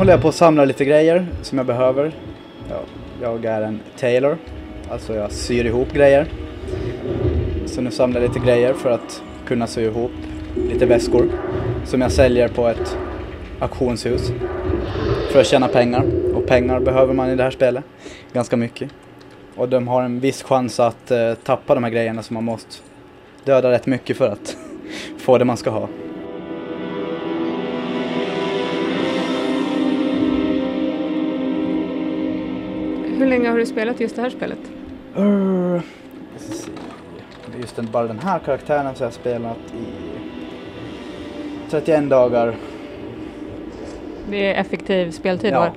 håller 0.00 0.12
jag 0.12 0.22
på 0.22 0.28
att 0.28 0.34
samla 0.34 0.64
lite 0.64 0.84
grejer 0.84 1.26
som 1.42 1.58
jag 1.58 1.66
behöver. 1.66 2.12
Ja, 2.68 2.80
jag 3.22 3.44
är 3.44 3.62
en 3.62 3.80
tailor, 3.98 4.38
alltså 4.90 5.14
jag 5.14 5.32
syr 5.32 5.64
ihop 5.64 5.92
grejer. 5.92 6.26
Så 7.66 7.80
nu 7.80 7.90
samlar 7.90 8.20
jag 8.20 8.28
lite 8.28 8.46
grejer 8.46 8.74
för 8.74 8.90
att 8.90 9.22
kunna 9.46 9.66
sy 9.66 9.82
ihop 9.82 10.10
lite 10.54 10.86
väskor 10.86 11.28
som 11.84 12.00
jag 12.00 12.12
säljer 12.12 12.48
på 12.48 12.68
ett 12.68 12.96
auktionshus 13.58 14.32
för 15.32 15.40
att 15.40 15.46
tjäna 15.46 15.68
pengar. 15.68 16.04
Och 16.34 16.46
pengar 16.46 16.80
behöver 16.80 17.14
man 17.14 17.30
i 17.30 17.36
det 17.36 17.42
här 17.42 17.50
spelet 17.50 17.84
ganska 18.32 18.56
mycket. 18.56 18.90
Och 19.56 19.68
de 19.68 19.88
har 19.88 20.02
en 20.02 20.20
viss 20.20 20.42
chans 20.42 20.80
att 20.80 21.10
eh, 21.10 21.34
tappa 21.34 21.74
de 21.74 21.84
här 21.84 21.90
grejerna 21.90 22.22
som 22.22 22.34
man 22.34 22.44
måste 22.44 22.76
döda 23.44 23.70
rätt 23.70 23.86
mycket 23.86 24.16
för 24.16 24.28
att 24.28 24.56
få 25.18 25.38
det 25.38 25.44
man 25.44 25.56
ska 25.56 25.70
ha. 25.70 25.88
Hur 33.20 33.26
länge 33.26 33.48
har 33.50 33.58
du 33.58 33.66
spelat 33.66 34.00
just 34.00 34.16
det 34.16 34.22
här 34.22 34.30
spelet? 34.30 34.58
Uh, 35.18 35.80
just 37.60 37.76
den, 37.76 37.88
bara 37.92 38.06
den 38.06 38.18
här 38.18 38.38
karaktären 38.38 38.94
så 38.94 39.00
har 39.04 39.06
jag 39.06 39.12
spelat 39.12 39.56
i 39.74 39.86
31 41.70 42.10
dagar. 42.10 42.56
Det 44.30 44.46
är 44.46 44.60
effektiv 44.60 45.10
speltid 45.10 45.52
Ja. 45.52 45.60
var. 45.60 45.72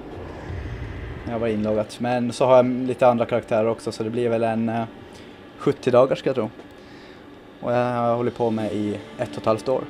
Jag 1.32 1.40
var 1.40 1.48
inloggat. 1.48 2.00
Men 2.00 2.32
så 2.34 2.46
har 2.46 2.56
jag 2.56 2.66
lite 2.66 3.08
andra 3.08 3.26
karaktärer 3.26 3.68
också 3.68 3.92
så 3.92 4.04
det 4.04 4.10
blir 4.10 4.30
väl 4.30 4.44
en 4.44 4.70
eh, 4.70 4.84
70 5.58 5.92
dagar 5.92 6.16
ska 6.16 6.30
jag 6.30 6.36
tro. 6.36 6.50
Och 7.62 7.74
jag 7.74 7.94
har 7.94 8.16
hållit 8.16 8.38
på 8.38 8.52
med 8.52 8.74
i 8.74 9.00
ett 9.18 9.32
och 9.32 9.38
ett 9.38 9.46
halvt 9.46 9.70
år. 9.70 9.84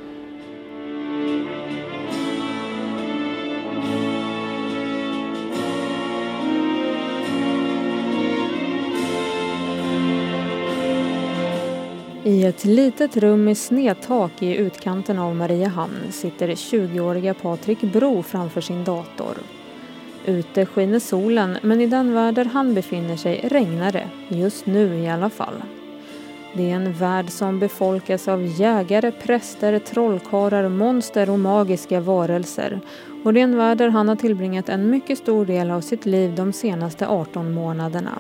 I 12.34 12.44
ett 12.44 12.66
litet 12.66 13.18
rum 13.18 13.44
med 13.44 13.58
snedtak 13.58 14.42
i 14.42 14.56
utkanten 14.56 15.20
av 15.20 15.36
Mariehamn 15.36 16.12
sitter 16.12 16.48
20-åriga 16.48 17.34
Patrik 17.34 17.82
Bro 17.82 18.24
framför 18.24 18.62
sin 18.62 18.84
dator. 18.84 19.38
Ute 20.26 20.66
skiner 20.66 21.00
solen 21.00 21.58
men 21.62 21.82
i 21.82 21.88
den 21.88 22.14
värld 22.14 22.36
där 22.36 22.46
han 22.46 22.74
befinner 22.74 23.16
sig 23.16 23.42
regnar 23.44 23.92
det, 23.92 24.08
just 24.28 24.66
nu 24.66 24.96
i 24.96 25.10
alla 25.10 25.30
fall. 25.30 25.64
Det 26.54 26.72
är 26.72 26.76
en 26.76 26.94
värld 26.94 27.30
som 27.30 27.60
befolkas 27.60 28.28
av 28.28 28.46
jägare, 28.46 29.12
präster, 29.12 29.80
trollkarlar, 29.80 30.70
monster 30.70 31.30
och 31.30 31.40
magiska 31.40 32.00
varelser. 32.00 32.80
Och 33.24 33.34
det 33.34 33.40
är 33.40 33.44
en 33.44 33.58
värld 33.58 33.78
där 33.78 33.90
han 33.90 34.10
har 34.10 34.16
tillbringat 34.16 34.70
en 34.70 34.90
mycket 34.90 35.18
stor 35.18 35.46
del 35.46 35.72
av 35.72 35.82
sitt 35.82 36.06
liv 36.06 36.36
de 36.36 36.54
senaste 36.54 37.08
18 37.08 37.54
månaderna. 37.54 38.20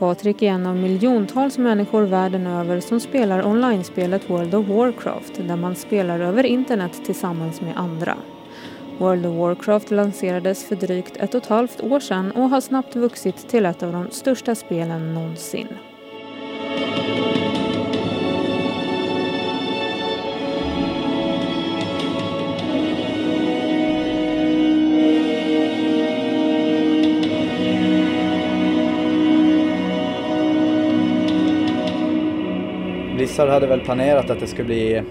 Patrik 0.00 0.42
är 0.42 0.46
en 0.46 0.66
av 0.66 0.76
miljontals 0.76 1.58
människor 1.58 2.02
världen 2.02 2.46
över 2.46 2.80
som 2.80 3.00
spelar 3.00 3.46
online-spelet 3.46 4.30
World 4.30 4.54
of 4.54 4.66
Warcraft 4.68 5.34
där 5.48 5.56
man 5.56 5.74
spelar 5.74 6.20
över 6.20 6.46
internet 6.46 7.04
tillsammans 7.04 7.60
med 7.60 7.76
andra. 7.76 8.16
World 8.98 9.26
of 9.26 9.36
Warcraft 9.36 9.90
lanserades 9.90 10.64
för 10.64 10.76
drygt 10.76 11.16
ett 11.16 11.34
och 11.34 11.42
ett 11.42 11.48
halvt 11.48 11.80
år 11.80 12.00
sedan 12.00 12.30
och 12.30 12.48
har 12.48 12.60
snabbt 12.60 12.96
vuxit 12.96 13.48
till 13.48 13.66
ett 13.66 13.82
av 13.82 13.92
de 13.92 14.10
största 14.10 14.54
spelen 14.54 15.14
någonsin. 15.14 15.68
Blizzard 33.40 33.54
hade 33.54 33.66
väl 33.66 33.80
planerat 33.80 34.30
att 34.30 34.40
det 34.40 34.46
skulle 34.46 34.64
bli 34.64 35.02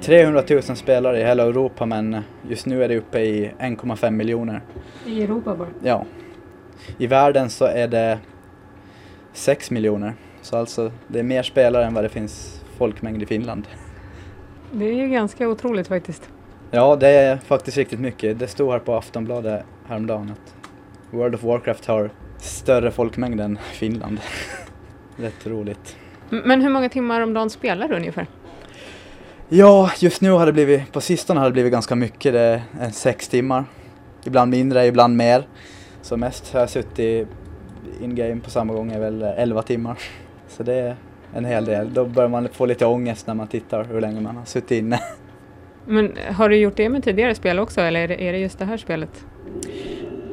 300 0.00 0.42
000 0.50 0.62
spelare 0.62 1.20
i 1.20 1.24
hela 1.24 1.42
Europa 1.42 1.86
men 1.86 2.20
just 2.48 2.66
nu 2.66 2.84
är 2.84 2.88
det 2.88 2.96
uppe 2.96 3.20
i 3.20 3.50
1,5 3.58 4.10
miljoner. 4.10 4.60
I 5.06 5.22
Europa 5.22 5.56
bara? 5.56 5.68
Ja. 5.82 6.04
I 6.98 7.06
världen 7.06 7.50
så 7.50 7.64
är 7.64 7.88
det 7.88 8.18
6 9.32 9.70
miljoner. 9.70 10.14
Så 10.42 10.56
alltså 10.56 10.92
det 11.08 11.18
är 11.18 11.22
mer 11.22 11.42
spelare 11.42 11.84
än 11.84 11.94
vad 11.94 12.04
det 12.04 12.08
finns 12.08 12.64
folkmängd 12.76 13.22
i 13.22 13.26
Finland. 13.26 13.68
Det 14.72 14.84
är 14.84 14.94
ju 14.94 15.08
ganska 15.08 15.48
otroligt 15.48 15.88
faktiskt. 15.88 16.30
Ja, 16.70 16.96
det 16.96 17.08
är 17.08 17.36
faktiskt 17.36 17.76
riktigt 17.76 18.00
mycket. 18.00 18.38
Det 18.38 18.46
stod 18.46 18.72
här 18.72 18.78
på 18.78 18.94
Aftonbladet 18.94 19.64
häromdagen 19.86 20.32
att 20.32 20.54
World 21.10 21.34
of 21.34 21.42
Warcraft 21.42 21.86
har 21.86 22.10
större 22.38 22.90
folkmängd 22.90 23.40
än 23.40 23.58
Finland. 23.72 24.20
Rätt 25.16 25.46
roligt. 25.46 25.96
Men 26.32 26.60
hur 26.60 26.70
många 26.70 26.88
timmar 26.88 27.20
om 27.20 27.34
dagen 27.34 27.50
spelar 27.50 27.88
du 27.88 27.94
ungefär? 27.94 28.26
Ja, 29.48 29.90
just 29.98 30.20
nu 30.20 30.30
har 30.30 30.46
det 30.46 30.52
blivit, 30.52 30.92
på 30.92 31.00
sistone 31.00 31.40
har 31.40 31.46
det 31.46 31.52
blivit 31.52 31.72
ganska 31.72 31.94
mycket. 31.94 32.32
Det 32.32 32.62
är 32.80 32.90
sex 32.90 33.28
timmar. 33.28 33.64
Ibland 34.24 34.50
mindre, 34.50 34.86
ibland 34.86 35.16
mer. 35.16 35.46
Så 36.02 36.16
mest 36.16 36.52
har 36.52 36.60
jag 36.60 36.70
suttit 36.70 37.28
in-game 38.02 38.40
på 38.40 38.50
samma 38.50 38.72
gång 38.72 38.92
är 38.92 39.00
väl 39.00 39.22
11 39.22 39.62
timmar. 39.62 39.98
Så 40.48 40.62
det 40.62 40.74
är 40.74 40.96
en 41.34 41.44
hel 41.44 41.64
del. 41.64 41.94
Då 41.94 42.04
börjar 42.04 42.28
man 42.28 42.48
få 42.52 42.66
lite 42.66 42.86
ångest 42.86 43.26
när 43.26 43.34
man 43.34 43.48
tittar 43.48 43.84
hur 43.84 44.00
länge 44.00 44.20
man 44.20 44.36
har 44.36 44.44
suttit 44.44 44.70
inne. 44.70 45.00
Men 45.86 46.12
har 46.30 46.48
du 46.48 46.56
gjort 46.56 46.76
det 46.76 46.88
med 46.88 47.04
tidigare 47.04 47.34
spel 47.34 47.58
också 47.58 47.80
eller 47.80 48.00
är 48.00 48.08
det, 48.08 48.22
är 48.22 48.32
det 48.32 48.38
just 48.38 48.58
det 48.58 48.64
här 48.64 48.76
spelet? 48.76 49.24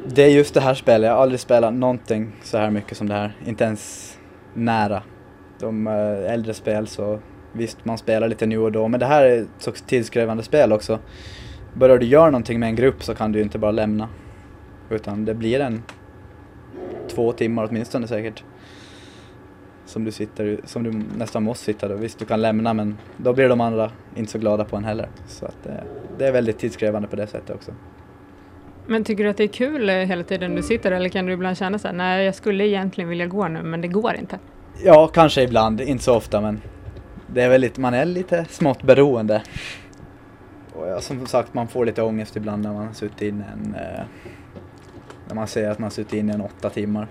Det 0.06 0.22
är 0.22 0.28
just 0.28 0.54
det 0.54 0.60
här 0.60 0.74
spelet. 0.74 1.08
Jag 1.08 1.14
har 1.14 1.22
aldrig 1.22 1.40
spelat 1.40 1.74
någonting 1.74 2.32
så 2.42 2.58
här 2.58 2.70
mycket 2.70 2.96
som 2.96 3.08
det 3.08 3.14
här. 3.14 3.36
Inte 3.46 3.64
ens 3.64 4.16
nära. 4.54 5.02
De 5.60 5.86
eh, 5.86 6.32
äldre 6.32 6.54
spel 6.54 6.86
så 6.86 7.18
visst, 7.52 7.84
man 7.84 7.98
spelar 7.98 8.28
lite 8.28 8.46
nu 8.46 8.58
och 8.58 8.72
då. 8.72 8.88
Men 8.88 9.00
det 9.00 9.06
här 9.06 9.24
är 9.24 9.42
ett 9.42 9.48
så 9.58 9.72
tidskrävande 9.72 10.42
spel 10.42 10.72
också. 10.72 10.98
Börjar 11.74 11.98
du 11.98 12.06
göra 12.06 12.30
någonting 12.30 12.60
med 12.60 12.68
en 12.68 12.76
grupp 12.76 13.02
så 13.02 13.14
kan 13.14 13.32
du 13.32 13.38
ju 13.38 13.42
inte 13.42 13.58
bara 13.58 13.70
lämna. 13.70 14.08
Utan 14.90 15.24
det 15.24 15.34
blir 15.34 15.60
en 15.60 15.82
två 17.08 17.32
timmar 17.32 17.66
åtminstone 17.70 18.06
säkert. 18.06 18.44
Som 19.86 20.04
du 20.04 20.12
sitter, 20.12 20.60
som 20.64 20.82
du 20.82 21.02
nästan 21.18 21.42
måste 21.42 21.64
sitta 21.64 21.88
då. 21.88 21.94
Visst, 21.94 22.18
du 22.18 22.24
kan 22.24 22.42
lämna 22.42 22.74
men 22.74 22.98
då 23.16 23.32
blir 23.32 23.48
de 23.48 23.60
andra 23.60 23.90
inte 24.14 24.32
så 24.32 24.38
glada 24.38 24.64
på 24.64 24.76
en 24.76 24.84
heller. 24.84 25.08
Så 25.26 25.46
att 25.46 25.56
det, 25.62 25.84
det 26.18 26.26
är 26.26 26.32
väldigt 26.32 26.58
tidskrävande 26.58 27.08
på 27.08 27.16
det 27.16 27.26
sättet 27.26 27.50
också. 27.50 27.72
Men 28.86 29.04
tycker 29.04 29.24
du 29.24 29.30
att 29.30 29.36
det 29.36 29.44
är 29.44 29.48
kul 29.48 29.90
eh, 29.90 29.96
hela 29.96 30.24
tiden 30.24 30.54
du 30.54 30.62
sitter 30.62 30.92
eller 30.92 31.08
kan 31.08 31.26
du 31.26 31.32
ibland 31.32 31.56
känna 31.56 31.78
så 31.78 31.88
här, 31.88 31.94
nej 31.94 32.24
jag 32.24 32.34
skulle 32.34 32.68
egentligen 32.68 33.10
vilja 33.10 33.26
gå 33.26 33.48
nu 33.48 33.62
men 33.62 33.80
det 33.80 33.88
går 33.88 34.14
inte? 34.14 34.38
Ja, 34.84 35.08
kanske 35.08 35.42
ibland, 35.42 35.80
inte 35.80 36.04
så 36.04 36.14
ofta 36.16 36.40
men 36.40 36.60
det 37.26 37.42
är 37.42 37.48
väl 37.48 37.60
lite, 37.60 37.80
man 37.80 37.94
är 37.94 38.04
lite 38.04 38.46
smått 38.50 38.82
beroende. 38.82 39.42
Och 40.72 40.88
ja, 40.88 41.00
som 41.00 41.26
sagt, 41.26 41.54
man 41.54 41.68
får 41.68 41.86
lite 41.86 42.02
ångest 42.02 42.36
ibland 42.36 42.62
när 42.62 42.72
man 42.72 42.86
har 42.86 42.92
suttit 42.92 43.22
inne 43.22 43.44
en, 43.52 43.74
eh, 43.74 44.04
när 45.28 45.34
man 45.34 45.46
ser 45.46 45.70
att 45.70 45.78
man 45.78 45.84
har 45.84 45.90
suttit 45.90 46.12
inne 46.12 46.32
en 46.32 46.40
åtta 46.40 46.70
timmar. 46.70 47.08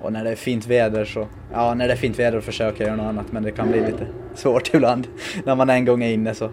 Och 0.00 0.12
när 0.12 0.24
det 0.24 0.30
är 0.30 0.36
fint 0.36 0.66
väder 0.66 1.04
så, 1.04 1.28
ja 1.52 1.74
när 1.74 1.86
det 1.86 1.92
är 1.92 1.96
fint 1.96 2.18
väder 2.18 2.40
försöker 2.40 2.80
jag 2.84 2.88
göra 2.88 2.96
något 2.96 3.08
annat 3.08 3.32
men 3.32 3.42
det 3.42 3.50
kan 3.50 3.70
bli 3.70 3.80
lite 3.80 4.06
svårt 4.34 4.74
ibland. 4.74 5.06
När 5.44 5.54
man 5.54 5.70
en 5.70 5.84
gång 5.84 6.02
är 6.02 6.12
inne 6.12 6.34
så 6.34 6.50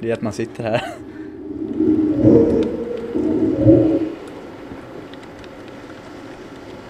blir 0.00 0.08
det 0.08 0.12
att 0.12 0.22
man 0.22 0.32
sitter 0.32 0.62
här. 0.62 0.82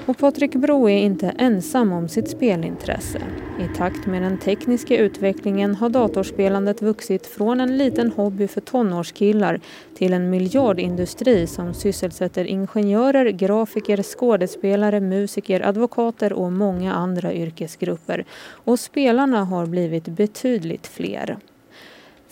Och 0.06 0.18
Patrik 0.18 0.54
Bro 0.54 0.88
är 0.88 0.98
inte 0.98 1.34
ensam 1.38 1.92
om 1.92 2.08
sitt 2.08 2.30
spelintresse. 2.30 3.20
I 3.60 3.76
takt 3.76 4.06
med 4.06 4.22
den 4.22 4.38
tekniska 4.38 4.96
utvecklingen 4.96 5.74
har 5.74 5.88
datorspelandet 5.88 6.82
vuxit 6.82 7.26
från 7.26 7.60
en 7.60 7.76
liten 7.76 8.10
hobby 8.10 8.48
för 8.48 8.60
tonårskillar 8.60 9.60
till 9.94 10.12
en 10.12 10.30
miljardindustri 10.30 11.46
som 11.46 11.74
sysselsätter 11.74 12.44
ingenjörer, 12.44 13.30
grafiker, 13.30 14.02
skådespelare, 14.02 15.00
musiker, 15.00 15.60
advokater 15.60 16.32
och 16.32 16.52
många 16.52 16.94
andra 16.94 17.34
yrkesgrupper. 17.34 18.24
Och 18.48 18.80
spelarna 18.80 19.44
har 19.44 19.66
blivit 19.66 20.04
betydligt 20.04 20.86
fler. 20.86 21.36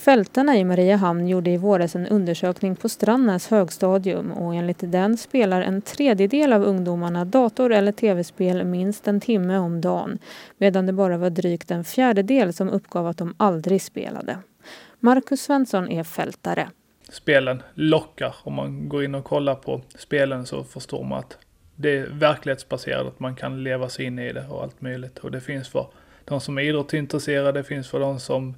Fältarna 0.05 0.57
i 0.57 0.65
Mariehamn 0.65 1.29
gjorde 1.29 1.51
i 1.51 1.57
våras 1.57 1.97
en 1.97 2.07
undersökning 2.07 2.77
på 2.77 2.89
Strandnäs 2.89 3.49
högstadium 3.49 4.33
och 4.33 4.55
enligt 4.55 4.79
den 4.81 5.17
spelar 5.17 5.63
en 5.63 5.83
tredjedel 5.83 6.53
av 6.53 6.63
ungdomarna 6.63 7.25
dator 7.25 7.73
eller 7.73 7.93
tv-spel 7.93 8.65
minst 8.65 9.09
en 9.09 9.21
timme 9.21 9.59
om 9.59 9.81
dagen 9.81 10.19
medan 10.59 10.87
det 10.87 10.93
bara 10.93 11.17
var 11.17 11.31
drygt 11.31 11.71
en 11.71 11.85
fjärdedel 11.85 12.53
som 12.53 12.71
uppgav 12.71 13.07
att 13.07 13.19
de 13.19 13.35
aldrig 13.37 13.83
spelade. 13.83 14.39
Marcus 15.01 15.43
Svensson 15.43 15.89
är 15.89 16.05
fältare. 16.05 16.69
spelen 17.09 17.63
lockar. 17.75 18.35
Om 18.43 18.55
man 18.55 18.89
går 18.89 19.05
in 19.05 19.15
och 19.15 19.25
kollar 19.25 19.55
på 19.55 19.81
spelen 19.95 20.47
så 20.47 20.65
förstår 20.65 21.05
man 21.05 21.19
att 21.19 21.39
det 21.77 21.99
är 21.99 22.07
verklighetsbaserat, 22.07 23.07
att 23.07 23.21
man 23.21 23.37
kan 23.37 23.65
leva 23.65 23.89
sig 23.89 24.05
in 24.05 24.19
i 24.19 24.33
det 24.33 24.47
och 24.51 24.63
allt 24.63 24.81
möjligt. 24.81 25.19
Och 25.19 25.31
det 25.31 25.41
finns 25.41 25.69
för 25.69 25.87
de 26.25 26.41
som 26.41 26.59
är 26.59 26.63
idrottsintresserade, 26.63 27.53
det 27.53 27.65
finns 27.65 27.89
för 27.89 28.01
de 28.01 28.21
som 28.21 28.55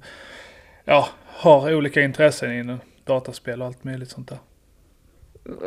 ja, 0.85 1.09
har 1.25 1.73
olika 1.73 2.01
intressen 2.01 2.53
inom 2.53 2.79
dataspel 3.03 3.61
och 3.61 3.67
allt 3.67 3.83
möjligt 3.83 4.09
sånt 4.09 4.29
där. 4.29 4.37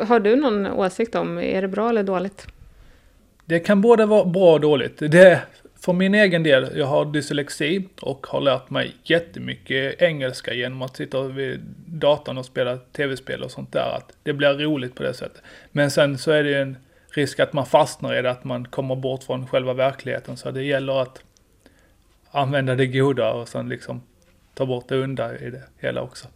Har 0.06 0.20
du 0.20 0.36
någon 0.36 0.66
åsikt 0.66 1.14
om, 1.14 1.38
är 1.38 1.62
det 1.62 1.68
bra 1.68 1.88
eller 1.88 2.02
dåligt? 2.02 2.46
Det 3.44 3.60
kan 3.60 3.80
både 3.80 4.06
vara 4.06 4.24
bra 4.24 4.52
och 4.52 4.60
dåligt. 4.60 4.98
Det, 4.98 5.42
för 5.80 5.92
min 5.92 6.14
egen 6.14 6.42
del, 6.42 6.72
jag 6.74 6.86
har 6.86 7.04
dyslexi 7.04 7.88
och 8.00 8.26
har 8.26 8.40
lärt 8.40 8.70
mig 8.70 8.94
jättemycket 9.04 10.02
engelska 10.02 10.54
genom 10.54 10.82
att 10.82 10.96
sitta 10.96 11.22
vid 11.22 11.60
datorn 11.86 12.38
och 12.38 12.44
spela 12.44 12.76
tv-spel 12.76 13.42
och 13.42 13.50
sånt 13.50 13.72
där. 13.72 13.96
Att 13.96 14.12
det 14.22 14.32
blir 14.32 14.54
roligt 14.54 14.94
på 14.94 15.02
det 15.02 15.14
sättet. 15.14 15.42
Men 15.72 15.90
sen 15.90 16.18
så 16.18 16.30
är 16.30 16.44
det 16.44 16.50
ju 16.50 16.62
en 16.62 16.76
risk 17.10 17.40
att 17.40 17.52
man 17.52 17.66
fastnar 17.66 18.18
i 18.18 18.22
det, 18.22 18.30
att 18.30 18.44
man 18.44 18.64
kommer 18.64 18.96
bort 18.96 19.22
från 19.22 19.46
själva 19.46 19.72
verkligheten. 19.72 20.36
Så 20.36 20.50
det 20.50 20.62
gäller 20.62 21.02
att 21.02 21.22
använda 22.30 22.74
det 22.74 22.86
goda 22.86 23.32
och 23.32 23.48
sen 23.48 23.68
liksom 23.68 24.02
ta 24.58 24.66
bort 24.66 24.88
det 24.88 25.02
onda 25.02 25.38
i 25.38 25.50
det 25.50 25.62
hela 25.78 26.02
också. 26.02 26.28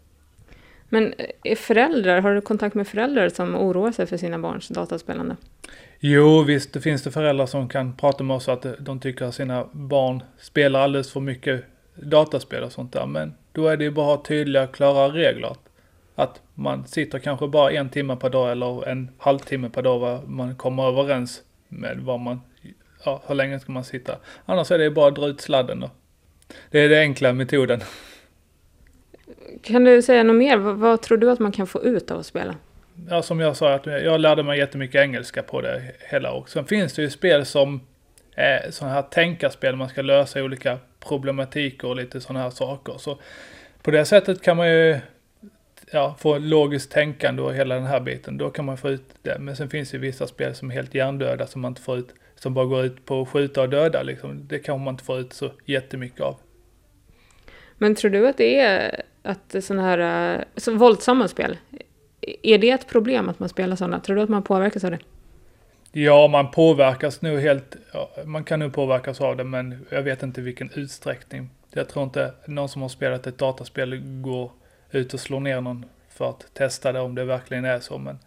Men 0.89 1.15
är 1.43 1.57
föräldrar, 1.57 2.21
har 2.21 2.35
du 2.35 2.41
kontakt 2.41 2.75
med 2.75 2.89
föräldrar 2.89 3.29
som 3.29 3.55
oroar 3.55 3.93
sig 3.93 4.07
för 4.07 4.17
sina 4.17 4.39
barns 4.39 4.69
dataspelande? 4.69 5.37
Jo, 5.99 6.43
visst 6.43 6.73
det 6.73 6.81
finns 6.81 7.03
det 7.03 7.11
föräldrar 7.11 7.47
som 7.47 7.69
kan 7.69 7.97
prata 7.97 8.25
med 8.25 8.37
oss 8.37 8.49
att 8.49 8.67
de 8.79 9.01
tycker 9.01 9.25
att 9.25 9.35
sina 9.35 9.69
barn 9.73 10.23
spelar 10.39 10.81
alldeles 10.81 11.13
för 11.13 11.21
mycket 11.21 11.65
dataspel 11.95 12.63
och 12.63 12.73
sånt 12.73 12.93
där. 12.93 13.07
Men 13.07 13.35
då 13.53 13.69
är 13.69 13.77
det 13.77 13.85
ju 13.85 13.91
bara 13.91 14.15
att 14.15 14.19
ha 14.19 14.25
tydliga, 14.25 14.67
klara 14.67 15.09
regler. 15.09 15.57
Att 16.15 16.41
man 16.55 16.87
sitter 16.87 17.19
kanske 17.19 17.49
bara 17.49 17.73
en 17.73 17.89
timme 17.89 18.17
per 18.17 18.31
dag 18.31 18.53
eller 18.53 18.89
en 18.89 19.11
halvtimme 19.19 19.71
per 19.71 19.83
dag 19.83 19.99
vad 19.99 20.29
man 20.29 20.57
kommer 20.57 20.89
överens 20.89 21.43
med 21.69 21.99
vad 22.01 22.21
man, 22.21 22.41
ja, 23.05 23.23
hur 23.27 23.35
länge 23.35 23.61
ska 23.61 23.73
man 23.73 23.85
sitta. 23.85 24.17
Annars 24.45 24.71
är 24.71 24.79
det 24.79 24.91
bara 24.91 25.09
att 25.09 25.17
dra 25.17 25.27
ut 25.27 25.41
sladden 25.41 25.81
då. 25.81 25.91
Det 26.71 26.81
är 26.81 26.89
den 26.89 27.01
enkla 27.01 27.33
metoden. 27.33 27.81
Kan 29.63 29.85
du 29.85 30.03
säga 30.03 30.23
något 30.23 30.37
mer? 30.37 30.57
Vad, 30.57 30.77
vad 30.77 31.03
tror 31.03 31.19
du 31.19 31.31
att 31.31 31.39
man 31.39 31.53
kan 31.53 31.67
få 31.67 31.83
ut 31.83 32.11
av 32.11 32.19
att 32.19 32.27
spela? 32.27 32.55
ja, 33.09 33.23
som 33.23 33.41
jag 33.41 33.57
sa, 33.57 33.75
att 33.75 33.87
jag 33.87 34.21
lärde 34.21 34.43
mig 34.43 34.59
jättemycket 34.59 35.01
engelska 35.01 35.43
på 35.43 35.61
det 35.61 35.83
hela. 35.99 36.33
Och 36.33 36.49
sen 36.49 36.65
finns 36.65 36.93
det 36.93 37.03
ju 37.03 37.11
spel 37.11 37.47
som 37.47 37.81
är 38.35 38.71
sådana 38.71 38.95
här 38.95 39.03
tänkarspel, 39.03 39.77
man 39.77 39.89
ska 39.89 40.03
lösa 40.03 40.43
olika 40.43 40.79
problematiker 41.01 41.89
och 41.89 41.97
lite 41.97 42.21
sådana 42.21 42.43
här 42.43 42.51
saker. 42.51 42.95
Så 42.99 43.19
på 43.83 43.91
det 43.91 44.05
sättet 44.05 44.43
kan 44.43 44.57
man 44.57 44.71
ju 44.71 44.99
ja, 45.91 46.17
få 46.19 46.39
logiskt 46.39 46.93
tänkande 46.93 47.43
och 47.43 47.55
hela 47.55 47.75
den 47.75 47.87
här 47.87 48.01
biten. 48.01 48.39
Då 48.39 48.51
kan 48.51 48.65
man 48.65 48.77
få 48.77 48.91
ut 48.91 49.05
det. 49.23 49.39
Men 49.39 49.57
sen 49.57 49.71
finns 49.71 49.91
det 49.91 49.97
ju 49.97 50.01
vissa 50.01 50.27
spel 50.27 50.55
som 50.55 50.71
är 50.71 50.75
helt 50.75 50.95
hjärndöda 50.95 51.47
som 51.47 51.61
man 51.61 51.71
inte 51.71 51.83
får 51.83 51.99
ut, 51.99 52.15
som 52.35 52.55
bara 52.55 52.67
går 52.67 52.85
ut 52.85 53.07
på 53.07 53.23
att 53.23 53.29
skjuta 53.29 53.63
och 53.63 53.69
döda 53.69 54.03
liksom. 54.03 54.47
Det 54.49 54.59
kan 54.59 54.81
man 54.81 54.95
inte 54.95 55.05
få 55.05 55.19
ut 55.19 55.33
så 55.33 55.51
jättemycket 55.65 56.21
av. 56.21 56.37
Men 57.79 57.95
tror 57.95 58.11
du 58.11 58.29
att 58.29 58.37
det 58.37 58.61
är 58.61 59.03
att 59.23 59.55
sådana 59.61 59.83
här 59.83 60.45
så 60.57 60.75
våldsamma 60.75 61.29
spel, 61.29 61.59
är 62.43 62.59
det 62.59 62.71
ett 62.71 62.89
problem 62.89 63.29
att 63.29 63.39
man 63.39 63.49
spelar 63.49 63.77
sådana? 63.77 64.01
Tror 64.01 64.17
du 64.17 64.23
att 64.23 64.29
man 64.29 64.43
påverkas 64.43 64.85
av 64.85 64.91
det? 64.91 64.99
Ja, 65.93 66.29
man 66.29 66.51
påverkas 66.51 67.23
nog 67.23 67.39
helt, 67.39 67.77
ja, 67.93 68.11
man 68.25 68.45
kan 68.45 68.61
nog 68.61 68.73
påverkas 68.73 69.21
av 69.21 69.37
det 69.37 69.45
men 69.45 69.87
jag 69.91 70.03
vet 70.03 70.23
inte 70.23 70.41
vilken 70.41 70.71
utsträckning. 70.75 71.51
Jag 71.71 71.89
tror 71.89 72.05
inte 72.05 72.35
någon 72.47 72.69
som 72.69 72.83
har 72.83 72.89
spelat 72.89 73.27
ett 73.27 73.39
dataspel 73.39 74.01
går 74.23 74.51
ut 74.91 75.15
och 75.15 75.21
slår 75.21 75.41
ner 75.41 75.61
någon 75.61 75.85
för 76.09 76.31
att 76.31 76.55
testa 76.55 76.93
det 76.93 77.01
om 77.01 77.15
det 77.15 77.25
verkligen 77.25 77.65
är 77.65 77.81
så. 77.81 77.99
Men... 77.99 78.19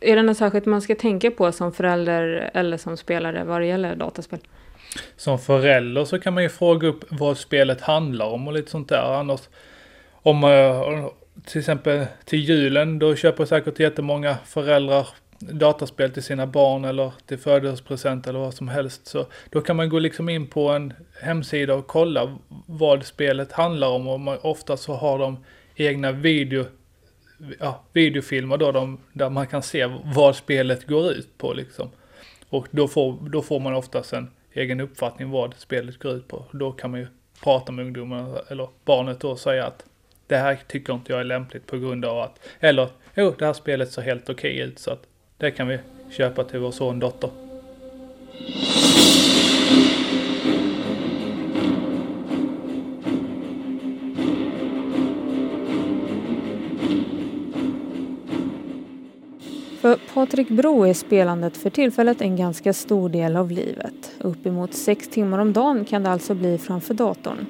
Är 0.00 0.16
det 0.16 0.22
något 0.22 0.36
särskilt 0.36 0.66
man 0.66 0.82
ska 0.82 0.94
tänka 0.94 1.30
på 1.30 1.52
som 1.52 1.72
förälder 1.72 2.50
eller 2.54 2.76
som 2.76 2.96
spelare 2.96 3.44
vad 3.44 3.60
det 3.60 3.66
gäller 3.66 3.96
dataspel? 3.96 4.38
Som 5.16 5.38
förälder 5.38 6.04
så 6.04 6.18
kan 6.18 6.34
man 6.34 6.42
ju 6.42 6.48
fråga 6.48 6.88
upp 6.88 7.04
vad 7.08 7.38
spelet 7.38 7.80
handlar 7.80 8.26
om 8.26 8.48
och 8.48 8.52
lite 8.52 8.70
sånt 8.70 8.88
där. 8.88 9.18
Annars, 9.18 9.40
om, 10.30 10.44
eh, 10.44 11.06
till 11.44 11.58
exempel 11.58 12.06
till 12.24 12.38
julen, 12.38 12.98
då 12.98 13.16
köper 13.16 13.44
säkert 13.44 13.80
jättemånga 13.80 14.36
föräldrar 14.46 15.08
dataspel 15.40 16.10
till 16.10 16.22
sina 16.22 16.46
barn 16.46 16.84
eller 16.84 17.12
till 17.26 17.38
födelsedagspresent 17.38 18.26
eller 18.26 18.38
vad 18.38 18.54
som 18.54 18.68
helst. 18.68 19.06
Så 19.06 19.26
då 19.50 19.60
kan 19.60 19.76
man 19.76 19.88
gå 19.88 19.98
liksom 19.98 20.28
in 20.28 20.46
på 20.46 20.68
en 20.68 20.92
hemsida 21.22 21.74
och 21.74 21.86
kolla 21.86 22.38
vad 22.66 23.04
spelet 23.04 23.52
handlar 23.52 23.88
om 23.88 24.08
och 24.08 24.20
man, 24.20 24.38
ofta 24.42 24.76
så 24.76 24.94
har 24.94 25.18
de 25.18 25.44
egna 25.76 26.12
video, 26.12 26.64
ja, 27.60 27.84
videofilmer 27.92 28.56
då 28.56 28.72
de, 28.72 29.00
där 29.12 29.30
man 29.30 29.46
kan 29.46 29.62
se 29.62 29.86
vad 30.04 30.36
spelet 30.36 30.86
går 30.86 31.10
ut 31.10 31.38
på 31.38 31.52
liksom. 31.52 31.90
Och 32.48 32.68
då 32.70 32.88
får, 32.88 33.28
då 33.28 33.42
får 33.42 33.60
man 33.60 33.74
oftast 33.74 34.12
en 34.12 34.30
egen 34.52 34.80
uppfattning 34.80 35.30
vad 35.30 35.54
spelet 35.54 35.98
går 35.98 36.12
ut 36.12 36.28
på. 36.28 36.44
Då 36.52 36.72
kan 36.72 36.90
man 36.90 37.00
ju 37.00 37.06
prata 37.44 37.72
med 37.72 37.84
ungdomarna 37.84 38.38
eller 38.48 38.68
barnet 38.84 39.20
då 39.20 39.30
och 39.30 39.38
säga 39.38 39.66
att 39.66 39.84
det 40.28 40.36
här 40.36 40.58
tycker 40.66 40.92
inte 40.92 41.12
jag 41.12 41.20
är 41.20 41.24
lämpligt 41.24 41.66
på 41.66 41.78
grund 41.78 42.04
av 42.04 42.18
att, 42.18 42.48
eller 42.60 42.88
jo, 43.14 43.34
det 43.38 43.46
här 43.46 43.52
spelet 43.52 43.92
ser 43.92 44.02
helt 44.02 44.30
okej 44.30 44.54
okay 44.54 44.68
ut 44.68 44.78
så 44.78 44.90
att 44.90 45.02
det 45.36 45.50
kan 45.50 45.68
vi 45.68 45.78
köpa 46.10 46.44
till 46.44 46.60
vår 46.60 46.70
son 46.70 46.98
dotter. 46.98 47.30
För 59.80 59.98
Patrik 60.14 60.48
Bro 60.48 60.86
är 60.86 60.94
spelandet 60.94 61.56
för 61.56 61.70
tillfället 61.70 62.20
en 62.20 62.36
ganska 62.36 62.72
stor 62.72 63.08
del 63.08 63.36
av 63.36 63.50
livet. 63.50 64.12
Uppemot 64.20 64.74
sex 64.74 65.08
timmar 65.08 65.38
om 65.38 65.52
dagen 65.52 65.84
kan 65.84 66.02
det 66.02 66.10
alltså 66.10 66.34
bli 66.34 66.58
framför 66.58 66.94
datorn. 66.94 67.46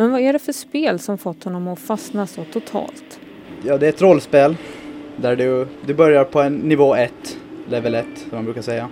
Men 0.00 0.12
vad 0.12 0.20
är 0.20 0.32
det 0.32 0.38
för 0.38 0.52
spel 0.52 0.98
som 0.98 1.18
fått 1.18 1.44
honom 1.44 1.68
att 1.68 1.78
fastna 1.78 2.26
så 2.26 2.44
totalt? 2.44 3.20
Ja, 3.62 3.78
det 3.78 3.86
är 3.86 3.88
ett 3.88 4.02
rollspel 4.02 4.56
där 5.16 5.36
du, 5.36 5.66
du 5.86 5.94
börjar 5.94 6.24
på 6.24 6.40
en 6.40 6.54
nivå 6.54 6.94
1, 6.94 7.12
level 7.68 7.94
1 7.94 8.06
som 8.14 8.28
man 8.32 8.44
brukar 8.44 8.62
säga. 8.62 8.88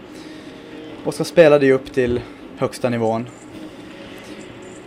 Och 1.05 1.15
så 1.15 1.25
spelar 1.25 1.59
du 1.59 1.73
upp 1.73 1.93
till 1.93 2.21
högsta 2.57 2.89
nivån. 2.89 3.29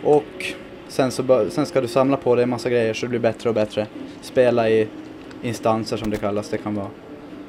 Och 0.04 0.52
sen, 0.88 1.10
så, 1.10 1.46
sen 1.50 1.66
ska 1.66 1.80
du 1.80 1.88
samla 1.88 2.16
på 2.16 2.34
dig 2.34 2.42
en 2.42 2.50
massa 2.50 2.70
grejer 2.70 2.94
så 2.94 3.06
det 3.06 3.10
blir 3.10 3.20
bättre 3.20 3.48
och 3.48 3.54
bättre. 3.54 3.86
Spela 4.20 4.70
i 4.70 4.88
instanser 5.42 5.96
som 5.96 6.10
det 6.10 6.16
kallas. 6.16 6.48
Det 6.48 6.58
kan 6.58 6.74
vara 6.74 6.90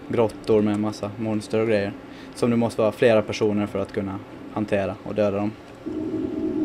grottor 0.08 0.62
med 0.62 0.74
en 0.74 0.82
massa 0.82 1.12
monster 1.18 1.60
och 1.60 1.68
grejer. 1.68 1.94
Som 2.36 2.50
du 2.50 2.56
måste 2.56 2.82
vara 2.82 2.92
flera 2.92 3.22
personer 3.22 3.68
för 3.68 3.80
att 3.80 3.92
kunna 3.92 4.20
hantera 4.53 4.96
och 5.03 5.15
döda 5.15 5.38
dem. 5.38 5.51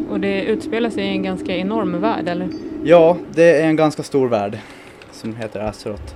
Och 0.08 0.20
det 0.20 0.42
utspelar 0.42 0.90
sig 0.90 1.04
i 1.04 1.08
en 1.08 1.22
ganska 1.22 1.56
enorm 1.56 2.00
värld, 2.00 2.28
eller? 2.28 2.48
Ja, 2.84 3.16
det 3.34 3.60
är 3.60 3.66
en 3.66 3.76
ganska 3.76 4.02
stor 4.02 4.28
värld 4.28 4.58
som 5.12 5.36
heter 5.36 5.60
Azeroth. 5.60 6.14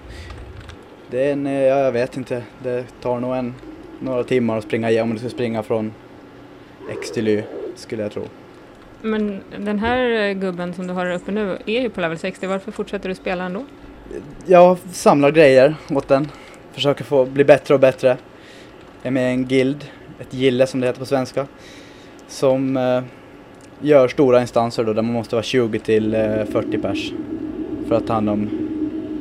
Det 1.11 1.29
är 1.29 1.33
en, 1.33 1.47
ja, 1.47 1.79
jag 1.79 1.93
vet 1.93 2.17
inte, 2.17 2.43
det 2.63 2.85
tar 3.01 3.21
nog 3.21 3.37
en, 3.37 3.55
några 4.01 4.25
timmar 4.25 4.59
att 4.59 4.65
springa 4.65 4.91
igenom 4.91 5.11
om 5.11 5.15
du 5.15 5.21
ska 5.21 5.29
springa 5.29 5.63
från 5.63 5.93
X 6.91 7.11
till 7.11 7.29
Y, 7.29 7.43
skulle 7.77 8.03
jag 8.03 8.13
tro. 8.13 8.23
Men 9.03 9.41
den 9.59 9.79
här 9.79 10.33
gubben 10.33 10.75
som 10.75 10.87
du 10.87 10.95
har 10.95 11.13
uppe 11.13 11.33
nu 11.33 11.59
är 11.67 11.81
ju 11.81 11.91
på 11.91 12.01
level 12.01 12.19
60, 12.19 12.47
varför 12.47 12.73
fortsätter 12.73 13.09
du 13.09 13.15
spela 13.15 13.45
ändå? 13.45 13.65
Jag 14.47 14.79
samlar 14.93 15.31
grejer 15.31 15.75
åt 15.91 16.09
den, 16.09 16.29
försöker 16.73 17.05
få 17.05 17.25
bli 17.25 17.45
bättre 17.45 17.75
och 17.75 17.81
bättre. 17.81 18.09
Jag 19.03 19.07
är 19.07 19.11
med 19.11 19.31
i 19.31 19.33
en 19.33 19.47
guild, 19.47 19.85
ett 20.21 20.35
gille 20.35 20.67
som 20.67 20.81
det 20.81 20.87
heter 20.87 21.01
på 21.01 21.07
svenska, 21.07 21.47
som 22.29 22.77
eh, 22.77 23.03
gör 23.83 24.09
stora 24.09 24.41
instanser 24.41 24.85
då 24.85 24.93
där 24.93 25.03
man 25.03 25.13
måste 25.13 25.35
vara 25.35 25.43
20 25.43 25.79
till 25.79 26.13
40 26.13 26.75
eh, 26.75 26.81
pers 26.81 27.13
för 27.89 27.95
att 27.95 28.07
ta 28.07 28.13
hand 28.13 28.31
om 28.31 28.51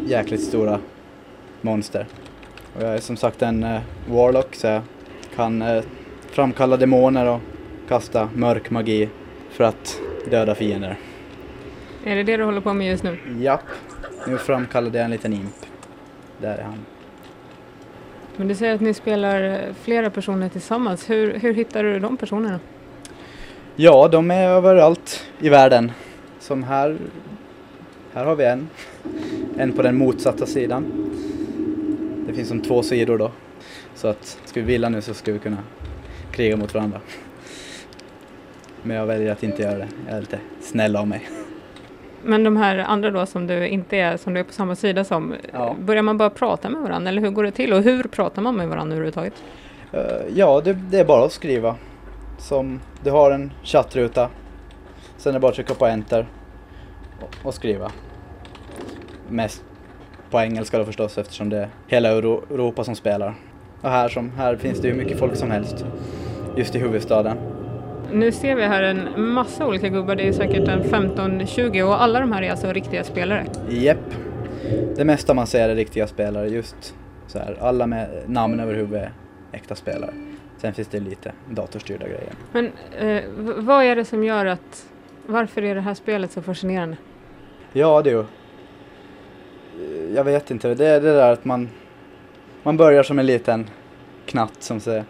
jäkligt 0.06 0.44
stora 0.44 0.80
monster. 1.62 2.06
Och 2.75 2.84
jag 2.84 2.94
är 2.94 3.00
som 3.00 3.18
sagt 3.18 3.41
en 3.41 3.63
uh, 3.63 3.80
warlock 4.10 4.56
så 4.56 4.68
jag 4.68 4.82
kan 5.36 5.62
uh, 5.62 5.84
framkalla 6.32 6.77
demoner 6.77 7.30
och 7.30 7.39
kasta 7.88 8.30
mörk 8.36 8.70
magi 8.70 9.10
för 9.50 9.63
att 9.63 10.00
döda 10.30 10.56
fiender. 10.56 10.98
Är 12.06 12.15
det 12.15 12.24
det 12.24 12.38
du 12.38 12.44
håller 12.44 12.62
på 12.62 12.74
med 12.74 12.88
just 12.88 13.03
nu? 13.03 13.18
Japp. 13.39 13.65
Nu 14.27 14.38
framkallade 14.38 14.98
jag 14.98 15.06
en 15.06 15.12
liten 15.12 15.34
imp. 15.34 15.56
Där 16.38 16.58
är 16.58 16.63
han. 16.63 16.86
Men 18.36 18.48
du 18.48 18.56
säger 18.56 18.75
att 18.75 18.82
ni 18.82 18.94
spelar 18.94 19.62
flera 19.84 20.10
personer 20.10 20.50
tillsammans. 20.50 21.10
Hur, 21.10 21.34
hur 21.34 21.53
hittar 21.53 21.84
du 21.84 22.00
de 22.00 22.18
personerna? 22.18 22.60
Ja, 23.75 24.08
de 24.08 24.32
är 24.32 24.50
överallt 24.50 25.25
i 25.40 25.50
världen. 25.50 25.92
Som 26.40 26.63
här, 26.63 26.98
här 28.13 28.25
har 28.25 28.36
vi 28.36 28.46
en. 28.46 28.70
En 29.58 29.74
på 29.74 29.82
den 29.82 29.98
motsatta 29.98 30.46
sidan. 30.46 30.86
Det 32.28 32.34
finns 32.34 32.48
som 32.48 32.62
två 32.62 32.84
sidor 32.84 33.18
då. 33.18 33.32
Så 33.96 34.08
att 34.08 34.38
ska 34.46 34.60
vi 34.60 34.66
vilja 34.66 34.90
nu 34.90 35.01
så 35.01 35.13
ska 35.13 35.32
vi 35.32 35.40
kunna 35.40 35.58
kriga 36.32 36.58
mot 36.58 36.74
varandra. 36.74 37.00
Men 38.84 38.98
jag 38.98 39.06
väljer 39.06 39.32
att 39.32 39.44
inte 39.44 39.62
göra 39.62 39.78
det. 39.78 39.88
Jag 40.08 40.18
är 40.18 40.22
lite 40.22 40.40
snäll 40.62 40.96
av 40.96 41.08
mig. 41.08 41.30
Men 42.24 42.44
de 42.44 42.58
här 42.58 42.78
andra 42.78 43.12
då 43.12 43.25
som 43.25 43.48
du 43.48 43.68
inte 43.68 43.98
är, 43.98 44.18
som 44.18 44.34
du 44.34 44.40
är 44.40 44.44
på 44.44 44.54
samma 44.54 44.75
sida 44.75 45.04
som, 45.04 45.36
ja. 45.54 45.75
börjar 45.80 46.04
man 46.04 46.18
bara 46.18 46.30
prata 46.30 46.70
med 46.70 46.82
varandra 46.82 47.10
eller 47.10 47.22
hur 47.22 47.30
går 47.30 47.44
det 47.44 47.51
till 47.51 47.74
och 47.74 47.82
hur 47.82 48.04
pratar 48.04 48.42
man 48.42 48.56
med 48.56 48.68
varandra 48.68 48.96
överhuvudtaget? 48.96 49.44
Uh, 49.94 50.01
ja, 50.36 50.62
det, 50.63 50.74
det, 50.74 51.00
är 51.00 51.06
bara 51.06 51.25
att 51.25 51.32
skriva 51.32 51.75
som 52.41 52.79
du 53.03 53.12
har 53.12 53.31
en 53.31 53.51
chattruta. 53.63 54.29
Sen 55.17 55.29
är 55.29 55.33
det 55.33 55.39
bara 55.39 55.50
att 55.50 55.55
trycka 55.55 55.74
på 55.74 55.86
enter 55.86 56.25
och, 57.43 57.53
skriva. 57.53 57.91
Mest 59.29 59.63
på 60.29 60.39
engelska 60.39 60.77
då 60.77 60.86
förstås 60.86 61.17
eftersom 61.17 61.50
det 61.50 61.57
är 61.57 61.69
hela 61.88 62.10
Europa 62.10 62.83
som 62.83 62.95
spelar. 62.95 63.36
Och 63.81 63.89
här, 63.89 64.10
som, 64.10 64.31
här 64.31 64.55
finns 64.55 64.79
det 64.79 64.88
ju 64.88 64.93
mycket 64.93 65.19
folk 65.19 65.36
som 65.36 65.51
helst, 65.51 65.86
just 66.57 66.75
i 66.75 66.79
huvudstaden. 66.79 67.38
Nu 68.12 68.31
ser 68.31 68.55
vi 68.55 68.63
här 68.63 68.83
en 68.83 69.31
massa 69.33 69.67
olika 69.67 69.89
gubbar, 69.89 70.15
det 70.15 70.27
är 70.27 70.33
säkert 70.33 70.67
en 70.67 70.83
15-20 70.83 71.83
och 71.83 72.01
alla 72.01 72.19
de 72.19 72.31
här 72.31 72.41
är 72.41 72.51
alltså 72.51 72.74
riktiga 72.74 73.03
spelare? 73.03 73.45
Japp. 73.69 73.98
Det 74.95 75.05
mesta 75.05 75.33
man 75.33 75.48
ser 75.48 75.69
är 75.69 75.75
riktiga 75.75 76.07
spelare, 76.07 76.48
just 76.48 76.95
så 77.27 77.39
här, 77.39 77.57
alla 77.62 77.88
med 77.88 78.10
namn 78.25 78.60
över 78.60 78.74
huvudet 78.74 79.01
är 79.01 79.12
äkta 79.57 79.75
spelare. 79.75 80.13
Sen 80.62 80.74
finns 80.74 80.88
det 80.88 81.00
lite 81.00 81.32
datorstyrda 81.50 82.08
grejer. 82.08 82.34
Men 82.51 82.72
eh, 82.98 83.24
vad 83.58 83.84
är 83.84 83.96
det 83.96 84.06
som 84.06 84.24
gör 84.24 84.46
att, 84.46 84.86
varför 85.25 85.62
är 85.62 85.75
det 85.75 85.82
här 85.82 85.94
spelet 85.94 86.32
så 86.32 86.41
fascinerande? 86.41 86.98
Ja 87.74 88.01
du, 88.01 88.25
jag 90.15 90.24
vet 90.24 90.51
inte, 90.51 90.74
det 90.74 90.88
är 90.88 91.01
det 91.01 91.13
där 91.13 91.32
att 91.32 91.46
man, 91.46 91.70
man 92.63 92.77
börjar 92.77 93.03
som 93.03 93.20
en 93.20 93.25
liten 93.25 93.70
knatt 94.25 94.63
som 94.63 94.80
säger, 94.80 95.03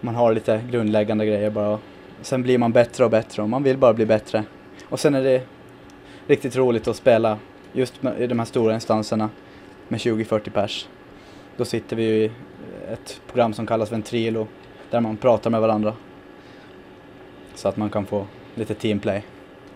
man 0.00 0.14
har 0.14 0.34
lite 0.34 0.62
grundläggande 0.70 1.26
grejer 1.26 1.50
bara. 1.50 1.78
Sen 2.22 2.42
blir 2.42 2.58
man 2.58 2.72
bättre 2.72 3.04
och 3.04 3.10
bättre 3.10 3.42
och 3.42 3.48
man 3.48 3.62
vill 3.62 3.78
bara 3.78 3.94
bli 3.94 4.06
bättre. 4.06 4.44
Och 4.88 5.00
sen 5.00 5.14
är 5.14 5.22
det 5.22 5.42
riktigt 6.26 6.56
roligt 6.56 6.88
att 6.88 6.96
spela 6.96 7.38
just 7.72 7.94
i 8.18 8.26
de 8.26 8.38
här 8.38 8.46
stora 8.46 8.74
instanserna 8.74 9.30
med 9.88 10.00
20-40 10.00 10.50
pers. 10.50 10.88
Då 11.56 11.64
sitter 11.64 11.96
vi 11.96 12.04
i 12.04 12.30
ett 12.92 13.20
program 13.26 13.52
som 13.52 13.66
kallas 13.66 13.92
Ventrilo 13.92 14.46
där 14.90 15.00
man 15.00 15.16
pratar 15.16 15.50
med 15.50 15.60
varandra. 15.60 15.94
Så 17.54 17.68
att 17.68 17.76
man 17.76 17.90
kan 17.90 18.06
få 18.06 18.26
lite 18.54 18.74
teamplay. 18.74 19.22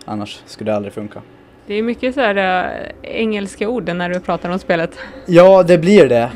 Annars 0.05 0.41
skulle 0.45 0.71
det 0.71 0.75
aldrig 0.75 0.93
funka. 0.93 1.21
Det 1.67 1.73
är 1.73 1.83
mycket 1.83 2.13
så 2.13 2.21
här 2.21 2.35
äh, 3.03 3.11
engelska 3.15 3.69
ord 3.69 3.89
när 3.89 4.09
du 4.09 4.19
pratar 4.19 4.49
om 4.49 4.59
spelet. 4.59 4.99
Ja, 5.25 5.63
det 5.63 5.77
blir 5.77 6.09
det. 6.09 6.31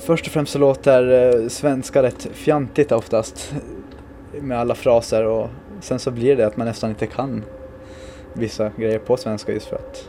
Först 0.00 0.26
och 0.26 0.32
främst 0.32 0.52
så 0.52 0.58
låter 0.58 1.32
äh, 1.42 1.48
svenska 1.48 2.02
rätt 2.02 2.28
fjantigt 2.32 2.92
oftast 2.92 3.54
med 4.40 4.58
alla 4.58 4.74
fraser 4.74 5.24
och 5.24 5.48
sen 5.80 5.98
så 5.98 6.10
blir 6.10 6.36
det 6.36 6.46
att 6.46 6.56
man 6.56 6.66
nästan 6.66 6.90
inte 6.90 7.06
kan 7.06 7.44
vissa 8.32 8.70
grejer 8.76 8.98
på 8.98 9.16
svenska 9.16 9.52
just 9.52 9.66
för 9.66 9.76
att 9.76 10.08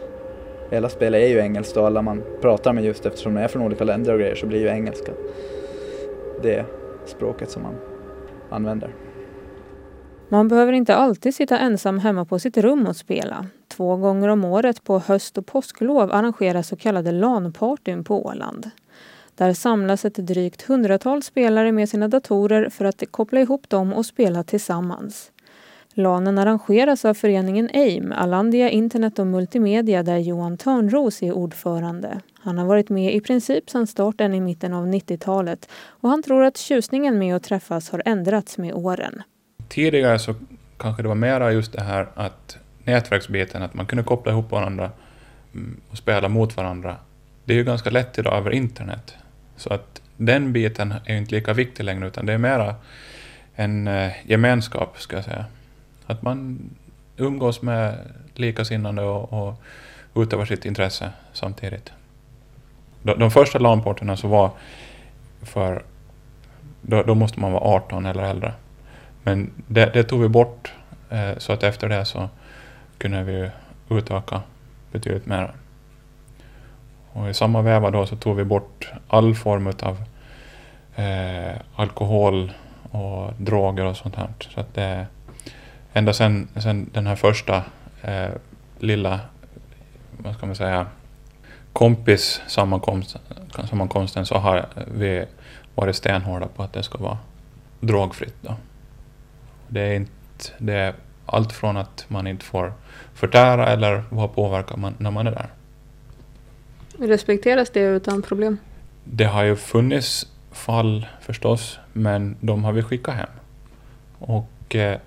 hela 0.71 0.89
spelet 0.89 1.21
är 1.21 1.27
ju 1.27 1.39
engelskt 1.39 1.77
och 1.77 1.85
alla 1.85 2.01
man 2.01 2.23
pratar 2.41 2.73
med 2.73 2.83
just 2.85 3.05
eftersom 3.05 3.33
de 3.33 3.41
är 3.41 3.47
från 3.47 3.61
olika 3.61 3.83
länder 3.83 4.13
och 4.13 4.19
grejer 4.19 4.35
så 4.35 4.45
blir 4.45 4.59
ju 4.59 4.67
engelska 4.67 5.11
det 6.41 6.65
språket 7.05 7.49
som 7.49 7.63
man 7.63 7.75
använder. 8.53 8.95
Man 10.29 10.47
behöver 10.47 10.73
inte 10.73 10.95
alltid 10.95 11.35
sitta 11.35 11.59
ensam 11.59 11.99
hemma 11.99 12.25
på 12.25 12.39
sitt 12.39 12.57
rum 12.57 12.87
och 12.87 12.95
spela. 12.95 13.45
Två 13.67 13.95
gånger 13.95 14.27
om 14.27 14.45
året 14.45 14.83
på 14.83 14.99
höst 14.99 15.37
och 15.37 15.45
påsklov 15.45 16.11
arrangeras 16.11 16.67
så 16.67 16.75
kallade 16.75 17.11
LAN-partyn 17.11 18.03
på 18.03 18.25
Åland. 18.25 18.69
Där 19.35 19.53
samlas 19.53 20.05
ett 20.05 20.15
drygt 20.15 20.61
hundratal 20.61 21.23
spelare 21.23 21.71
med 21.71 21.89
sina 21.89 22.07
datorer 22.07 22.69
för 22.69 22.85
att 22.85 23.03
koppla 23.11 23.41
ihop 23.41 23.69
dem 23.69 23.93
och 23.93 24.05
spela 24.05 24.43
tillsammans. 24.43 25.31
LANen 25.93 26.37
arrangeras 26.37 27.05
av 27.05 27.13
föreningen 27.13 27.69
AIM, 27.73 28.11
Alandia 28.11 28.69
Internet 28.69 29.19
och 29.19 29.27
Multimedia, 29.27 30.03
där 30.03 30.17
Johan 30.17 30.57
Törnros 30.57 31.23
är 31.23 31.31
ordförande. 31.31 32.19
Han 32.43 32.57
har 32.57 32.65
varit 32.65 32.89
med 32.89 33.15
i 33.15 33.21
princip 33.21 33.69
sedan 33.69 33.87
starten 33.87 34.33
i 34.33 34.41
mitten 34.41 34.73
av 34.73 34.87
90-talet 34.87 35.69
och 35.87 36.09
han 36.09 36.23
tror 36.23 36.43
att 36.43 36.57
tjusningen 36.57 37.17
med 37.17 37.35
att 37.35 37.43
träffas 37.43 37.89
har 37.89 38.01
ändrats 38.05 38.57
med 38.57 38.73
åren. 38.73 39.21
Tidigare 39.67 40.19
så 40.19 40.35
kanske 40.77 41.01
det 41.01 41.07
var 41.07 41.15
mera 41.15 41.53
just 41.53 41.73
det 41.73 41.83
här 41.83 42.07
att 42.15 42.57
nätverksbiten, 42.83 43.63
att 43.63 43.73
man 43.73 43.85
kunde 43.85 44.03
koppla 44.03 44.31
ihop 44.31 44.51
varandra 44.51 44.91
mm, 45.53 45.81
och 45.89 45.97
spela 45.97 46.29
mot 46.29 46.57
varandra. 46.57 46.95
Det 47.45 47.53
är 47.53 47.57
ju 47.57 47.63
ganska 47.63 47.89
lätt 47.89 48.17
idag 48.17 48.37
över 48.37 48.51
internet. 48.51 49.15
Så 49.57 49.73
att 49.73 50.01
den 50.17 50.53
biten 50.53 50.93
är 51.05 51.17
inte 51.17 51.35
lika 51.35 51.53
viktig 51.53 51.83
längre, 51.83 52.07
utan 52.07 52.25
det 52.25 52.33
är 52.33 52.37
mera 52.37 52.75
en 53.55 53.87
eh, 53.87 54.11
gemenskap, 54.25 55.01
ska 55.01 55.15
jag 55.15 55.25
säga. 55.25 55.45
Att 56.05 56.21
man 56.21 56.59
umgås 57.17 57.61
med 57.61 57.97
likasinnande 58.33 59.01
och, 59.01 59.47
och 60.13 60.23
utövar 60.23 60.45
sitt 60.45 60.65
intresse 60.65 61.09
samtidigt. 61.33 61.91
De, 63.03 63.19
de 63.19 63.31
första 63.31 63.59
LAN-porterna 63.59 64.17
så 64.17 64.27
var 64.27 64.51
för... 65.41 65.83
Då, 66.81 67.03
då, 67.03 67.15
måste 67.15 67.39
man 67.39 67.51
vara 67.51 67.63
18 67.63 68.05
eller 68.05 68.23
äldre. 68.23 68.53
Men 69.23 69.51
det, 69.67 69.85
det 69.93 70.03
tog 70.03 70.21
vi 70.21 70.29
bort, 70.29 70.73
eh, 71.09 71.37
så 71.37 71.53
att 71.53 71.63
efter 71.63 71.89
det 71.89 72.05
så 72.05 72.29
kunde 72.97 73.23
vi 73.23 73.49
utöka 73.89 74.41
betydligt 74.91 75.25
mer. 75.25 75.51
Och 77.13 77.29
i 77.29 77.33
samma 77.33 77.61
veva 77.61 77.91
då 77.91 78.05
så 78.05 78.15
tog 78.15 78.35
vi 78.35 78.43
bort 78.43 78.91
all 79.07 79.35
form 79.35 79.67
av 79.67 80.03
eh, 80.95 81.55
alkohol 81.75 82.51
och 82.91 83.33
droger 83.37 83.85
och 83.85 83.97
sånt 83.97 84.15
här. 84.15 84.27
Så 84.39 84.59
att 84.59 84.73
det, 84.73 85.05
ända 85.93 86.13
sedan 86.13 86.47
den 86.93 87.07
här 87.07 87.15
första 87.15 87.63
eh, 88.01 88.29
lilla, 88.79 89.19
vad 90.17 90.35
ska 90.35 90.45
man 90.45 90.55
säga, 90.55 90.85
kompis 91.73 92.41
sammankomst, 92.47 93.15
sammankomsten 93.69 94.25
så 94.25 94.35
har 94.35 94.65
vi 94.95 95.25
varit 95.75 95.95
stenhårda 95.95 96.47
på 96.47 96.63
att 96.63 96.73
det 96.73 96.83
ska 96.83 96.97
vara 96.97 97.17
drogfritt. 97.79 98.35
Då. 98.41 98.55
Det 99.67 99.81
är, 99.81 99.95
inte, 99.95 100.11
det 100.57 100.73
är 100.73 100.93
allt 101.25 101.51
från 101.51 101.77
att 101.77 102.05
man 102.07 102.27
inte 102.27 102.45
får 102.45 102.73
förtära 103.13 103.67
eller 103.67 104.03
vara 104.09 104.27
påverkad 104.27 104.79
man, 104.79 104.95
när 104.97 105.11
man 105.11 105.27
är 105.27 105.31
där. 105.31 105.49
Respekteras 106.97 107.69
det 107.69 107.79
utan 107.79 108.21
problem? 108.21 108.57
Det 109.03 109.25
har 109.25 109.43
ju 109.43 109.55
funnits 109.55 110.27
fall 110.51 111.07
förstås, 111.21 111.79
men 111.93 112.35
de 112.39 112.63
har 112.63 112.71
vi 112.71 112.83
skickat 112.83 113.15
hem. 113.15 113.29
Och 114.19 114.75
eh, 114.75 114.99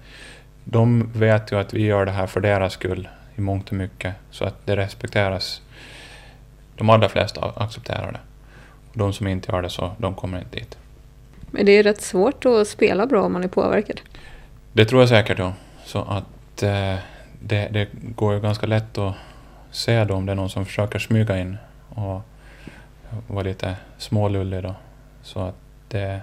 de 0.65 1.13
vet 1.13 1.53
ju 1.53 1.59
att 1.59 1.75
vi 1.75 1.83
gör 1.83 2.07
det 2.07 2.13
här 2.13 2.27
för 2.27 2.41
deras 2.41 2.73
skull 2.73 3.09
i 3.35 3.41
mångt 3.41 3.69
och 3.69 3.77
mycket, 3.77 4.15
så 4.31 4.45
att 4.45 4.67
det 4.67 4.77
respekteras. 4.77 5.63
De 6.77 6.91
allra 6.91 7.09
flesta 7.09 7.53
accepterar 7.57 8.13
det. 8.13 8.21
Och 8.91 8.99
de 8.99 9.13
som 9.13 9.27
inte 9.27 9.53
gör 9.53 9.63
det 9.63 9.71
så, 9.71 9.91
de 9.99 10.15
kommer 10.15 10.39
inte 10.39 10.59
dit. 10.59 10.79
Men 11.51 11.67
det 11.67 11.73
är 11.73 11.83
rätt 11.83 12.03
svårt 12.03 12.47
att 12.47 12.69
spela 12.69 13.07
bra 13.07 13.23
om 13.23 13.33
man 13.33 13.45
är 13.45 13.49
påverkad. 13.49 14.01
Det 14.73 14.85
tror 14.85 15.03
jag 15.03 15.09
säkert, 15.09 15.39
ja. 15.39 15.53
Så 15.85 15.99
att 15.99 16.63
eh, 16.63 16.95
det, 17.41 17.69
det, 17.73 17.89
går 17.93 18.35
ju 18.35 18.41
ganska 18.41 18.67
lätt 18.67 18.99
att 18.99 19.15
se 19.71 20.05
då 20.05 20.15
om 20.15 20.27
det 20.27 20.33
är 20.33 20.37
någon 20.37 20.51
som 20.51 20.67
försöker 20.67 20.99
smyga 20.99 21.39
in 21.39 21.57
och 21.89 22.21
vara 23.27 23.43
lite 23.43 23.77
smålullig 23.99 24.63
då. 24.63 24.75
Så 25.23 25.41
att 25.41 25.55
det, 25.89 26.21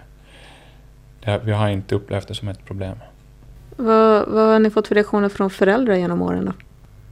det, 1.20 1.42
vi 1.44 1.52
har 1.52 1.70
inte 1.70 1.96
upplevt 1.96 2.28
det 2.28 2.36
som 2.36 2.48
ett 2.48 2.66
problem. 2.66 2.98
Vad, 3.76 4.28
vad 4.28 4.48
har 4.48 4.60
ni 4.60 4.70
fått 4.70 4.88
för 4.88 4.96
reaktioner 4.96 5.30
från 5.30 5.50
föräldrar 5.50 5.96
genom 5.96 6.22
åren 6.22 6.46
då? 6.46 6.52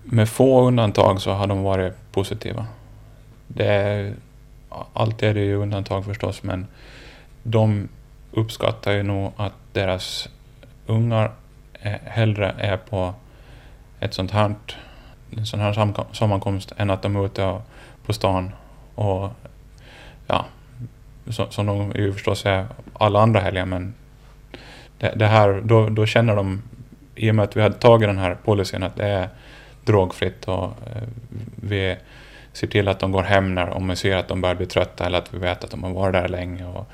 Med 0.03 0.29
få 0.29 0.67
undantag 0.67 1.21
så 1.21 1.31
har 1.31 1.48
de 1.48 1.63
varit 1.63 1.93
positiva. 2.12 2.65
Det 3.53 3.65
är, 3.65 4.13
alltid 4.93 5.29
är 5.29 5.34
det 5.34 5.39
ju 5.39 5.55
undantag 5.55 6.05
förstås, 6.05 6.43
men 6.43 6.67
de 7.43 7.88
uppskattar 8.31 8.91
ju 8.91 9.03
nog 9.03 9.31
att 9.38 9.53
deras 9.74 10.29
ungar 10.86 11.31
hellre 12.03 12.55
är 12.58 12.77
på 12.77 13.13
ett 14.00 14.13
sånt 14.13 14.31
här, 14.31 14.55
en 15.38 15.46
sån 15.46 15.60
här 15.60 16.13
sammankomst 16.13 16.74
än 16.77 16.89
att 16.89 17.01
de 17.01 17.15
är 17.15 17.25
ute 17.25 17.62
på 18.05 18.13
stan 18.13 18.51
och 18.96 19.29
ja, 20.27 20.46
som 21.50 21.65
de 21.65 21.91
ju 21.96 22.13
förstås 22.13 22.46
är 22.46 22.65
alla 22.93 23.20
andra 23.20 23.39
helger, 23.39 23.65
men 23.65 23.93
det, 24.98 25.13
det, 25.15 25.27
här, 25.27 25.62
då, 25.63 25.89
då 25.89 26.05
känner 26.05 26.36
de, 26.36 26.62
i 27.15 27.31
och 27.31 27.36
med 27.36 27.43
att 27.43 27.58
vi 27.58 27.62
hade 27.62 27.75
tagit 27.75 28.10
den 28.10 28.17
här 28.17 28.38
policyn 28.43 28.84
att 28.84 28.96
det 28.96 29.08
är 29.08 29.29
drogfritt 29.86 30.48
och 30.48 30.63
eh, 30.63 31.08
vi 31.55 31.98
ser 32.53 32.67
till 32.67 32.88
att 32.88 33.00
de 33.00 33.12
går 33.12 33.24
hem 33.24 33.55
när 33.55 33.70
om 33.70 33.88
vi 33.88 33.96
ser 33.96 34.15
att 34.15 34.27
de 34.27 34.41
börjar 34.41 34.55
bli 34.55 34.65
trötta 34.65 35.05
eller 35.05 35.17
att 35.17 35.34
vi 35.34 35.38
vet 35.38 35.63
att 35.63 35.72
de 35.72 35.84
har 35.84 35.91
varit 35.91 36.13
där 36.13 36.27
länge. 36.27 36.65
Och 36.65 36.88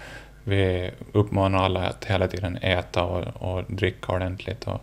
vi 0.44 0.92
uppmanar 1.12 1.64
alla 1.64 1.80
att 1.80 2.06
hela 2.06 2.28
tiden 2.28 2.58
äta 2.58 3.04
och, 3.04 3.24
och 3.42 3.64
dricka 3.68 4.12
ordentligt 4.12 4.68
och 4.68 4.82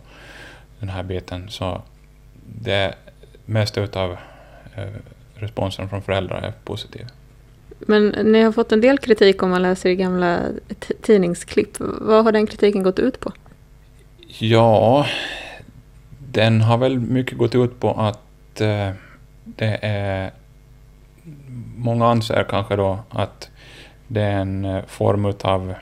den 0.79 0.89
här 0.89 1.03
biten. 1.03 1.49
Så 1.49 1.81
det 2.45 2.95
mesta 3.45 3.81
utav 3.81 4.17
eh, 4.75 4.87
responsen 5.35 5.89
från 5.89 6.01
föräldrar 6.01 6.41
är 6.41 6.53
positiv. 6.63 7.05
Men 7.79 8.07
ni 8.07 8.41
har 8.41 8.51
fått 8.51 8.71
en 8.71 8.81
del 8.81 8.97
kritik 8.97 9.43
om 9.43 9.49
man 9.49 9.61
läser 9.61 9.89
i 9.89 9.95
gamla 9.95 10.39
tidningsklipp. 11.01 11.69
Vad 11.79 12.23
har 12.23 12.31
den 12.31 12.47
kritiken 12.47 12.83
gått 12.83 12.99
ut 12.99 13.19
på? 13.19 13.31
Ja, 14.27 15.05
den 16.19 16.61
har 16.61 16.77
väl 16.77 16.99
mycket 16.99 17.37
gått 17.37 17.55
ut 17.55 17.79
på 17.79 17.91
att 17.91 18.61
eh, 18.61 18.89
det 19.43 19.79
är... 19.81 20.31
Många 21.75 22.07
anser 22.07 22.45
kanske 22.49 22.75
då 22.75 22.99
att 23.09 23.49
det 24.07 24.21
är 24.21 24.39
en 24.39 24.65
eh, 24.65 24.83
form 24.87 25.25
av 25.43 25.73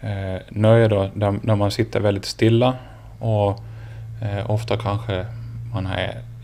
eh, 0.00 0.40
nöje 0.48 0.88
då, 0.88 1.10
där, 1.14 1.38
där, 1.42 1.56
man 1.56 1.70
sitter 1.70 2.00
väldigt 2.00 2.24
stilla 2.24 2.74
och 3.18 3.60
eh, 4.22 4.50
ofta 4.50 4.76
kanske 4.76 5.26
man 5.72 5.88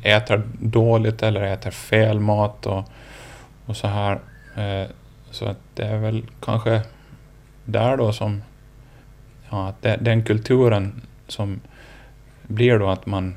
äter 0.03 0.43
dåligt 0.61 1.23
eller 1.23 1.43
äter 1.43 1.71
fel 1.71 2.21
mat 2.21 2.67
och, 2.67 2.85
och 3.67 3.77
så 3.77 3.89
här. 3.89 4.21
Eh, 4.57 4.89
så 5.31 5.47
att 5.47 5.59
det 5.75 5.85
är 5.85 5.99
väl 5.99 6.23
kanske 6.41 6.83
där 7.65 7.97
då 7.97 8.13
som 8.13 8.43
ja, 9.51 9.69
att 9.69 9.83
det, 9.83 9.97
den 10.01 10.25
kulturen 10.25 11.03
som 11.29 11.61
blir 12.43 12.79
då 12.79 12.89
att 12.89 13.07
man 13.07 13.37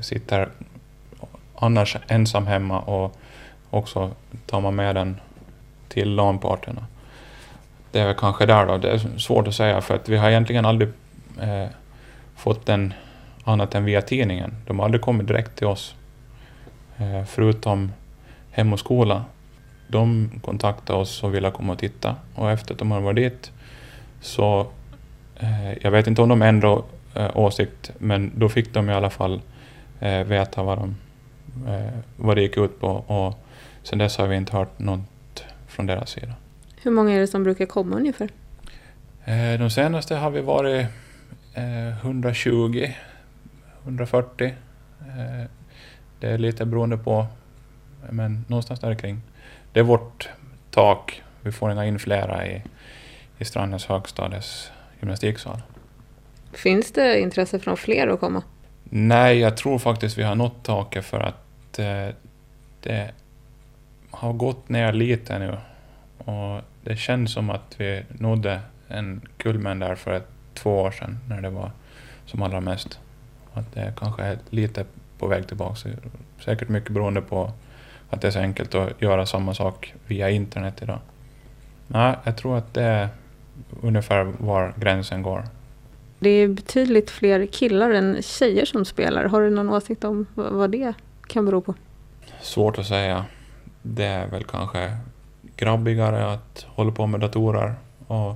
sitter 0.00 0.48
annars 1.54 1.96
ensam 2.08 2.46
hemma 2.46 2.80
och 2.80 3.16
också 3.70 4.10
tar 4.46 4.60
man 4.60 4.74
med 4.74 4.94
den 4.94 5.20
till 5.88 6.14
LAN-parterna. 6.14 6.86
Det 7.92 8.00
är 8.00 8.06
väl 8.06 8.16
kanske 8.16 8.46
där 8.46 8.66
då, 8.66 8.78
det 8.78 8.90
är 8.90 9.18
svårt 9.18 9.48
att 9.48 9.54
säga 9.54 9.80
för 9.80 9.94
att 9.94 10.08
vi 10.08 10.16
har 10.16 10.30
egentligen 10.30 10.64
aldrig 10.64 10.88
eh, 11.40 11.66
fått 12.36 12.66
den 12.66 12.94
annat 13.44 13.74
än 13.74 13.84
via 13.84 14.02
tidningen. 14.02 14.54
De 14.66 14.78
har 14.78 14.84
aldrig 14.84 15.02
kommit 15.02 15.26
direkt 15.26 15.56
till 15.56 15.66
oss. 15.66 15.94
Eh, 16.96 17.24
förutom 17.24 17.92
Hem 18.50 18.72
och 18.72 18.78
skola. 18.78 19.24
De 19.88 20.30
kontaktade 20.44 20.98
oss 20.98 21.22
och 21.22 21.34
ville 21.34 21.50
komma 21.50 21.72
och 21.72 21.78
titta 21.78 22.16
och 22.34 22.50
efter 22.50 22.74
att 22.74 22.78
de 22.78 22.90
har 22.90 23.00
varit 23.00 23.16
dit 23.16 23.52
så 24.20 24.66
eh, 25.36 25.72
jag 25.80 25.90
vet 25.90 26.06
inte 26.06 26.22
om 26.22 26.28
de 26.28 26.42
ändrade 26.42 26.82
eh, 27.14 27.36
åsikt 27.36 27.90
men 27.98 28.32
då 28.34 28.48
fick 28.48 28.74
de 28.74 28.90
i 28.90 28.92
alla 28.92 29.10
fall 29.10 29.40
eh, 30.00 30.24
veta 30.24 30.62
vad, 30.62 30.78
de, 30.78 30.96
eh, 31.68 31.98
vad 32.16 32.36
det 32.36 32.42
gick 32.42 32.56
ut 32.56 32.80
på 32.80 32.88
och 32.88 33.38
sen 33.82 33.98
dess 33.98 34.16
har 34.16 34.26
vi 34.26 34.36
inte 34.36 34.56
hört 34.56 34.78
något 34.78 35.44
från 35.66 35.86
deras 35.86 36.10
sida. 36.10 36.32
Hur 36.82 36.90
många 36.90 37.12
är 37.12 37.20
det 37.20 37.26
som 37.26 37.44
brukar 37.44 37.66
komma 37.66 37.96
ungefär? 37.96 38.30
Eh, 39.24 39.58
de 39.58 39.70
senaste 39.70 40.14
har 40.14 40.30
vi 40.30 40.40
varit 40.40 40.86
eh, 41.54 41.88
120, 41.88 42.92
140. 43.84 44.54
Eh, 45.00 45.46
det 46.20 46.28
är 46.28 46.38
lite 46.38 46.66
beroende 46.66 46.96
på, 46.96 47.26
men 48.10 48.44
någonstans 48.48 48.80
där 48.80 48.94
kring. 48.94 49.20
Det 49.72 49.80
är 49.80 49.84
vårt 49.84 50.28
tak. 50.70 51.22
Vi 51.42 51.52
får 51.52 51.72
inga 51.72 51.86
in 51.86 51.98
flera 51.98 52.46
i, 52.46 52.62
i 53.38 53.44
Strandens 53.44 53.86
högstadies 53.86 54.70
gymnastiksal. 55.00 55.62
Finns 56.52 56.92
det 56.92 57.20
intresse 57.20 57.58
från 57.58 57.76
fler 57.76 58.08
att 58.08 58.20
komma? 58.20 58.42
Nej, 58.84 59.38
jag 59.38 59.56
tror 59.56 59.78
faktiskt 59.78 60.18
vi 60.18 60.22
har 60.22 60.34
nått 60.34 60.64
taket 60.64 61.04
för 61.04 61.20
att 61.20 61.78
eh, 61.78 62.08
det 62.80 63.10
har 64.20 64.32
gått 64.32 64.68
ner 64.68 64.92
lite 64.92 65.38
nu. 65.38 65.56
Och 66.18 66.62
det 66.84 66.96
känns 66.96 67.32
som 67.32 67.50
att 67.50 67.74
vi 67.78 68.02
nådde 68.08 68.60
en 68.88 69.20
kulmen 69.36 69.78
där 69.78 69.94
för 69.94 70.12
ett, 70.12 70.28
två 70.54 70.80
år 70.80 70.90
sedan 70.90 71.18
när 71.28 71.40
det 71.40 71.50
var 71.50 71.70
som 72.26 72.42
allra 72.42 72.60
mest. 72.60 72.98
Att 73.52 73.74
det 73.74 73.92
kanske 73.96 74.22
är 74.22 74.38
lite 74.50 74.84
på 75.18 75.26
väg 75.26 75.46
tillbaka. 75.46 75.88
Säkert 76.44 76.68
mycket 76.68 76.90
beroende 76.90 77.20
på 77.22 77.52
att 78.10 78.20
det 78.20 78.26
är 78.26 78.32
så 78.32 78.38
enkelt 78.38 78.74
att 78.74 79.02
göra 79.02 79.26
samma 79.26 79.54
sak 79.54 79.94
via 80.06 80.30
internet 80.30 80.82
idag. 80.82 80.98
Nej, 81.86 82.16
jag 82.24 82.36
tror 82.36 82.58
att 82.58 82.74
det 82.74 82.82
är 82.82 83.08
ungefär 83.82 84.24
var 84.24 84.74
gränsen 84.76 85.22
går. 85.22 85.44
Det 86.18 86.30
är 86.30 86.48
betydligt 86.48 87.10
fler 87.10 87.46
killar 87.46 87.90
än 87.90 88.22
tjejer 88.22 88.64
som 88.64 88.84
spelar. 88.84 89.24
Har 89.24 89.40
du 89.40 89.50
någon 89.50 89.70
åsikt 89.70 90.04
om 90.04 90.26
vad 90.34 90.70
det 90.70 90.94
kan 91.26 91.46
bero 91.46 91.60
på? 91.60 91.74
Svårt 92.40 92.78
att 92.78 92.86
säga. 92.86 93.24
Det 93.82 94.04
är 94.04 94.26
väl 94.26 94.44
kanske 94.44 94.96
grabbigare 95.56 96.32
att 96.32 96.66
hålla 96.68 96.92
på 96.92 97.06
med 97.06 97.20
datorer. 97.20 97.74
Och 98.06 98.34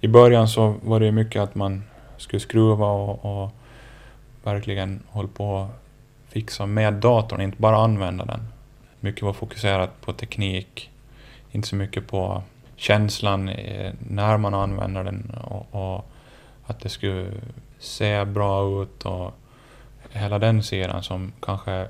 I 0.00 0.08
början 0.08 0.48
så 0.48 0.74
var 0.82 1.00
det 1.00 1.12
mycket 1.12 1.42
att 1.42 1.54
man 1.54 1.84
skulle 2.16 2.40
skruva 2.40 2.86
och, 2.86 3.42
och 3.44 3.52
verkligen 4.42 5.02
hålla 5.08 5.28
på 5.28 5.50
och 5.54 5.68
fixa 6.28 6.66
med 6.66 6.94
datorn, 6.94 7.40
inte 7.40 7.60
bara 7.62 7.76
använda 7.76 8.24
den. 8.24 8.40
Mycket 9.00 9.22
var 9.22 9.32
fokuserat 9.32 10.00
på 10.00 10.12
teknik, 10.12 10.90
inte 11.50 11.68
så 11.68 11.76
mycket 11.76 12.06
på 12.06 12.42
känslan 12.76 13.48
eh, 13.48 13.92
när 13.98 14.36
man 14.36 14.54
använder 14.54 15.04
den 15.04 15.30
och, 15.44 15.66
och 15.70 16.10
att 16.66 16.80
det 16.80 16.88
skulle 16.88 17.26
se 17.78 18.24
bra 18.24 18.82
ut 18.82 19.02
och 19.02 19.34
hela 20.10 20.38
den 20.38 20.62
sidan 20.62 21.02
som 21.02 21.32
kanske 21.40 21.86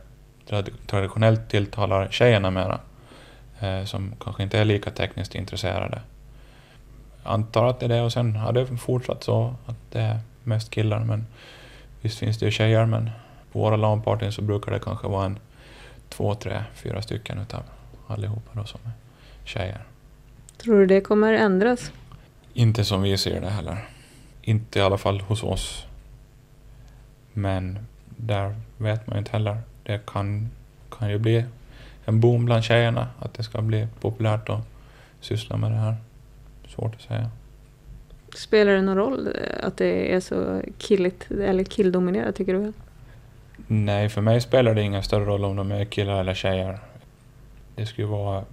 traditionellt 0.87 1.49
tilltalar 1.49 2.09
tjejerna 2.11 2.51
mera. 2.51 2.81
Eh, 3.61 3.85
som 3.85 4.13
kanske 4.21 4.43
inte 4.43 4.59
är 4.59 4.65
lika 4.65 4.91
tekniskt 4.91 5.35
intresserade. 5.35 6.01
Antar 7.23 7.67
att 7.67 7.81
det 7.81 7.87
är 7.87 7.89
det 7.89 8.01
och 8.01 8.13
sen 8.13 8.37
har 8.37 8.53
det 8.53 8.67
fortsatt 8.67 9.25
så 9.25 9.55
att 9.67 9.77
det 9.91 10.01
är 10.01 10.19
mest 10.43 10.71
killar 10.71 11.05
men 11.05 11.27
visst 12.01 12.19
finns 12.19 12.39
det 12.39 12.47
ju 12.47 12.53
tjejer 12.53 12.87
men 12.87 13.11
på 13.53 13.59
våra 13.59 13.77
LAN-partyn 13.77 14.33
så 14.33 14.43
brukar 14.43 14.73
det 14.73 14.79
kanske 14.79 15.09
vara 15.09 15.25
en 15.25 15.39
två, 16.09 16.35
tre, 16.35 16.63
fyra 16.75 17.03
stycken 17.03 17.39
utav 17.39 17.63
allihopa 18.07 18.51
då 18.53 18.65
som 18.65 18.81
är 18.85 18.93
tjejer. 19.45 19.85
Tror 20.57 20.79
du 20.79 20.87
det 20.87 21.01
kommer 21.01 21.33
ändras? 21.33 21.93
Inte 22.53 22.85
som 22.85 23.03
vi 23.03 23.19
ser 23.19 23.41
det 23.41 23.51
heller. 23.51 23.89
Inte 24.43 24.79
i 24.79 24.83
alla 24.83 24.99
fall 24.99 25.21
hos 25.21 25.43
oss. 25.43 25.87
Men 27.33 27.79
där 28.07 28.55
vet 28.79 29.07
man 29.07 29.17
ju 29.17 29.19
inte 29.19 29.33
heller. 29.33 29.59
Det 29.85 30.07
kan, 30.07 30.51
kan 30.91 31.11
ju 31.11 31.19
bli 31.19 31.45
en 32.05 32.21
boom 32.21 32.45
bland 32.45 32.65
tjejerna, 32.65 33.09
att 33.19 33.35
det 33.35 33.43
ska 33.43 33.63
bli 33.63 33.87
populärt 34.01 34.49
att 34.49 34.61
syssla 35.21 35.57
med 35.57 35.71
det 35.71 35.77
här. 35.77 35.97
Svårt 36.69 36.95
att 36.95 37.03
säga. 37.03 37.31
Spelar 38.35 38.73
det 38.73 38.83
någon 38.83 38.97
roll 38.97 39.27
eh, 39.27 39.67
att 39.67 39.77
det 39.77 40.15
är 40.15 40.21
så 40.21 40.61
killigt 40.79 41.31
eller 41.31 41.65
killdominerat 41.65 42.37
tycker 42.37 42.55
du? 42.55 42.73
Nej, 43.67 44.09
för 44.09 44.21
mig 44.21 44.41
spelar 44.41 44.75
det 44.75 44.83
ingen 44.83 45.03
större 45.03 45.25
roll 45.25 45.45
om 45.45 45.57
de 45.57 45.73
är 45.73 45.85
killar 45.85 46.21
eller 46.21 46.35
tjejer. 46.35 46.79
Det 47.75 47.87
skulle 47.87 48.07
vara 48.07 48.45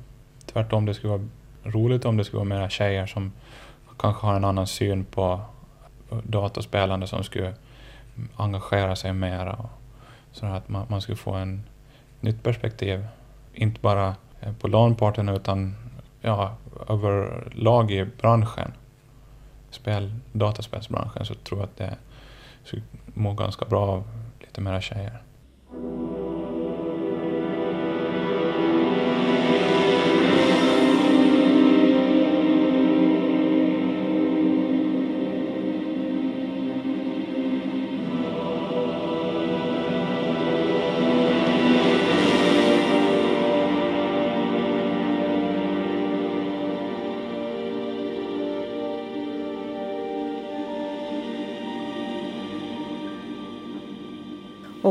tvärtom, 0.46 0.86
det 0.86 0.94
skulle 0.94 1.12
vara 1.12 1.28
roligt 1.64 2.06
om 2.06 2.18
det 2.18 2.24
skulle 2.24 2.38
vara 2.38 2.50
mera 2.50 2.70
tjejer 2.70 3.06
som 3.06 3.32
kanske 4.00 4.28
har 4.28 4.36
en 4.36 4.46
annan 4.46 4.68
syn 4.68 5.06
på 5.06 5.42
dataspelande 6.24 7.08
som 7.08 7.24
skulle 7.24 7.54
engagera 8.36 8.96
sig 8.96 9.14
mera. 9.14 9.70
Så 10.32 10.46
att 10.46 10.70
man, 10.70 10.86
man 10.90 11.02
skulle 11.02 11.18
få 11.18 11.32
en 11.34 11.64
nytt 12.20 12.44
perspektiv. 12.44 13.06
Inte 13.54 13.82
bara 13.82 14.16
eh, 14.40 14.54
på 14.54 14.68
LAN-parten 14.68 15.30
utan 15.30 15.76
ja, 16.22 16.56
överlag 16.90 17.92
i 17.92 18.06
branschen. 18.06 18.74
Spel, 19.70 20.16
dataspelsbranschen 20.32 21.26
så 21.26 21.34
tror 21.34 21.60
jag 21.60 21.66
att 21.66 21.78
det 21.78 21.98
skulle 22.64 22.84
må 23.06 23.34
ganska 23.34 23.66
bra 23.66 23.88
av 23.88 24.04
lite 24.40 24.62
mera 24.62 24.82
tjejer. 24.82 25.22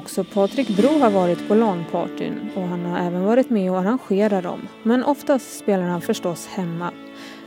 Också 0.01 0.25
Patrik 0.25 0.69
Bro 0.69 0.99
har 0.99 1.11
varit 1.11 1.49
på 1.49 1.55
LAN-partyn 1.55 2.51
och 2.55 2.63
han 2.63 2.85
har 2.85 2.99
även 2.99 3.25
varit 3.25 3.51
med 3.51 3.71
och 3.71 3.79
arrangerat 3.79 4.43
dem. 4.43 4.69
Men 4.83 5.05
oftast 5.05 5.59
spelar 5.59 5.83
han 5.83 6.01
förstås 6.01 6.47
hemma. 6.47 6.91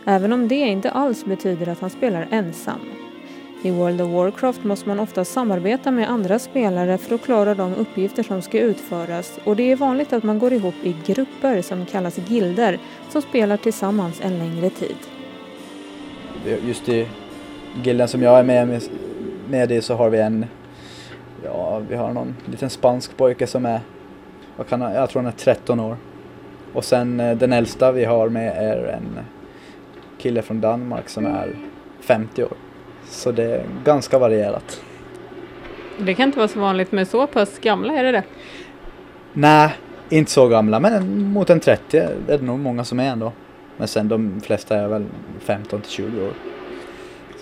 Även 0.06 0.34
om 0.34 0.48
det 0.48 0.56
inte 0.56 0.92
alls 0.92 1.26
betyder 1.26 1.68
att 1.68 1.80
han 1.80 1.90
spelar 1.90 2.28
ensam. 2.32 2.80
I 3.62 3.72
World 3.72 4.02
of 4.02 4.12
Warcraft 4.12 4.64
måste 4.64 4.88
man 4.88 5.00
ofta 5.00 5.26
samarbeta 5.26 5.92
med 5.92 6.10
andra 6.10 6.40
spelare 6.40 6.98
för 6.98 7.16
att 7.16 7.22
klara 7.22 7.56
de 7.56 7.76
uppgifter 7.76 8.24
som 8.24 8.42
ska 8.42 8.60
utföras 8.60 9.40
och 9.44 9.56
det 9.56 9.72
är 9.72 9.76
vanligt 9.76 10.14
att 10.14 10.24
man 10.24 10.40
går 10.40 10.54
ihop 10.54 10.76
i 10.84 10.96
grupper 11.06 11.62
som 11.62 11.86
kallas 11.86 12.18
gilder 12.18 12.80
som 13.10 13.22
spelar 13.22 13.58
tillsammans 13.58 14.22
en 14.22 14.38
längre 14.38 14.70
tid. 14.70 14.98
Just 16.66 16.90
i 16.90 17.08
gilden 17.84 18.08
som 18.08 18.24
jag 18.24 18.40
är 18.40 18.44
med, 18.44 18.82
med 19.50 19.72
i 19.72 19.82
så 19.82 19.94
har 19.94 20.10
vi 20.10 20.20
en 20.20 20.46
Ja, 21.46 21.82
vi 21.90 21.96
har 21.96 22.14
någon 22.14 22.36
liten 22.46 22.70
spansk 22.70 23.18
pojke 23.18 23.48
som 23.48 23.66
är, 23.66 23.80
vad 24.58 24.68
kan 24.68 24.82
jag 24.82 25.10
tror 25.10 25.22
han 25.22 25.32
är 25.32 25.38
13 25.38 25.80
år. 25.80 25.98
Och 26.74 26.86
sen 26.86 27.20
eh, 27.20 27.38
den 27.38 27.54
äldsta 27.54 27.92
vi 27.92 28.06
har 28.06 28.30
med 28.30 28.58
är 28.58 28.86
en 28.86 29.20
kille 30.18 30.42
från 30.42 30.62
Danmark 30.62 31.10
som 31.10 31.26
är 31.26 31.56
50 32.00 32.44
år. 32.44 32.54
Så 33.06 33.32
det 33.32 33.44
är 33.44 33.66
ganska 33.84 34.20
varierat. 34.20 34.82
Det 35.98 36.14
kan 36.14 36.26
inte 36.26 36.38
vara 36.38 36.48
så 36.48 36.60
vanligt 36.60 36.92
med 36.92 37.08
så 37.08 37.28
pass 37.28 37.60
gamla, 37.60 37.94
är 37.94 38.04
det 38.04 38.12
det? 38.12 38.24
Nej, 39.34 39.74
inte 40.10 40.32
så 40.32 40.48
gamla, 40.48 40.80
men 40.80 41.24
mot 41.24 41.50
en 41.50 41.60
30 41.60 41.98
är 41.98 42.10
det 42.28 42.42
nog 42.42 42.60
många 42.60 42.84
som 42.84 43.00
är 43.00 43.10
ändå. 43.10 43.32
Men 43.78 43.88
sen 43.88 44.08
de 44.08 44.42
flesta 44.42 44.78
är 44.78 44.88
väl 44.88 45.06
15 45.40 45.82
till 45.82 45.92
20 45.92 46.26
år. 46.26 46.34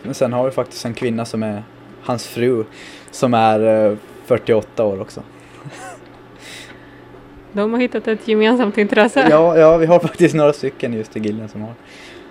Men 0.03 0.13
sen 0.13 0.33
har 0.33 0.45
vi 0.45 0.51
faktiskt 0.51 0.85
en 0.85 0.93
kvinna 0.93 1.25
som 1.25 1.43
är 1.43 1.63
hans 2.03 2.27
fru 2.27 2.63
som 3.11 3.33
är 3.33 3.97
48 4.25 4.83
eh, 4.83 4.89
år 4.89 5.01
också. 5.01 5.23
De 7.53 7.73
har 7.73 7.79
hittat 7.79 8.07
ett 8.07 8.27
gemensamt 8.27 8.77
intresse. 8.77 9.27
Ja, 9.29 9.57
ja, 9.57 9.77
vi 9.77 9.85
har 9.85 9.99
faktiskt 9.99 10.35
några 10.35 10.53
stycken 10.53 10.93
just 10.93 11.17
i 11.17 11.19
gilden 11.19 11.49
som 11.49 11.61
har. 11.61 11.73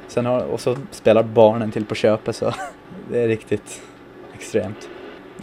Sen 0.08 0.26
har, 0.26 0.40
och 0.40 0.60
så 0.60 0.76
spelar 0.90 1.22
barnen 1.22 1.70
till 1.70 1.84
på 1.84 1.94
köpet 1.94 2.36
så 2.36 2.54
det 3.10 3.20
är 3.20 3.28
riktigt 3.28 3.82
extremt. 4.34 4.88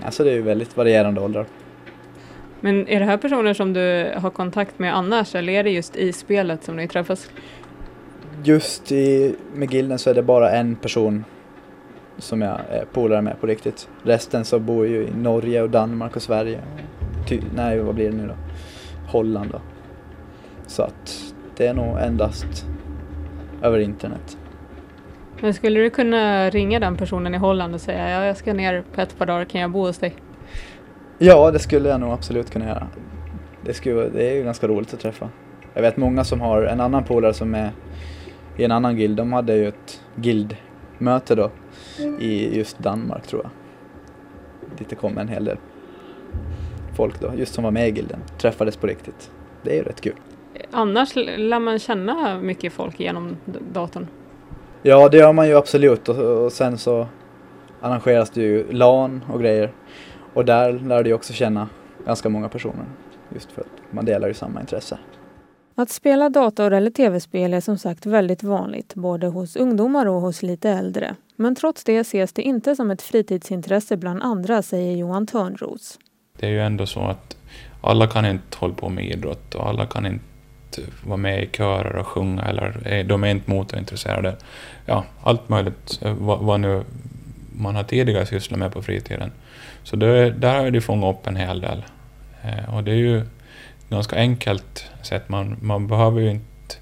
Alltså 0.05 0.23
det 0.23 0.29
är 0.29 0.35
ju 0.35 0.41
väldigt 0.41 0.77
varierande 0.77 1.21
åldrar. 1.21 1.45
Men 2.61 2.87
är 2.87 2.99
det 2.99 3.05
här 3.05 3.17
personer 3.17 3.53
som 3.53 3.73
du 3.73 4.13
har 4.17 4.29
kontakt 4.29 4.79
med 4.79 4.95
annars 4.95 5.35
eller 5.35 5.53
är 5.53 5.63
det 5.63 5.69
just 5.69 5.95
i 5.95 6.13
spelet 6.13 6.63
som 6.63 6.75
ni 6.75 6.87
träffas? 6.87 7.29
Just 8.43 8.91
i, 8.91 9.35
med 9.53 9.73
gilden 9.73 9.99
så 9.99 10.09
är 10.09 10.13
det 10.13 10.23
bara 10.23 10.51
en 10.51 10.75
person 10.75 11.25
som 12.17 12.41
jag 12.41 12.59
är 12.69 12.85
polare 12.93 13.21
med 13.21 13.41
på 13.41 13.47
riktigt. 13.47 13.89
Resten 14.03 14.45
så 14.45 14.59
bor 14.59 14.87
ju 14.87 15.07
i 15.07 15.11
Norge 15.11 15.61
och 15.61 15.69
Danmark 15.69 16.15
och 16.15 16.21
Sverige. 16.21 16.59
Ty, 17.27 17.41
nej, 17.55 17.79
vad 17.79 17.95
blir 17.95 18.11
det 18.11 18.17
nu 18.17 18.27
då? 18.27 18.33
Holland 19.11 19.51
då. 19.51 19.61
Så 20.67 20.83
att 20.83 21.33
det 21.57 21.67
är 21.67 21.73
nog 21.73 21.99
endast 21.99 22.65
över 23.61 23.79
internet. 23.79 24.37
Men 25.41 25.53
skulle 25.53 25.79
du 25.79 25.89
kunna 25.89 26.49
ringa 26.49 26.79
den 26.79 26.97
personen 26.97 27.35
i 27.35 27.37
Holland 27.37 27.73
och 27.73 27.81
säga 27.81 28.09
ja, 28.09 28.25
jag 28.25 28.37
ska 28.37 28.53
ner 28.53 28.83
på 28.95 29.01
ett 29.01 29.17
par 29.17 29.25
dagar, 29.25 29.45
kan 29.45 29.61
jag 29.61 29.71
bo 29.71 29.85
hos 29.85 29.97
dig? 29.97 30.15
Ja, 31.17 31.51
det 31.51 31.59
skulle 31.59 31.89
jag 31.89 31.99
nog 31.99 32.11
absolut 32.11 32.49
kunna 32.49 32.65
göra. 32.65 32.87
Det, 33.65 33.73
skulle, 33.73 34.09
det 34.09 34.29
är 34.29 34.35
ju 34.35 34.43
ganska 34.43 34.67
roligt 34.67 34.93
att 34.93 34.99
träffa. 34.99 35.29
Jag 35.73 35.81
vet 35.81 35.97
många 35.97 36.23
som 36.23 36.41
har 36.41 36.63
en 36.63 36.81
annan 36.81 37.03
polare 37.03 37.33
som 37.33 37.55
är 37.55 37.71
i 38.57 38.63
en 38.63 38.71
annan 38.71 38.97
guild. 38.97 39.17
De 39.17 39.33
hade 39.33 39.55
ju 39.55 39.67
ett 39.67 40.01
guildmöte 40.15 41.35
då 41.35 41.51
i 42.19 42.57
just 42.57 42.79
Danmark 42.79 43.27
tror 43.27 43.41
jag. 43.43 43.51
Dit 44.77 44.89
det 44.89 44.95
kom 44.95 45.17
en 45.17 45.27
hel 45.27 45.45
del 45.45 45.57
folk 46.95 47.19
då, 47.19 47.31
just 47.37 47.53
som 47.53 47.63
var 47.63 47.71
med 47.71 47.89
i 47.89 47.91
gilden. 47.91 48.19
Träffades 48.37 48.77
på 48.77 48.87
riktigt. 48.87 49.31
Det 49.63 49.71
är 49.71 49.75
ju 49.75 49.83
rätt 49.83 50.01
kul. 50.01 50.15
Annars 50.71 51.15
lär 51.15 51.59
man 51.59 51.79
känna 51.79 52.39
mycket 52.39 52.73
folk 52.73 52.99
genom 52.99 53.37
datorn. 53.73 54.07
Ja, 54.83 55.09
det 55.09 55.17
gör 55.17 55.33
man 55.33 55.47
ju 55.47 55.55
absolut 55.55 56.09
och, 56.09 56.43
och 56.45 56.51
sen 56.51 56.77
så 56.77 57.07
arrangeras 57.81 58.29
det 58.29 58.41
ju 58.41 58.71
LAN 58.71 59.23
och 59.33 59.39
grejer. 59.41 59.73
Och 60.33 60.45
där 60.45 60.73
lär 60.73 61.03
du 61.03 61.13
också 61.13 61.33
känna 61.33 61.69
ganska 62.05 62.29
många 62.29 62.49
personer. 62.49 62.85
Just 63.33 63.51
för 63.51 63.61
att 63.61 63.93
man 63.93 64.05
delar 64.05 64.27
ju 64.27 64.33
samma 64.33 64.59
intresse. 64.59 64.97
Att 65.75 65.89
spela 65.89 66.29
dator 66.29 66.73
eller 66.73 66.91
tv-spel 66.91 67.53
är 67.53 67.61
som 67.61 67.77
sagt 67.77 68.05
väldigt 68.05 68.43
vanligt, 68.43 68.95
både 68.95 69.27
hos 69.27 69.55
ungdomar 69.55 70.05
och 70.05 70.21
hos 70.21 70.43
lite 70.43 70.69
äldre. 70.69 71.15
Men 71.39 71.55
trots 71.55 71.83
det 71.83 71.97
ses 71.97 72.33
det 72.33 72.41
inte 72.41 72.75
som 72.75 72.91
ett 72.91 73.01
fritidsintresse 73.01 73.97
bland 73.97 74.23
andra, 74.23 74.61
säger 74.61 74.97
Johan 74.97 75.27
Törnros. 75.27 75.99
Det 76.39 76.45
är 76.45 76.51
ju 76.51 76.61
ändå 76.61 76.85
så 76.85 76.99
att 76.99 77.37
alla 77.81 78.07
kan 78.07 78.25
inte 78.25 78.57
hålla 78.57 78.73
på 78.73 78.89
med 78.89 79.05
idrott 79.05 79.55
och 79.55 79.67
alla 79.67 79.85
kan 79.85 80.05
inte 80.05 80.81
vara 81.03 81.17
med 81.17 81.43
i 81.43 81.47
körer 81.47 81.95
och 81.95 82.07
sjunga 82.07 82.41
eller 82.41 82.93
eh, 82.93 83.05
de 83.05 83.23
är 83.23 83.27
inte 83.27 83.51
motorintresserade. 83.51 84.35
Ja, 84.85 85.05
allt 85.23 85.49
möjligt 85.49 85.99
eh, 86.01 86.13
vad, 86.13 86.39
vad 86.39 86.59
nu 86.59 86.83
man 87.59 87.75
har 87.75 87.83
tidigare 87.83 88.25
sysslat 88.25 88.59
med 88.59 88.73
på 88.73 88.81
fritiden. 88.81 89.31
Så 89.83 89.95
det, 89.95 90.31
där 90.31 90.59
har 90.59 90.71
det 90.71 90.81
fångat 90.81 91.15
upp 91.15 91.27
en 91.27 91.35
hel 91.35 91.61
del. 91.61 91.85
Eh, 92.43 92.75
och 92.75 92.83
det 92.83 92.91
är 92.91 92.95
ju 92.95 93.25
ganska 93.89 94.15
enkelt 94.15 94.85
sätt. 95.03 95.29
Man, 95.29 95.57
man 95.61 95.87
behöver 95.87 96.21
ju 96.21 96.29
inte 96.29 96.75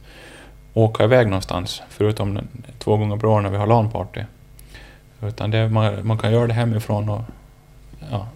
åka 0.74 1.04
iväg 1.04 1.28
någonstans, 1.28 1.82
förutom 1.90 2.40
två 2.80 2.98
gånger 2.98 3.18
per 3.18 3.28
år 3.28 3.42
när 3.42 3.50
vi 3.50 3.58
har 3.58 3.68
LAN-party. 3.68 4.24
Utan 5.28 5.52
det, 5.52 5.70
man, 5.70 6.08
man 6.08 6.18
kan 6.18 6.32
göra 6.32 6.48
det 6.48 6.54
hemifrån 6.54 7.10
och 7.10 7.22
ja, 8.12 8.28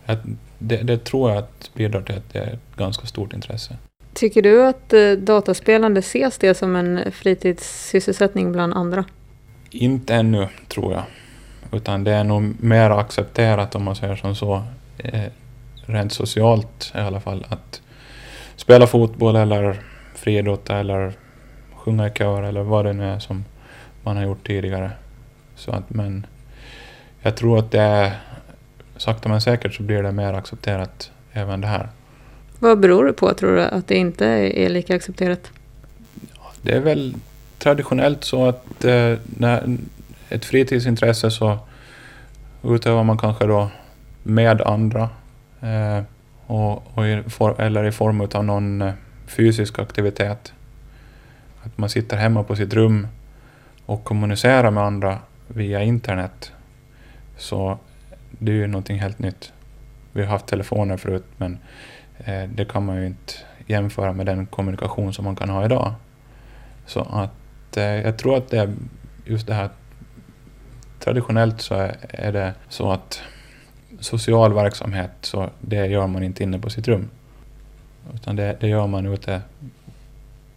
det, 0.58 0.78
det 0.78 1.06
tror 1.06 1.30
jag 1.30 1.38
att 1.40 1.72
bidrar 1.74 2.02
till 2.02 2.16
att 2.16 2.34
det 2.34 2.40
är 2.40 2.54
ett 2.54 2.76
ganska 2.78 3.06
stort 3.06 3.34
intresse. 3.34 3.78
Tycker 4.14 4.42
du 4.42 4.68
att 4.68 4.94
eh, 4.94 5.12
dataspelande 5.12 6.00
ses 6.00 6.38
det 6.38 6.54
som 6.54 6.76
en 6.76 7.12
fritidssysselsättning 7.12 8.52
bland 8.52 8.74
andra? 8.74 9.06
Inte 9.70 10.16
ännu, 10.16 10.48
tror 10.68 10.94
jag. 10.94 11.04
Utan 11.72 12.04
det 12.04 12.12
är 12.12 12.24
nog 12.24 12.64
mer 12.64 12.90
accepterat, 12.90 13.76
om 13.76 13.84
man 13.84 13.96
säger 13.96 14.16
som 14.16 14.36
så, 14.36 14.64
eh, 14.98 15.24
rent 15.86 16.14
socialt 16.14 16.92
i 16.96 16.98
alla 16.98 17.20
fall, 17.20 17.46
att 17.50 17.82
spela 18.56 18.88
fotboll 18.88 19.36
eller 19.36 19.82
friidrotta 20.16 20.78
eller 20.80 21.14
sjunga 21.76 22.08
i 22.08 22.12
kör 22.12 22.44
eller 22.44 22.62
vad 22.62 22.86
det 22.86 22.94
nu 22.94 23.04
är 23.04 23.20
som 23.20 23.46
man 24.04 24.18
har 24.18 24.24
gjort 24.24 24.48
tidigare. 24.48 24.92
Så 25.56 25.72
att, 25.72 25.90
men 25.90 26.26
jag 27.22 27.36
tror 27.36 27.60
att 27.60 27.72
det 27.72 27.82
är 27.82 28.12
sakta 28.98 29.30
men 29.30 29.42
säkert 29.42 29.74
så 29.74 29.84
blir 29.84 30.04
det 30.04 30.12
mer 30.12 30.34
accepterat 30.34 31.12
även 31.34 31.62
det 31.62 31.68
här. 31.68 31.90
Vad 32.60 32.80
beror 32.80 33.06
det 33.06 33.14
på, 33.14 33.34
tror 33.34 33.56
du, 33.56 33.62
att 33.62 33.88
det 33.88 33.96
inte 33.96 34.26
är 34.28 34.70
lika 34.70 34.96
accepterat? 34.96 35.52
Det 36.62 36.72
är 36.72 36.80
väl 36.80 37.16
traditionellt 37.58 38.24
så 38.24 38.48
att 38.48 38.86
eh, 38.86 39.14
när 39.24 39.78
ett 40.30 40.46
fritidsintresse 40.46 41.32
så 41.32 41.60
utövar 42.64 43.04
man 43.04 43.18
kanske 43.18 43.46
då 43.46 43.70
med 44.24 44.62
andra 44.62 45.10
eh, 45.62 46.04
och, 46.46 46.98
och 46.98 47.08
i 47.08 47.24
for, 47.28 47.62
eller 47.62 47.84
i 47.84 47.92
form 47.92 48.22
av 48.22 48.46
någon 48.46 48.82
eh, 48.82 48.94
fysisk 49.28 49.80
aktivitet. 49.80 50.54
Att 51.64 51.78
man 51.78 51.90
sitter 51.90 52.18
hemma 52.18 52.44
på 52.44 52.56
sitt 52.56 52.74
rum 52.74 53.08
och 53.86 54.04
kommunicerar 54.04 54.72
med 54.72 54.84
andra 54.84 55.18
via 55.48 55.84
internet. 55.84 56.52
Så 57.40 57.78
det 58.30 58.52
är 58.52 58.56
ju 58.56 58.68
någonting 58.68 59.00
helt 59.00 59.20
nytt. 59.20 59.54
Vi 60.14 60.22
har 60.22 60.30
haft 60.30 60.48
telefoner 60.48 60.98
förut 60.98 61.26
men 61.38 61.58
eh, 62.18 62.44
det 62.50 62.66
kan 62.66 62.86
man 62.86 63.02
ju 63.02 63.06
inte 63.06 63.34
jämföra 63.68 64.14
med 64.14 64.26
den 64.26 64.46
kommunikation 64.46 65.14
som 65.14 65.26
man 65.26 65.36
kan 65.36 65.50
ha 65.50 65.66
idag. 65.66 65.94
Så 66.86 67.00
att 67.00 67.78
eh, 67.78 67.84
jag 67.84 68.18
tror 68.18 68.38
att 68.38 68.50
det 68.50 68.60
är 68.60 68.74
just 69.26 69.48
det 69.48 69.54
här 69.54 69.70
traditionellt 71.00 71.62
så 71.62 71.92
är, 72.10 72.32
det 72.32 72.54
så 72.70 72.92
att 72.92 73.22
social 74.00 74.54
verksamhet, 74.54 75.12
så 75.22 75.50
det 75.62 75.88
gör 75.88 76.08
man 76.08 76.24
inte 76.24 76.44
inne 76.44 76.60
på 76.60 76.70
sitt 76.70 76.88
rum. 76.88 77.10
Utan 78.14 78.36
det, 78.36 78.58
det 78.60 78.68
gör 78.68 78.88
man 78.88 79.06
ute 79.06 79.42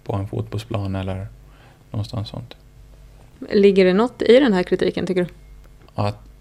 på 0.04 0.16
en 0.16 0.28
fotbollsplan 0.28 0.94
eller 0.94 1.26
någonstans 1.90 2.28
sånt. 2.28 2.56
Ligger 3.50 3.84
det 3.84 3.92
något 3.92 4.22
i 4.22 4.40
den 4.40 4.52
här 4.52 4.62
kritiken 4.62 5.06
tycker 5.06 5.22
du? 5.22 5.28
Att 5.94 6.31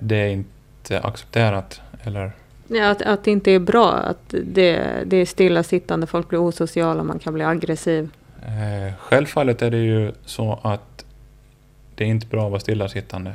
det 0.00 0.16
är 0.16 0.28
inte 0.28 1.00
accepterat 1.00 1.80
eller? 2.04 2.32
Ja, 2.68 2.90
att, 2.90 3.02
att 3.02 3.24
det 3.24 3.30
inte 3.30 3.50
är 3.50 3.58
bra, 3.58 3.92
att 3.92 4.34
det, 4.44 5.04
det 5.06 5.16
är 5.16 5.26
stillasittande, 5.26 6.06
folk 6.06 6.28
blir 6.28 6.38
osociala, 6.38 7.02
man 7.02 7.18
kan 7.18 7.34
bli 7.34 7.44
aggressiv. 7.44 8.08
Eh, 8.42 8.94
självfallet 8.98 9.62
är 9.62 9.70
det 9.70 9.78
ju 9.78 10.12
så 10.24 10.58
att 10.62 11.04
det 11.94 12.04
är 12.04 12.08
inte 12.08 12.26
bra 12.26 12.44
att 12.44 12.50
vara 12.50 12.60
stillasittande. 12.60 13.34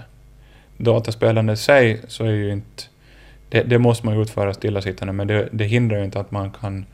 Dataspelande 0.78 1.54
i 1.54 1.58
sig 1.58 2.02
så 2.08 2.24
är 2.24 2.32
ju 2.32 2.52
inte 2.52 2.84
det, 3.50 3.64
det, 3.64 3.78
måste 3.78 4.06
man 4.06 4.22
utföra 4.22 4.54
stillasittande, 4.54 5.14
men 5.14 5.28
det, 5.28 5.50
det 5.52 5.64
hindrar 5.64 5.98
ju 5.98 6.06
inte 6.06 6.20
att 6.20 6.32
man 6.32 6.52
kan 6.52 6.86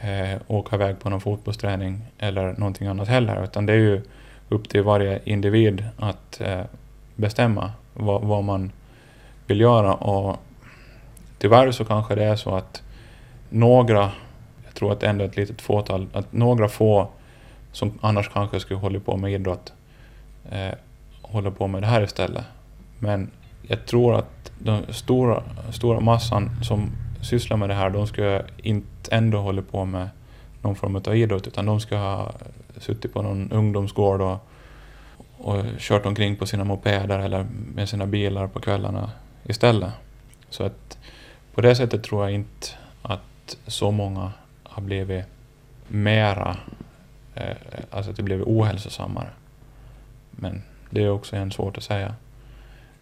eh, 0.00 0.40
åka 0.46 0.76
iväg 0.76 0.98
på 0.98 1.10
någon 1.10 1.20
fotbollsträning 1.20 2.02
eller 2.18 2.52
någonting 2.52 2.86
annat 2.86 3.08
heller, 3.08 3.44
utan 3.44 3.66
det 3.66 3.72
är 3.72 3.76
ju 3.76 4.00
upp 4.48 4.68
till 4.68 4.82
varje 4.82 5.20
individ 5.24 5.84
att 5.96 6.40
eh, 6.40 6.60
bestämma 7.14 7.72
vad, 7.94 8.22
vad, 8.22 8.44
man 8.44 8.72
vill 9.46 9.60
göra. 9.60 9.94
Och 9.94 10.36
tyvärr 11.38 11.70
så 11.70 11.84
kanske 11.84 12.14
det 12.14 12.24
är 12.24 12.36
så 12.36 12.54
att 12.54 12.82
några, 13.48 14.10
jag 14.64 14.74
tror 14.74 14.92
att 14.92 15.00
det 15.00 15.06
är 15.06 15.10
ändå 15.10 15.24
ett 15.24 15.36
litet 15.36 15.60
fåtal, 15.60 16.06
att 16.12 16.32
några 16.32 16.68
få 16.68 17.08
som 17.72 17.98
annars 18.00 18.28
kanske 18.28 18.60
skulle 18.60 18.80
hålla 18.80 19.00
på 19.00 19.16
med 19.16 19.32
idrott 19.32 19.72
eh, 20.50 20.74
håller 21.22 21.50
på 21.50 21.66
med 21.66 21.82
det 21.82 21.86
här 21.86 22.02
istället. 22.02 22.44
Men 22.98 23.30
jag 23.62 23.86
tror 23.86 24.14
att 24.14 24.52
den 24.58 24.92
stora, 24.92 25.42
stora 25.70 26.00
massan 26.00 26.50
som 26.62 26.90
sysslar 27.20 27.56
med 27.56 27.68
det 27.68 27.74
här, 27.74 27.90
de 27.90 28.06
skulle 28.06 28.44
inte 28.56 29.14
ändå 29.16 29.38
hålla 29.38 29.62
på 29.62 29.84
med 29.84 30.08
någon 30.62 30.74
form 30.74 30.96
av 30.96 31.16
idrott, 31.16 31.46
utan 31.46 31.66
de 31.66 31.80
skulle 31.80 32.00
ha 32.00 32.32
suttit 32.76 33.12
på 33.12 33.22
någon 33.22 33.52
ungdomsgård 33.52 34.20
och, 34.20 34.48
och 35.42 35.64
kört 35.78 36.06
omkring 36.06 36.36
på 36.36 36.46
sina 36.46 36.64
mopeder 36.64 37.18
eller 37.18 37.46
med 37.74 37.88
sina 37.88 38.06
bilar 38.06 38.46
på 38.46 38.60
kvällarna 38.60 39.10
istället. 39.44 39.92
Så 40.50 40.64
att 40.64 40.98
på 41.54 41.60
det 41.60 41.74
sättet 41.76 42.02
tror 42.02 42.22
jag 42.22 42.32
inte 42.34 42.66
att 43.02 43.56
så 43.66 43.90
många 43.90 44.32
har 44.62 44.82
blivit 44.82 45.24
mera, 45.88 46.56
eh, 47.34 47.56
alltså 47.90 48.10
att 48.10 48.16
det 48.16 48.22
blivit 48.22 48.46
ohälsosammare. 48.46 49.28
Men 50.30 50.62
det 50.90 51.02
är 51.02 51.10
också 51.10 51.36
en 51.36 51.52
svårt 51.52 51.76
att 51.76 51.84
säga 51.84 52.14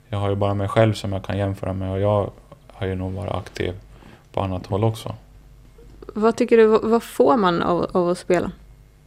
jag 0.08 0.18
har 0.18 0.28
ju 0.28 0.36
bara 0.36 0.54
mig 0.54 0.68
själv 0.68 0.94
som 0.94 1.12
jag 1.12 1.24
kan 1.24 1.38
jämföra 1.38 1.72
med 1.72 1.90
och 1.90 2.00
jag 2.00 2.30
har 2.66 2.86
ju 2.86 2.94
nog 2.94 3.12
varit 3.12 3.32
aktiv 3.32 3.74
på 4.32 4.40
annat 4.40 4.66
håll 4.66 4.84
också. 4.84 5.14
Vad 6.14 6.36
tycker 6.36 6.56
du, 6.56 6.66
vad 6.66 7.02
får 7.02 7.36
man 7.36 7.62
av, 7.62 7.90
av 7.92 8.08
att 8.08 8.18
spela? 8.18 8.52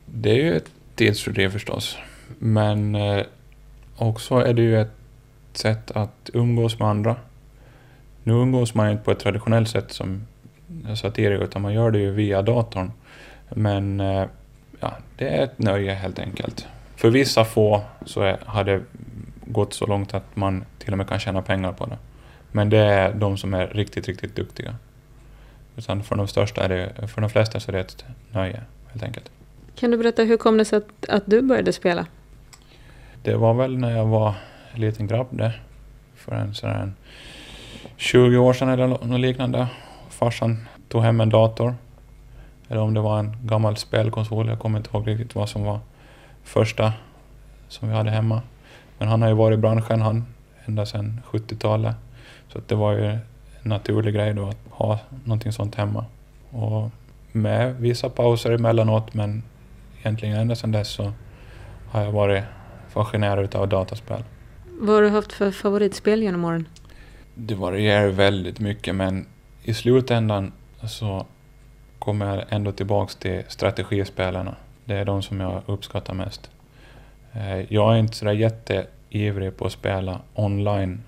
Det 0.05 0.29
är 0.29 0.35
ju 0.35 0.57
ett 0.57 0.71
tidsfördriv 0.95 1.49
förstås. 1.49 1.97
Men 2.39 2.95
eh, 2.95 3.25
också 3.95 4.35
är 4.35 4.53
det 4.53 4.61
ju 4.61 4.81
ett 4.81 4.93
sätt 5.53 5.91
att 5.91 6.29
umgås 6.33 6.79
med 6.79 6.87
andra. 6.87 7.15
Nu 8.23 8.33
umgås 8.33 8.75
man 8.75 8.89
inte 8.89 9.03
på 9.03 9.11
ett 9.11 9.19
traditionellt 9.19 9.69
sätt 9.69 9.91
som 9.91 10.27
jag 10.87 10.97
sa 10.97 11.11
tidigare, 11.11 11.43
utan 11.43 11.61
man 11.61 11.73
gör 11.73 11.91
det 11.91 11.99
ju 11.99 12.11
via 12.11 12.41
datorn. 12.41 12.91
Men 13.49 13.99
eh, 13.99 14.25
ja, 14.79 14.93
det 15.17 15.27
är 15.27 15.43
ett 15.43 15.59
nöje 15.59 15.93
helt 15.93 16.19
enkelt. 16.19 16.67
För 16.95 17.09
vissa 17.09 17.45
få 17.45 17.81
så 18.05 18.21
är, 18.21 18.37
har 18.45 18.63
det 18.63 18.81
gått 19.45 19.73
så 19.73 19.85
långt 19.85 20.13
att 20.13 20.35
man 20.35 20.65
till 20.79 20.91
och 20.91 20.97
med 20.97 21.07
kan 21.07 21.19
tjäna 21.19 21.41
pengar 21.41 21.71
på 21.71 21.85
det. 21.85 21.97
Men 22.51 22.69
det 22.69 22.77
är 22.77 23.13
de 23.13 23.37
som 23.37 23.53
är 23.53 23.67
riktigt, 23.67 24.07
riktigt 24.07 24.35
duktiga. 24.35 24.75
Utan 25.75 26.03
för 26.03 26.15
de 26.15 26.27
största 26.27 26.63
är 26.63 26.69
det, 26.69 27.07
för 27.07 27.21
de 27.21 27.29
flesta 27.29 27.59
så 27.59 27.71
är 27.71 27.73
det 27.73 27.79
ett 27.79 28.05
nöje 28.31 28.61
helt 28.91 29.03
enkelt. 29.03 29.31
Kan 29.75 29.91
du 29.91 29.97
berätta 29.97 30.23
hur 30.23 30.37
kom 30.37 30.57
det 30.57 30.65
sig 30.65 30.77
att, 30.77 31.09
att 31.09 31.23
du 31.25 31.41
började 31.41 31.73
spela? 31.73 32.05
Det 33.23 33.35
var 33.35 33.53
väl 33.53 33.77
när 33.77 33.97
jag 33.97 34.05
var 34.05 34.33
liten 34.73 35.07
grabb 35.07 35.27
det. 35.31 35.53
För 36.15 36.35
en 36.35 36.53
sådär 36.53 36.91
20 37.97 38.37
år 38.37 38.53
sedan 38.53 38.69
eller 38.69 38.87
något 38.87 39.19
liknande. 39.19 39.67
Farsan 40.09 40.67
tog 40.89 41.03
hem 41.03 41.21
en 41.21 41.29
dator. 41.29 41.75
Eller 42.67 42.81
om 42.81 42.93
det 42.93 42.99
var 42.99 43.19
en 43.19 43.35
gammal 43.43 43.77
spelkonsol. 43.77 44.47
Jag 44.47 44.59
kommer 44.59 44.77
inte 44.77 44.89
ihåg 44.93 45.07
riktigt 45.07 45.35
vad 45.35 45.49
som 45.49 45.63
var 45.63 45.79
första 46.43 46.93
som 47.67 47.89
vi 47.89 47.95
hade 47.95 48.11
hemma. 48.11 48.41
Men 48.97 49.07
han 49.07 49.21
har 49.21 49.29
ju 49.29 49.35
varit 49.35 49.57
i 49.57 49.61
branschen 49.61 50.01
han 50.01 50.25
ända 50.65 50.85
sedan 50.85 51.21
70-talet. 51.31 51.95
Så 52.47 52.59
det 52.67 52.75
var 52.75 52.91
ju 52.91 53.05
en 53.05 53.19
naturlig 53.61 54.13
grej 54.13 54.33
då 54.33 54.47
att 54.47 54.57
ha 54.69 54.99
någonting 55.23 55.51
sånt 55.51 55.75
hemma. 55.75 56.05
Och 56.51 56.89
med 57.31 57.75
vissa 57.75 58.09
pauser 58.09 58.51
emellanåt 58.51 59.13
men 59.13 59.43
egentligen 59.99 60.35
ända 60.35 60.55
sedan 60.55 60.71
dess 60.71 60.89
så 60.89 61.13
har 61.91 62.01
jag 62.01 62.11
varit 62.11 62.43
fascinerad 62.93 63.55
av 63.55 63.67
dataspel. 63.67 64.23
Vad 64.79 64.95
har 64.95 65.01
du 65.01 65.09
haft 65.09 65.33
för 65.33 65.51
favoritspel 65.51 66.23
genom 66.23 66.45
åren? 66.45 66.67
Det 67.35 67.55
varierar 67.55 68.07
väldigt 68.07 68.59
mycket 68.59 68.95
men 68.95 69.25
i 69.63 69.73
slutändan 69.73 70.51
så 70.87 71.25
kommer 71.99 72.35
jag 72.35 72.45
ändå 72.49 72.71
tillbaks 72.71 73.15
till 73.15 73.43
strategispelarna. 73.47 74.55
Det 74.85 74.93
är 74.93 75.05
de 75.05 75.21
som 75.21 75.39
jag 75.39 75.61
uppskattar 75.65 76.13
mest. 76.13 76.49
Eh, 77.33 77.73
jag 77.73 77.93
är 77.93 77.99
inte 77.99 78.15
sådär 78.15 78.31
jätteivrig 78.31 79.57
på 79.57 79.65
att 79.65 79.71
spela 79.71 80.19
online 80.33 81.03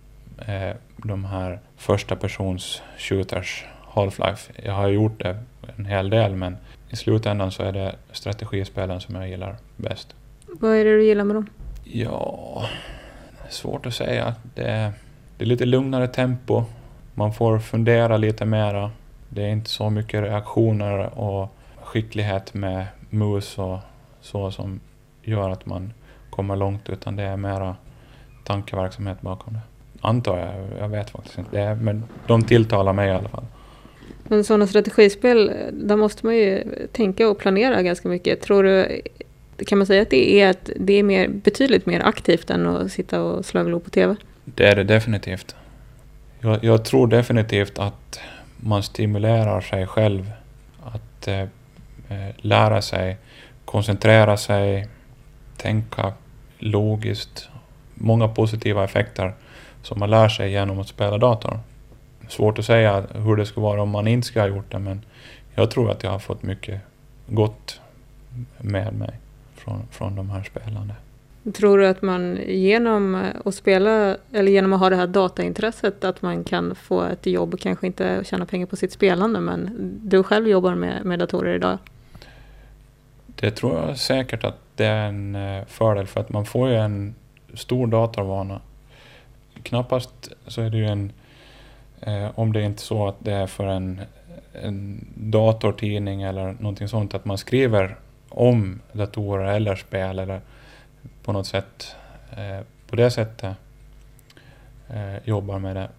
eh, 0.48 0.76
de 0.98 1.26
här 1.26 1.60
första 1.78 2.16
persons 2.16 2.82
shooters, 2.98 3.66
Half-Life. 3.94 4.52
Jag 4.64 4.74
har 4.74 4.88
gjort 4.88 5.20
det 5.20 5.38
en 5.78 5.86
hel 5.86 6.10
del 6.10 6.36
men 6.36 6.58
i 6.90 6.96
slutändan 6.96 7.52
så 7.52 7.64
är 7.64 7.72
det 7.72 7.96
strategispelen 8.12 9.02
som 9.02 9.16
jag 9.16 9.30
gillar 9.30 9.56
bäst. 9.76 10.16
Vad 10.48 10.76
är 10.76 10.86
det 10.86 10.98
du 10.98 11.04
gillar 11.04 11.24
med 11.24 11.36
dem? 11.36 11.50
Ja, 11.98 12.70
svårt 13.50 13.86
att 13.86 13.94
säga. 13.94 14.36
Det 14.56 14.64
är, 14.64 14.92
det 15.38 15.44
är 15.44 15.48
lite 15.48 15.66
lugnare 15.66 16.08
tempo. 16.08 16.64
Man 17.14 17.34
får 17.34 17.60
fundera 17.60 18.18
lite 18.18 18.46
mera. 18.46 18.92
Det 19.30 19.44
är 19.44 19.50
inte 19.50 19.70
så 19.70 19.90
mycket 19.90 20.24
reaktioner 20.24 21.20
och 21.20 21.56
skicklighet 21.84 22.54
med 22.54 22.86
mus 23.10 23.58
och 23.58 23.78
så 24.22 24.52
som 24.52 24.80
gör 25.24 25.50
att 25.50 25.66
man 25.66 25.94
kommer 26.30 26.56
långt 26.56 26.90
utan 26.90 27.16
det 27.16 27.24
är 27.24 27.38
mera 27.38 27.76
tankeverksamhet 28.44 29.22
bakom 29.22 29.54
det. 29.54 29.60
Antar 30.02 30.38
jag, 30.38 30.56
jag 30.80 30.90
vet 30.90 31.10
faktiskt 31.10 31.38
inte. 31.38 31.58
Det 31.58 31.76
men 31.76 32.04
de 32.28 32.44
tilltalar 32.44 32.94
mig 32.94 33.10
i 33.10 33.12
alla 33.12 33.30
fall. 33.30 33.46
Men 34.24 34.44
sådana 34.44 34.68
strategispel, 34.68 35.50
eh, 35.50 35.56
där 35.72 35.96
måste 35.96 36.26
man 36.26 36.36
ju 36.36 36.64
tänka 36.92 37.30
och 37.30 37.38
planera 37.38 37.82
ganska 37.82 38.10
mycket. 38.10 38.42
Tror 38.42 38.64
du, 38.64 39.02
kan 39.68 39.78
man 39.78 39.88
säga 39.88 40.02
att 40.02 40.10
det 40.10 40.42
är, 40.42 40.50
att 40.50 40.70
det 40.76 40.94
är 40.94 41.04
mer, 41.04 41.28
betydligt 41.28 41.86
mer 41.86 42.00
aktivt 42.00 42.50
än 42.50 42.68
att 42.68 42.92
sitta 42.92 43.22
och 43.22 43.46
slå 43.46 43.80
på 43.80 43.90
TV? 43.90 44.16
Det 44.46 44.66
är 44.66 44.76
det 44.76 44.84
definitivt. 44.84 45.56
Jag, 46.40 46.64
jag, 46.64 46.86
tror 46.86 47.08
definitivt 47.08 47.80
att 47.80 48.20
man 48.58 48.84
stimulerar 48.84 49.62
sig 49.62 49.88
själv 49.88 50.32
att 50.84 51.28
eh, 51.28 51.42
eh 52.10 52.36
lära 52.38 52.82
sig, 52.82 53.18
koncentrera 53.66 54.38
sig, 54.38 54.88
tänka 55.58 56.14
logiskt. 56.60 57.50
Många 57.94 58.28
positiva 58.28 58.84
effekter 58.84 59.34
som 59.82 60.00
man 60.00 60.10
lär 60.10 60.30
sig 60.30 60.52
genom 60.52 60.80
att 60.80 60.88
spela 60.88 61.18
dator. 61.18 61.60
Svårt 62.30 62.60
att 62.60 62.66
säga 62.66 63.04
hur 63.14 63.36
det 63.36 63.46
skulle 63.46 63.64
vara 63.64 63.82
om 63.82 63.90
man 63.90 64.08
inte 64.08 64.28
skulle 64.28 64.44
ha 64.44 64.56
gjort 64.56 64.72
det 64.72 64.80
men 64.80 65.06
jag 65.56 65.72
tror 65.72 65.92
att 65.92 66.04
jag 66.04 66.12
har 66.12 66.20
fått 66.20 66.44
mycket 66.44 66.82
gott 67.28 67.82
med 68.58 68.94
mig 68.94 69.20
från, 69.66 69.88
från 69.92 70.16
de 70.16 70.30
här 70.30 70.44
spelarna. 70.44 70.96
Tror 71.54 71.78
du 71.78 71.88
att 71.88 72.02
man 72.02 72.40
genom 72.48 73.32
att 73.46 73.56
spela, 73.56 74.18
eller 74.32 74.52
genom 74.52 74.74
att 74.74 74.80
ha 74.80 74.90
det 74.90 74.96
här 74.96 75.08
dataintresset, 75.08 76.04
att 76.04 76.22
man 76.22 76.44
kan 76.44 76.76
få 76.76 77.04
ett 77.04 77.26
jobb, 77.26 77.60
kanske 77.60 77.88
inte 77.88 78.22
tjäna 78.26 78.46
pengar 78.46 78.66
på 78.66 78.76
sitt 78.76 78.92
spelande, 78.92 79.40
men 79.40 79.70
du 80.04 80.24
själv 80.24 80.48
jobbar 80.48 80.76
med, 80.76 81.06
med 81.06 81.20
datorer 81.20 81.56
idag? 81.56 81.78
Det 83.26 83.52
tror 83.52 83.80
jag 83.80 83.98
säkert 83.98 84.44
att 84.44 84.58
det 84.76 84.86
är 84.86 85.08
en 85.08 85.36
eh, 85.36 85.66
fördel, 85.66 86.08
för 86.08 86.22
att 86.22 86.30
man 86.30 86.46
får 86.46 86.70
ju 86.70 86.76
en 86.76 87.16
stor 87.54 87.88
datorvana. 87.88 88.62
Knappast 89.64 90.32
så 90.48 90.62
är 90.62 90.70
det 90.70 90.78
ju 90.78 90.86
en, 90.86 91.12
eh, 92.02 92.28
om 92.36 92.54
det 92.54 92.60
är 92.60 92.64
inte 92.64 92.82
så 92.82 93.08
att 93.08 93.16
det 93.20 93.34
är 93.34 93.48
för 93.48 93.68
en, 93.68 94.02
en 94.54 95.08
datortidning 95.16 96.22
eller 96.22 96.56
någonting 96.60 96.88
sånt, 96.88 97.14
att 97.14 97.26
man 97.26 97.38
skriver 97.38 97.98
om 98.30 98.82
datorer 98.92 99.46
eller 99.46 99.76
spel 99.76 100.20
eller 100.20 100.42
på 101.24 101.32
något 101.32 101.48
sätt 101.48 101.96
eh, 102.38 102.66
på 102.88 102.96
det 102.96 103.12
sättet 103.12 103.56
eh, 104.90 105.16
jobbar 105.24 105.60
med 105.60 105.76
det 105.76 105.90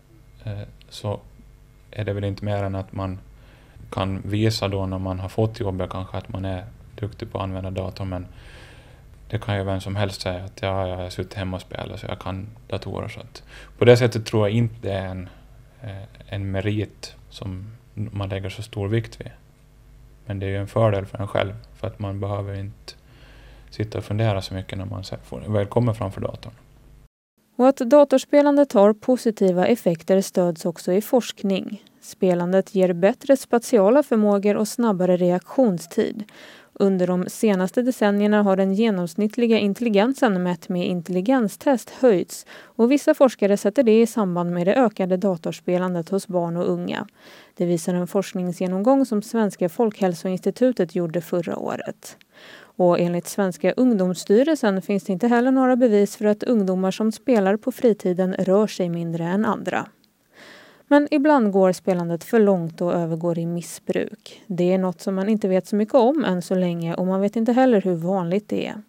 eh, 0.45 0.69
så 0.89 1.21
är 1.91 2.05
det 2.05 2.13
väl 2.13 2.25
inte 2.25 2.45
mer 2.45 2.63
än 2.63 2.75
att 2.75 2.93
man 2.93 3.19
kan 3.91 4.23
visa 4.25 4.69
då 4.69 4.87
när 4.87 4.99
man 4.99 5.21
har 5.21 5.29
fått 5.29 5.61
jobbet 5.61 5.91
kanske 5.91 6.17
att 6.17 6.29
man 6.29 6.45
är 6.45 6.65
duktig 6.95 7.33
på 7.33 7.39
att 7.39 7.45
använda 7.45 7.71
datorn 7.71 8.09
men 8.09 8.27
det 9.31 9.39
kan 9.39 9.57
ju 9.57 9.65
vem 9.65 9.81
som 9.81 9.97
helst 9.97 10.21
säga 10.21 10.45
att 10.45 10.63
ja, 10.63 10.89
jag 10.89 10.97
har 10.97 11.11
suttit 11.11 11.35
hemma 11.35 11.57
och 11.57 11.63
spelat 11.63 12.01
så 12.01 12.07
jag 12.07 12.19
kan 12.19 12.47
datorer. 12.69 13.09
Så 13.09 13.21
att 13.21 13.43
på 13.79 13.85
det 13.85 13.97
sättet 13.97 14.27
tror 14.27 14.49
jag 14.49 14.57
inte 14.57 14.75
det 14.81 14.93
är 14.93 15.07
en, 15.07 15.29
eh, 15.83 16.03
en 16.27 16.51
merit 16.51 17.15
som 17.31 17.77
man 17.95 18.29
lägger 18.29 18.49
så 18.49 18.63
stor 18.63 18.89
vikt 18.89 19.21
vid. 19.21 19.31
Men 20.27 20.39
det 20.39 20.47
är 20.47 20.51
ju 20.51 20.57
en 20.57 20.67
fördel 20.67 21.07
för 21.07 21.19
en 21.19 21.29
själv 21.29 21.53
för 21.75 21.87
att 21.87 21.99
man 21.99 22.21
behöver 22.21 22.55
inte 22.55 22.95
sitta 23.71 23.99
och 23.99 24.05
fundera 24.05 24.43
så 24.43 24.55
mycket 24.55 24.79
när 24.79 24.85
man 24.85 25.53
väl 25.53 25.67
kommer 25.67 25.93
framför 25.93 26.21
datorn. 26.21 26.53
Och 27.57 27.69
att 27.69 27.77
datorspelandet 27.77 28.73
har 28.73 28.93
positiva 28.93 29.67
effekter 29.67 30.21
stöds 30.21 30.65
också 30.65 30.93
i 30.93 31.03
forskning. 31.03 31.83
Spelandet 32.01 32.75
ger 32.75 32.93
bättre 32.93 33.37
spatiala 33.37 34.03
förmågor 34.03 34.57
och 34.57 34.69
snabbare 34.69 35.17
reaktionstid. 35.17 36.25
Under 36.79 37.07
de 37.07 37.25
senaste 37.29 37.83
decennierna 37.83 38.43
har 38.43 38.57
den 38.57 38.75
genomsnittliga 38.75 39.59
intelligensen 39.59 40.43
mätt 40.43 40.69
med 40.69 40.87
intelligenstest 40.87 41.91
höjts 41.91 42.47
och 42.65 42.93
vissa 42.93 43.15
forskare 43.15 43.57
sätter 43.57 43.83
det 43.83 44.01
i 44.01 44.07
samband 44.07 44.51
med 44.51 44.67
det 44.67 44.75
ökade 44.75 45.17
datorspelandet 45.17 46.09
hos 46.09 46.29
barn 46.29 46.57
och 46.57 46.71
unga. 46.71 47.07
Det 47.55 47.67
visar 47.67 47.95
en 47.95 48.07
forskningsgenomgång 48.07 49.07
som 49.07 49.23
Svenska 49.23 49.69
folkhälsoinstitutet 49.69 50.95
gjorde 50.95 51.21
förra 51.21 51.57
året. 51.57 52.17
Och 52.59 53.01
enligt 53.01 53.27
Svenska 53.27 53.73
ungdomsstyrelsen 53.73 54.83
finns 54.83 55.05
det 55.05 55.13
inte 55.13 55.29
heller 55.29 55.51
några 55.51 55.77
bevis 55.77 56.17
för 56.17 56.25
att 56.25 56.43
ungdomar 56.43 56.91
som 56.91 57.13
spelar 57.13 57.57
på 57.57 57.73
fritiden 57.73 58.35
rör 58.35 58.67
sig 58.67 58.89
mindre 58.89 59.25
än 59.25 59.45
andra. 59.45 59.87
Men 60.89 61.09
ibland 61.11 61.53
går 61.53 61.73
spelandet 61.73 62.25
för 62.25 62.41
långt 62.41 62.81
och 62.81 62.93
övergår 62.93 63.39
i 63.39 63.47
missbruk. 63.47 64.43
Det 64.47 64.73
är 64.73 64.79
något 64.79 65.01
som 65.01 65.15
man 65.15 65.29
inte 65.29 65.49
vet 65.49 65.67
så 65.67 65.77
mycket 65.77 65.95
om 65.95 66.25
än 66.25 66.43
så 66.43 66.55
länge 66.55 66.95
och 66.95 67.07
man 67.07 67.21
vet 67.21 67.37
inte 67.37 67.53
heller 67.53 67.81
hur 67.81 67.95
vanligt 67.95 68.49
det 68.49 68.67
är. 68.67 68.83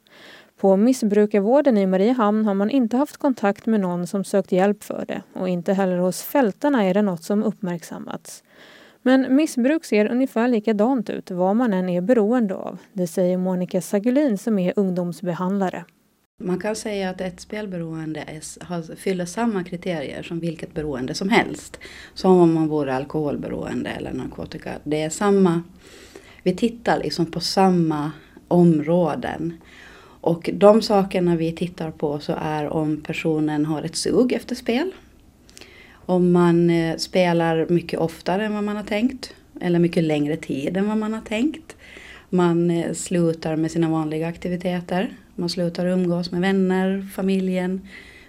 På 0.59 0.77
missbrukarvården 0.77 1.77
i 1.77 1.85
Mariehamn 1.85 2.45
har 2.45 2.53
man 2.53 2.69
inte 2.69 2.97
haft 2.97 3.17
kontakt 3.17 3.65
med 3.65 3.79
någon 3.79 4.07
som 4.07 4.23
sökt 4.23 4.51
hjälp 4.51 4.83
för 4.83 5.05
det 5.07 5.21
och 5.33 5.49
inte 5.49 5.73
heller 5.73 5.97
hos 5.97 6.23
fältarna 6.23 6.83
är 6.83 6.93
det 6.93 7.01
något 7.01 7.23
som 7.23 7.43
uppmärksammats. 7.43 8.43
Men 9.01 9.35
missbruk 9.35 9.85
ser 9.85 10.11
ungefär 10.11 10.47
likadant 10.47 11.09
ut 11.09 11.31
vad 11.31 11.55
man 11.55 11.73
än 11.73 11.89
är 11.89 12.01
beroende 12.01 12.55
av. 12.55 12.77
Det 12.93 13.07
säger 13.07 13.37
Monica 13.37 13.81
Sagulin 13.81 14.37
som 14.37 14.59
är 14.59 14.73
ungdomsbehandlare. 14.75 15.85
Man 16.39 16.59
kan 16.59 16.75
säga 16.75 17.09
att 17.09 17.21
ett 17.21 17.39
spelberoende 17.39 18.23
är, 18.27 18.95
fyller 18.95 19.25
samma 19.25 19.63
kriterier 19.63 20.23
som 20.23 20.39
vilket 20.39 20.73
beroende 20.73 21.13
som 21.13 21.29
helst. 21.29 21.79
Som 22.13 22.39
om 22.39 22.53
man 22.53 22.67
vore 22.67 22.95
alkoholberoende 22.95 23.89
eller 23.89 24.13
narkotika. 24.13 24.73
Det 24.83 25.01
är 25.01 25.09
samma, 25.09 25.63
vi 26.43 26.55
tittar 26.55 26.99
liksom 26.99 27.25
på 27.25 27.39
samma 27.39 28.11
områden. 28.47 29.53
Och 30.21 30.49
de 30.53 30.81
sakerna 30.81 31.35
vi 31.35 31.51
tittar 31.51 31.91
på 31.91 32.19
så 32.19 32.35
är 32.41 32.67
om 32.69 33.01
personen 33.01 33.65
har 33.65 33.83
ett 33.83 33.95
sug 33.95 34.33
efter 34.33 34.55
spel. 34.55 34.91
Om 35.91 36.31
man 36.31 36.69
eh, 36.69 36.97
spelar 36.97 37.65
mycket 37.69 37.99
oftare 37.99 38.45
än 38.45 38.53
vad 38.53 38.63
man 38.63 38.75
har 38.75 38.83
tänkt. 38.83 39.33
Eller 39.61 39.79
mycket 39.79 40.03
längre 40.03 40.37
tid 40.37 40.77
än 40.77 40.87
vad 40.87 40.97
man 40.97 41.13
har 41.13 41.21
tänkt. 41.21 41.75
Man 42.29 42.71
eh, 42.71 42.93
slutar 42.93 43.55
med 43.55 43.71
sina 43.71 43.89
vanliga 43.89 44.27
aktiviteter. 44.27 45.13
Man 45.39 45.49
slutar 45.49 45.85
umgås 45.85 46.31
med 46.31 46.41
vänner, 46.41 47.07
familjen, 47.13 47.81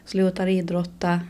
slutar 0.05 0.47
idrotta, 0.47 1.21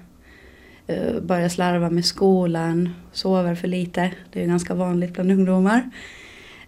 eh, 0.86 1.20
börjar 1.20 1.48
slarva 1.48 1.90
med 1.90 2.04
skolan, 2.04 2.88
sover 3.12 3.54
för 3.54 3.68
lite. 3.68 4.10
Det 4.32 4.42
är 4.42 4.46
ganska 4.46 4.74
vanligt 4.74 5.12
bland 5.12 5.32
ungdomar. 5.32 5.90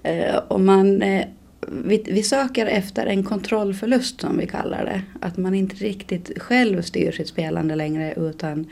Eh, 0.03 0.37
och 0.37 0.61
man, 0.61 1.03
eh, 1.03 1.27
vi, 1.69 2.05
vi 2.07 2.23
söker 2.23 2.67
efter 2.67 3.07
en 3.07 3.25
kontrollförlust 3.25 4.21
som 4.21 4.39
vi 4.39 4.47
kallar 4.47 4.85
det. 4.85 5.03
Att 5.21 5.37
man 5.37 5.55
inte 5.55 5.77
riktigt 5.77 6.43
själv 6.43 6.83
styr 6.83 7.13
sitt 7.13 7.29
spelande 7.29 7.75
längre 7.75 8.15
utan 8.17 8.67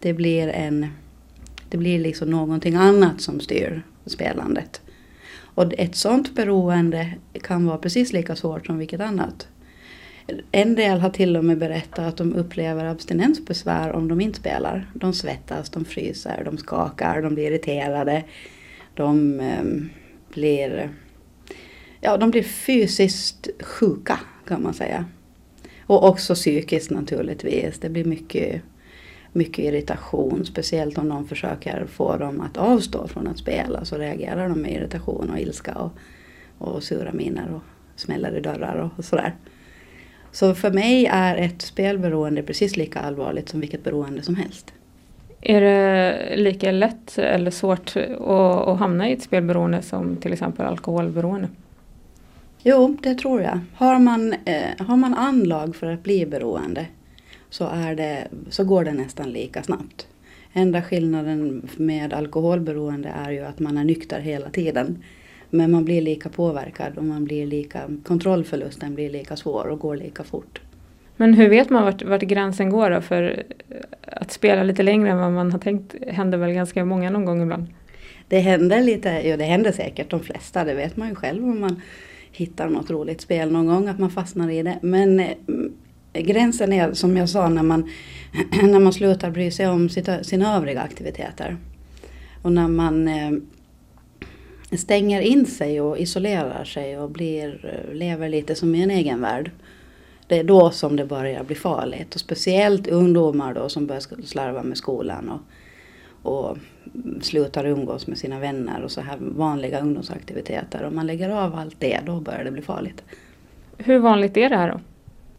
det 0.00 0.12
blir 0.12 0.48
en 0.48 0.86
det 1.68 1.76
blir 1.76 1.98
liksom 1.98 2.30
någonting 2.30 2.74
annat 2.74 3.20
som 3.20 3.40
styr 3.40 3.82
spelandet. 4.06 4.80
Och 5.54 5.72
ett 5.78 5.96
sånt 5.96 6.34
beroende 6.34 7.14
kan 7.42 7.66
vara 7.66 7.78
precis 7.78 8.12
lika 8.12 8.36
svårt 8.36 8.66
som 8.66 8.78
vilket 8.78 9.00
annat. 9.00 9.48
En 10.50 10.74
del 10.74 11.00
har 11.00 11.10
till 11.10 11.36
och 11.36 11.44
med 11.44 11.58
berättat 11.58 11.98
att 11.98 12.16
de 12.16 12.34
upplever 12.34 12.84
abstinensbesvär 12.84 13.92
om 13.92 14.08
de 14.08 14.20
inte 14.20 14.38
spelar. 14.38 14.90
De 14.94 15.12
svettas, 15.12 15.70
de 15.70 15.84
fryser, 15.84 16.42
de 16.44 16.58
skakar, 16.58 17.22
de 17.22 17.34
blir 17.34 17.46
irriterade. 17.46 18.24
De 18.94 19.40
eh, 19.40 19.64
blir, 20.34 20.90
ja, 22.00 22.16
de 22.16 22.30
blir 22.30 22.42
fysiskt 22.42 23.48
sjuka 23.60 24.18
kan 24.46 24.62
man 24.62 24.74
säga. 24.74 25.04
Och 25.86 26.08
också 26.08 26.34
psykiskt 26.34 26.90
naturligtvis. 26.90 27.78
Det 27.78 27.88
blir 27.88 28.04
mycket, 28.04 28.62
mycket 29.32 29.64
irritation. 29.64 30.44
Speciellt 30.44 30.98
om 30.98 31.08
någon 31.08 31.28
försöker 31.28 31.86
få 31.86 32.16
dem 32.16 32.40
att 32.40 32.56
avstå 32.56 33.08
från 33.08 33.26
att 33.26 33.38
spela. 33.38 33.84
Så 33.84 33.96
reagerar 33.96 34.48
de 34.48 34.62
med 34.62 34.72
irritation 34.72 35.30
och 35.30 35.40
ilska 35.40 35.74
och, 35.74 35.92
och 36.58 36.82
sura 36.82 37.12
miner 37.12 37.54
och 37.54 37.62
smäller 37.96 38.36
i 38.36 38.40
dörrar 38.40 38.90
och 38.96 39.04
sådär. 39.04 39.34
Så 40.32 40.54
för 40.54 40.70
mig 40.70 41.06
är 41.06 41.36
ett 41.36 41.62
spelberoende 41.62 42.42
precis 42.42 42.76
lika 42.76 43.00
allvarligt 43.00 43.48
som 43.48 43.60
vilket 43.60 43.84
beroende 43.84 44.22
som 44.22 44.34
helst. 44.34 44.72
Är 45.40 45.60
det 45.60 46.36
lika 46.36 46.72
lätt 46.72 47.18
eller 47.18 47.50
svårt 47.50 47.96
att, 47.96 48.20
att 48.68 48.78
hamna 48.78 49.08
i 49.08 49.12
ett 49.12 49.22
spelberoende 49.22 49.82
som 49.82 50.16
till 50.16 50.32
exempel 50.32 50.66
alkoholberoende? 50.66 51.48
Jo, 52.62 52.96
det 53.02 53.14
tror 53.14 53.42
jag. 53.42 53.60
Har 53.74 53.98
man, 53.98 54.32
eh, 54.44 54.86
har 54.86 54.96
man 54.96 55.14
anlag 55.14 55.76
för 55.76 55.92
att 55.92 56.02
bli 56.02 56.26
beroende 56.26 56.86
så, 57.50 57.66
är 57.66 57.94
det, 57.94 58.28
så 58.50 58.64
går 58.64 58.84
det 58.84 58.92
nästan 58.92 59.30
lika 59.30 59.62
snabbt. 59.62 60.06
Enda 60.52 60.82
skillnaden 60.82 61.68
med 61.76 62.12
alkoholberoende 62.12 63.08
är 63.08 63.30
ju 63.30 63.40
att 63.40 63.58
man 63.58 63.78
är 63.78 63.84
nykter 63.84 64.20
hela 64.20 64.50
tiden. 64.50 65.02
Men 65.50 65.70
man 65.70 65.84
blir 65.84 66.02
lika 66.02 66.28
påverkad 66.28 66.98
och 66.98 67.04
man 67.04 67.24
blir 67.24 67.46
lika, 67.46 67.80
kontrollförlusten 68.04 68.94
blir 68.94 69.10
lika 69.10 69.36
svår 69.36 69.66
och 69.66 69.78
går 69.78 69.96
lika 69.96 70.24
fort. 70.24 70.60
Men 71.16 71.34
hur 71.34 71.48
vet 71.48 71.70
man 71.70 71.84
vart, 71.84 72.02
vart 72.02 72.22
gränsen 72.22 72.70
går 72.70 72.90
då? 72.90 73.00
För 73.00 73.42
att 74.02 74.32
spela 74.32 74.62
lite 74.62 74.82
längre 74.82 75.10
än 75.10 75.18
vad 75.18 75.32
man 75.32 75.52
har 75.52 75.58
tänkt 75.58 75.94
händer 76.06 76.38
väl 76.38 76.52
ganska 76.52 76.84
många 76.84 77.10
någon 77.10 77.24
gång 77.24 77.42
ibland? 77.42 77.66
Det 78.28 78.38
händer 78.38 78.80
lite, 78.80 79.08
ja 79.08 79.36
det 79.36 79.44
händer 79.44 79.72
säkert 79.72 80.10
de 80.10 80.20
flesta, 80.20 80.64
det 80.64 80.74
vet 80.74 80.96
man 80.96 81.08
ju 81.08 81.14
själv 81.14 81.44
om 81.44 81.60
man 81.60 81.80
hittar 82.32 82.68
något 82.68 82.90
roligt 82.90 83.20
spel 83.20 83.52
någon 83.52 83.66
gång, 83.66 83.88
att 83.88 83.98
man 83.98 84.10
fastnar 84.10 84.50
i 84.50 84.62
det. 84.62 84.78
Men 84.82 85.20
eh, 85.20 85.34
gränsen 86.12 86.72
är 86.72 86.92
som 86.92 87.16
jag 87.16 87.28
sa 87.28 87.48
när 87.48 87.62
man, 87.62 87.90
när 88.62 88.78
man 88.78 88.92
slutar 88.92 89.30
bry 89.30 89.50
sig 89.50 89.68
om 89.68 89.88
sitt, 89.88 90.08
sina 90.22 90.56
övriga 90.56 90.80
aktiviteter. 90.80 91.56
Och 92.42 92.52
när 92.52 92.68
man 92.68 93.08
eh, 93.08 93.30
stänger 94.78 95.20
in 95.20 95.46
sig 95.46 95.80
och 95.80 95.98
isolerar 95.98 96.64
sig 96.64 96.98
och 96.98 97.10
blir, 97.10 97.80
lever 97.92 98.28
lite 98.28 98.54
som 98.54 98.74
i 98.74 98.82
en 98.82 98.90
egen 98.90 99.20
värld. 99.20 99.50
Det 100.26 100.38
är 100.38 100.44
då 100.44 100.70
som 100.70 100.96
det 100.96 101.04
börjar 101.04 101.44
bli 101.44 101.56
farligt. 101.56 102.14
Och 102.14 102.20
speciellt 102.20 102.88
ungdomar 102.88 103.54
då 103.54 103.68
som 103.68 103.86
börjar 103.86 104.24
slarva 104.26 104.62
med 104.62 104.78
skolan 104.78 105.28
och, 105.28 105.40
och 106.32 106.58
slutar 107.20 107.64
umgås 107.64 108.06
med 108.06 108.18
sina 108.18 108.38
vänner 108.38 108.82
och 108.82 108.90
så 108.90 109.00
här 109.00 109.18
vanliga 109.20 109.80
ungdomsaktiviteter. 109.80 110.84
Om 110.84 110.96
man 110.96 111.06
lägger 111.06 111.30
av 111.30 111.54
allt 111.54 111.76
det, 111.78 112.00
då 112.06 112.20
börjar 112.20 112.44
det 112.44 112.50
bli 112.50 112.62
farligt. 112.62 113.02
Hur 113.78 113.98
vanligt 113.98 114.36
är 114.36 114.50
det 114.50 114.56
här 114.56 114.70
då? 114.70 114.80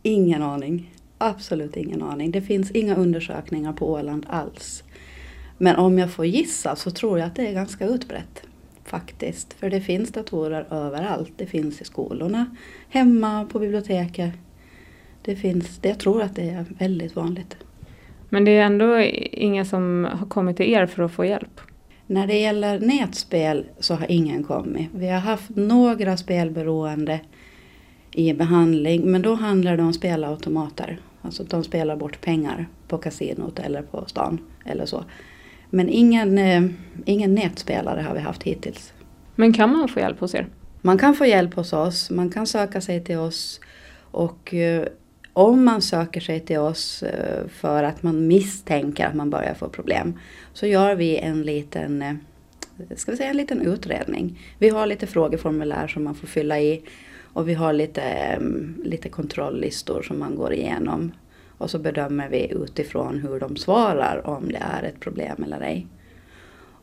Ingen 0.04 0.42
aning. 0.42 0.94
Absolut 1.18 1.78
ingen 1.78 2.02
aning. 2.02 2.32
Det 2.32 2.42
finns 2.42 2.72
inga 2.72 2.96
undersökningar 2.96 3.74
på 3.74 3.92
Åland 3.92 4.26
alls. 4.30 4.84
Men 5.58 5.76
om 5.76 6.00
jag 6.00 6.12
får 6.12 6.26
gissa 6.26 6.76
så 6.76 6.92
tror 6.92 7.20
jag 7.20 7.28
att 7.28 7.36
det 7.36 7.48
är 7.48 7.54
ganska 7.54 7.86
utbrett. 7.86 8.44
Faktiskt. 8.92 9.54
För 9.54 9.70
det 9.70 9.82
finns 9.82 10.12
datorer 10.12 10.66
överallt. 10.72 11.32
Det 11.36 11.46
finns 11.46 11.82
i 11.82 11.86
skolorna, 11.86 12.56
hemma, 12.90 13.46
på 13.46 13.60
biblioteket. 13.60 14.34
Det 15.22 15.36
finns, 15.36 15.80
jag 15.82 16.00
tror 16.00 16.22
att 16.22 16.36
det 16.36 16.50
är 16.50 16.66
väldigt 16.80 17.16
vanligt. 17.16 17.58
Men 18.30 18.46
det 18.46 18.52
är 18.52 18.66
ändå 18.66 19.00
ingen 19.32 19.66
som 19.66 20.08
har 20.12 20.28
kommit 20.28 20.58
till 20.58 20.74
er 20.74 20.86
för 20.86 21.04
att 21.04 21.12
få 21.12 21.26
hjälp? 21.26 21.62
När 22.08 22.28
det 22.28 22.40
gäller 22.40 22.80
nätspel 22.80 23.66
så 23.80 23.96
har 23.96 24.12
ingen 24.12 24.44
kommit. 24.44 24.90
Vi 24.94 25.08
har 25.08 25.20
haft 25.20 25.50
några 25.50 26.18
spelberoende 26.18 27.20
i 28.12 28.34
behandling 28.34 29.12
men 29.12 29.22
då 29.22 29.34
handlar 29.34 29.78
det 29.78 29.84
om 29.84 29.94
spelautomater. 29.94 31.00
Alltså 31.22 31.44
de 31.44 31.64
spelar 31.64 31.96
bort 31.96 32.22
pengar 32.22 32.68
på 32.88 32.98
kasinot 32.98 33.60
eller 33.60 33.82
på 33.82 34.04
stan 34.08 34.40
eller 34.66 34.86
så. 34.86 35.04
Men 35.74 35.90
ingen, 35.90 36.38
eh, 36.38 36.64
ingen 37.06 37.36
nätspelare 37.36 38.02
har 38.02 38.14
vi 38.14 38.20
haft 38.20 38.44
hittills. 38.44 38.94
Men 39.36 39.54
kan 39.54 39.72
man 39.72 39.88
få 39.88 40.00
hjälp 40.00 40.20
hos 40.20 40.36
er? 40.36 40.48
Man 40.82 40.98
kan 40.98 41.16
få 41.16 41.26
hjälp 41.26 41.54
hos 41.54 41.74
oss, 41.74 42.10
man 42.10 42.30
kan 42.30 42.48
söka 42.48 42.82
sig 42.82 43.04
till 43.04 43.18
oss 43.18 43.60
och 44.12 44.54
eh, 44.54 44.86
om 45.34 45.66
man 45.66 45.82
söker 45.82 46.22
sig 46.22 46.40
till 46.40 46.58
oss 46.58 47.04
eh, 47.04 47.48
för 47.48 47.84
att 47.84 48.04
man 48.04 48.28
misstänker 48.28 49.06
att 49.08 49.16
man 49.16 49.30
börjar 49.30 49.54
få 49.54 49.70
problem 49.70 50.20
så 50.54 50.68
gör 50.68 50.96
vi 50.96 51.18
en 51.18 51.42
liten, 51.42 52.20
ska 52.96 53.12
vi 53.12 53.18
säga 53.18 53.30
en 53.30 53.38
liten 53.38 53.62
utredning. 53.62 54.40
Vi 54.58 54.70
har 54.70 54.88
lite 54.88 55.08
frågeformulär 55.08 55.88
som 55.88 56.04
man 56.04 56.16
får 56.16 56.28
fylla 56.28 56.60
i 56.60 56.82
och 57.34 57.50
vi 57.50 57.54
har 57.54 57.74
lite, 57.74 58.38
lite 58.84 59.10
kontrolllistor 59.10 60.02
som 60.02 60.20
man 60.20 60.36
går 60.36 60.54
igenom. 60.54 61.12
Och 61.62 61.70
så 61.70 61.80
bedömer 61.80 62.30
vi 62.30 62.52
utifrån 62.52 63.20
hur 63.20 63.40
de 63.40 63.56
svarar 63.56 64.28
om 64.28 64.52
det 64.52 64.58
är 64.62 64.84
ett 64.84 65.00
problem 65.00 65.44
eller 65.44 65.62
ej. 65.62 65.88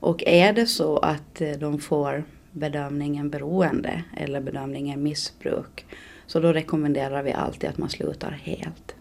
Och 0.00 0.22
är 0.26 0.52
det 0.52 0.66
så 0.66 0.96
att 0.96 1.40
eh, 1.40 1.50
de 1.50 1.78
får 1.78 2.24
bedömningen 2.52 3.30
beroende 3.30 4.02
eller 4.16 4.40
bedömningen 4.40 5.02
missbruk 5.02 5.86
så 6.26 6.40
då 6.40 6.52
rekommenderar 6.52 7.22
vi 7.22 7.32
alltid 7.32 7.70
att 7.70 7.78
man 7.78 7.88
slutar 7.88 8.30
helt. 8.30 8.94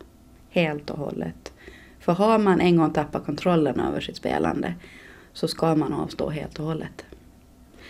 Helt 0.49 0.89
och 0.89 0.97
hållet. 0.97 1.53
För 1.99 2.13
har 2.13 2.39
man 2.39 2.61
en 2.61 2.77
gång 2.77 2.93
tappat 2.93 3.25
kontrollen 3.25 3.79
över 3.79 4.01
sitt 4.01 4.17
spelande 4.17 4.73
så 5.33 5.47
ska 5.47 5.75
man 5.75 5.93
avstå 5.93 6.29
helt 6.29 6.59
och 6.59 6.65
hållet. 6.65 7.05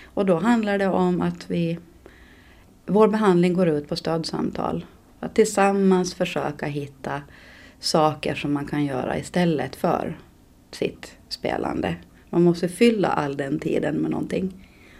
Och 0.03 0.25
då 0.25 0.35
handlar 0.35 0.77
det 0.77 0.87
om 0.87 1.21
att 1.21 1.49
vi 1.51 1.79
vår 2.85 3.07
behandling 3.07 3.53
går 3.53 3.67
ut 3.67 3.89
på 3.89 3.95
stödsamtal. 3.95 4.85
Att 5.19 5.35
tillsammans 5.35 6.15
försöka 6.15 6.65
hitta 6.65 7.21
saker 7.79 8.35
som 8.35 8.53
man 8.53 8.65
kan 8.65 8.85
göra 8.85 9.17
istället 9.17 9.75
för 9.75 10.17
sitt 10.71 11.15
spelande. 11.29 11.95
Man 12.29 12.43
måste 12.43 12.69
fylla 12.69 13.07
all 13.07 13.37
den 13.37 13.59
tiden 13.59 13.95
med 13.95 14.11
någonting. 14.11 14.53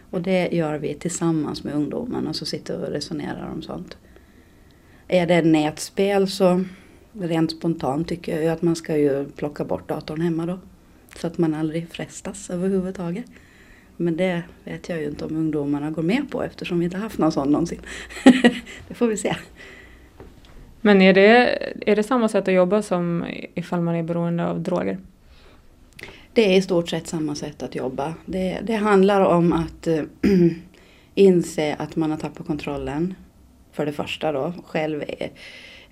Och 0.10 0.22
det 0.22 0.50
gör 0.52 0.78
vi 0.78 0.94
tillsammans 0.94 1.64
med 1.64 1.74
ungdomarna 1.74 2.30
och 2.30 2.36
så 2.36 2.46
sitter 2.46 2.78
vi 2.78 2.86
och 2.86 2.92
resonerar 2.92 3.52
om 3.54 3.62
sånt. 3.62 3.98
Är 5.08 5.28
det 5.28 5.42
nätspel 5.42 6.28
så 6.28 6.64
rent 7.14 7.52
spontant 7.52 8.08
tycker 8.08 8.32
jag 8.32 8.44
ju 8.44 8.50
att 8.50 8.62
man 8.62 8.76
ska 8.76 8.98
ju 8.98 9.26
plocka 9.26 9.66
bort 9.66 9.90
datorn 9.90 10.22
hemma 10.22 10.46
då. 10.46 10.60
Så 11.16 11.28
att 11.28 11.38
man 11.38 11.54
aldrig 11.54 11.90
frestas 11.90 12.50
överhuvudtaget. 12.50 13.26
Men 13.98 14.18
det 14.18 14.44
vet 14.64 14.90
jag 14.90 15.00
ju 15.02 15.08
inte 15.08 15.26
om 15.26 15.36
ungdomarna 15.36 15.92
går 15.92 16.04
med 16.04 16.32
på 16.32 16.44
eftersom 16.44 16.80
vi 16.80 16.86
inte 16.86 16.98
haft 16.98 17.18
någon 17.18 17.32
sån 17.32 17.52
någonsin. 17.52 17.82
det 18.88 18.94
får 18.94 19.08
vi 19.08 19.18
se. 19.18 19.36
Men 20.82 21.02
är 21.02 21.14
det, 21.14 21.58
är 21.92 21.96
det 21.96 22.04
samma 22.04 22.30
sätt 22.30 22.48
att 22.48 22.54
jobba 22.54 22.82
som 22.82 23.26
ifall 23.56 23.82
man 23.82 23.96
är 23.96 24.04
beroende 24.04 24.46
av 24.46 24.62
droger? 24.62 24.98
Det 26.34 26.54
är 26.54 26.58
i 26.58 26.62
stort 26.62 26.90
sett 26.90 27.08
samma 27.08 27.36
sätt 27.36 27.64
att 27.64 27.76
jobba. 27.76 28.14
Det, 28.26 28.60
det 28.64 28.76
handlar 28.76 29.22
om 29.22 29.54
att 29.54 29.88
äh, 29.88 30.04
inse 31.16 31.76
att 31.80 31.96
man 31.96 32.12
har 32.12 32.18
tappat 32.18 32.48
kontrollen. 32.48 33.14
För 33.72 33.86
det 33.86 33.92
första 33.92 34.32
då, 34.32 34.54
själv 34.66 35.04
eh, 35.08 35.30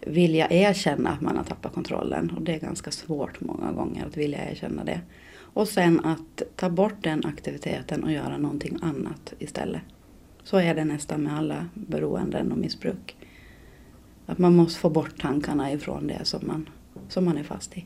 vilja 0.05 0.47
erkänna 0.49 1.09
att 1.09 1.21
man 1.21 1.37
har 1.37 1.43
tappat 1.43 1.73
kontrollen. 1.73 2.33
Och 2.35 2.41
det 2.41 2.53
är 2.53 2.59
ganska 2.59 2.91
svårt 2.91 3.41
många 3.41 3.71
gånger 3.71 4.05
att 4.05 4.17
vilja 4.17 4.51
erkänna 4.51 4.83
det. 4.83 5.01
Och 5.37 5.67
sen 5.67 5.99
att 6.05 6.41
ta 6.55 6.69
bort 6.69 6.95
den 7.01 7.25
aktiviteten 7.25 8.03
och 8.03 8.11
göra 8.11 8.37
någonting 8.37 8.77
annat 8.81 9.33
istället. 9.39 9.81
Så 10.43 10.57
är 10.57 10.75
det 10.75 10.85
nästan 10.85 11.23
med 11.23 11.37
alla 11.37 11.65
beroenden 11.73 12.51
och 12.51 12.57
missbruk. 12.57 13.15
Att 14.25 14.37
man 14.37 14.55
måste 14.55 14.79
få 14.79 14.89
bort 14.89 15.21
tankarna 15.21 15.71
ifrån 15.71 16.07
det 16.07 16.19
som 16.25 16.47
man, 16.47 16.69
som 17.09 17.25
man 17.25 17.37
är 17.37 17.43
fast 17.43 17.77
i. 17.77 17.85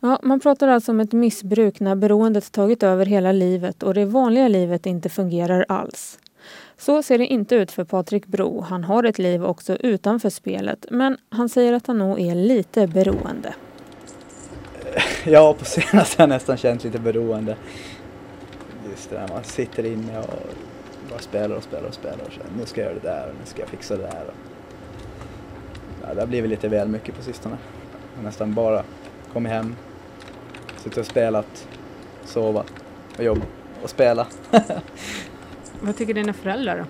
Ja, 0.00 0.20
man 0.22 0.40
pratar 0.40 0.68
alltså 0.68 0.92
om 0.92 1.00
ett 1.00 1.12
missbruk 1.12 1.80
när 1.80 1.94
beroendet 1.94 2.52
tagit 2.52 2.82
över 2.82 3.06
hela 3.06 3.32
livet 3.32 3.82
och 3.82 3.94
det 3.94 4.04
vanliga 4.04 4.48
livet 4.48 4.86
inte 4.86 5.08
fungerar 5.08 5.64
alls. 5.68 6.18
Så 6.78 7.02
ser 7.02 7.18
det 7.18 7.26
inte 7.26 7.54
ut 7.54 7.70
för 7.70 7.84
Patrik 7.84 8.26
Bro. 8.26 8.60
Han 8.60 8.84
har 8.84 9.04
ett 9.04 9.18
liv 9.18 9.44
också 9.44 9.76
utanför 9.76 10.30
spelet 10.30 10.86
men 10.90 11.16
han 11.28 11.48
säger 11.48 11.72
att 11.72 11.86
han 11.86 11.98
nog 11.98 12.20
är 12.20 12.34
lite 12.34 12.86
beroende. 12.86 13.54
Ja, 15.24 15.54
på 15.58 15.64
senaste 15.64 16.22
har 16.22 16.28
jag 16.28 16.28
nästan 16.28 16.56
känt 16.56 16.84
lite 16.84 16.98
beroende. 16.98 17.56
Just 18.90 19.10
det 19.10 19.16
där 19.16 19.28
man 19.28 19.44
sitter 19.44 19.86
inne 19.86 20.18
och 20.18 20.34
bara 21.10 21.18
spelar 21.18 21.56
och 21.56 21.62
spelar 21.62 21.88
och 21.88 21.94
spelar 21.94 22.24
och 22.26 22.32
så, 22.32 22.40
nu 22.58 22.66
ska 22.66 22.80
jag 22.80 22.90
göra 22.90 23.00
det 23.02 23.08
där 23.08 23.28
och 23.28 23.34
nu 23.40 23.46
ska 23.46 23.60
jag 23.60 23.68
fixa 23.68 23.96
det 23.96 24.02
där. 24.02 24.24
Ja, 26.10 26.14
det 26.14 26.20
har 26.20 26.26
blivit 26.26 26.50
lite 26.50 26.68
väl 26.68 26.88
mycket 26.88 27.16
på 27.16 27.22
sistone. 27.22 27.56
Jag 28.14 28.24
nästan 28.24 28.54
bara 28.54 28.82
kommit 29.32 29.52
hem, 29.52 29.76
suttit 30.76 30.98
och 30.98 31.06
spelat, 31.06 31.68
sova 32.24 32.64
och 33.18 33.24
jobba 33.24 33.42
och 33.82 33.90
spela. 33.90 34.26
Vad 35.80 35.96
tycker 35.96 36.14
dina 36.14 36.32
föräldrar 36.32 36.78
då? 36.78 36.84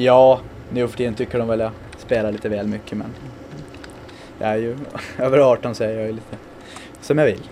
Ja, 0.00 0.40
nu 0.72 0.88
för 0.88 0.96
tiden 0.96 1.14
tycker 1.14 1.38
de 1.38 1.48
väl 1.48 1.60
jag 1.60 1.70
spelar 1.98 2.32
lite 2.32 2.48
väl 2.48 2.66
mycket 2.66 2.98
men 2.98 3.06
jag 4.38 4.50
är 4.50 4.56
ju 4.56 4.76
över 5.18 5.38
18 5.38 5.74
så 5.74 5.82
jag 5.82 5.92
är 5.92 6.06
ju 6.06 6.12
lite 6.12 6.36
som 7.00 7.18
jag 7.18 7.26
vill. 7.26 7.42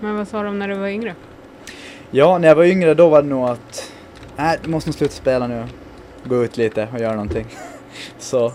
Men 0.00 0.16
vad 0.16 0.28
sa 0.28 0.42
de 0.42 0.58
när 0.58 0.68
du 0.68 0.74
var 0.74 0.88
yngre? 0.88 1.14
Ja, 2.10 2.38
när 2.38 2.48
jag 2.48 2.54
var 2.54 2.64
yngre 2.64 2.94
då 2.94 3.08
var 3.08 3.22
det 3.22 3.28
nog 3.28 3.48
att 3.48 3.92
nej, 4.36 4.58
du 4.62 4.70
måste 4.70 4.90
nog 4.90 4.94
sluta 4.94 5.14
spela 5.14 5.46
nu. 5.46 5.64
Gå 6.24 6.44
ut 6.44 6.56
lite 6.56 6.88
och 6.92 7.00
göra 7.00 7.14
någonting. 7.14 7.46
Så 8.18 8.52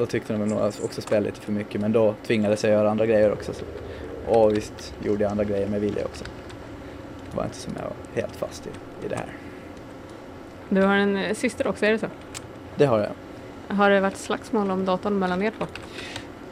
då 0.00 0.06
tyckte 0.06 0.32
de 0.32 0.48
nog 0.48 0.72
också 0.82 1.02
spelade 1.02 1.26
lite 1.26 1.40
för 1.40 1.52
mycket 1.52 1.80
men 1.80 1.92
då 1.92 2.14
tvingades 2.26 2.64
jag 2.64 2.72
göra 2.72 2.90
andra 2.90 3.06
grejer 3.06 3.32
också. 3.32 3.52
Så. 3.52 3.64
Och 4.32 4.56
visst 4.56 4.94
gjorde 5.04 5.22
jag 5.22 5.30
andra 5.30 5.44
grejer 5.44 5.66
med 5.66 5.80
vilja 5.80 6.04
också. 6.04 6.24
Det 7.30 7.36
var 7.36 7.44
inte 7.44 7.56
som 7.56 7.72
jag 7.76 7.82
var 7.82 8.22
helt 8.22 8.36
fast 8.36 8.66
i, 8.66 8.70
i 9.06 9.08
det 9.08 9.16
här. 9.16 9.26
Du 10.68 10.82
har 10.82 10.94
en 10.94 11.16
eh, 11.16 11.34
syster 11.34 11.66
också, 11.66 11.86
är 11.86 11.92
det 11.92 11.98
så? 11.98 12.06
Det 12.76 12.86
har 12.86 12.98
jag. 12.98 13.76
Har 13.76 13.90
det 13.90 14.00
varit 14.00 14.16
slagsmål 14.16 14.70
om 14.70 14.84
datorn 14.84 15.18
mellan 15.18 15.42
er 15.42 15.52
två? 15.58 15.66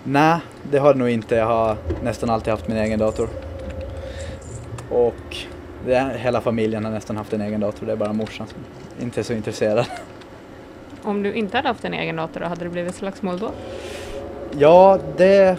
Nej, 0.05 0.41
det 0.71 0.79
har 0.79 0.93
det 0.93 0.99
nog 0.99 1.09
inte. 1.09 1.35
Jag 1.35 1.47
har 1.47 1.77
nästan 2.03 2.31
alltid 2.31 2.51
haft 2.51 2.69
min 2.69 2.77
egen 2.77 2.99
dator. 2.99 3.29
Och 4.91 5.37
det 5.87 6.13
hela 6.17 6.41
familjen 6.41 6.85
har 6.85 6.93
nästan 6.93 7.17
haft 7.17 7.33
en 7.33 7.41
egen 7.41 7.61
dator. 7.61 7.87
Det 7.87 7.93
är 7.93 7.97
bara 7.97 8.13
morsan 8.13 8.47
som 8.47 8.59
inte 9.05 9.21
är 9.21 9.25
så 9.25 9.33
intresserad. 9.33 9.87
Om 11.09 11.23
du 11.23 11.35
inte 11.35 11.57
hade 11.57 11.69
haft 11.69 11.85
en 11.85 11.95
egen 11.95 12.17
dator, 12.17 12.41
hade 12.41 12.65
det 12.65 12.71
blivit 12.71 12.95
slagsmål 12.95 13.39
då? 13.39 13.51
Ja, 14.59 14.99
det 15.17 15.59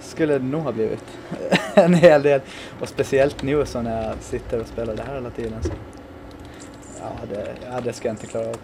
skulle 0.00 0.38
det 0.38 0.44
nog 0.44 0.62
ha 0.62 0.72
blivit. 0.72 1.04
en 1.74 1.94
hel 1.94 2.22
del. 2.22 2.40
Och 2.80 2.88
speciellt 2.88 3.42
nu 3.42 3.66
så 3.66 3.82
när 3.82 4.06
jag 4.06 4.16
sitter 4.20 4.60
och 4.60 4.66
spelar 4.66 4.94
det 4.94 5.02
här 5.02 5.14
hela 5.14 5.30
tiden. 5.30 5.62
Så. 5.62 5.70
Ja, 7.00 7.10
det, 7.34 7.48
ja, 7.70 7.80
det 7.80 7.92
ska 7.92 8.08
jag 8.08 8.12
inte 8.12 8.26
klara 8.26 8.48
av. 8.48 8.56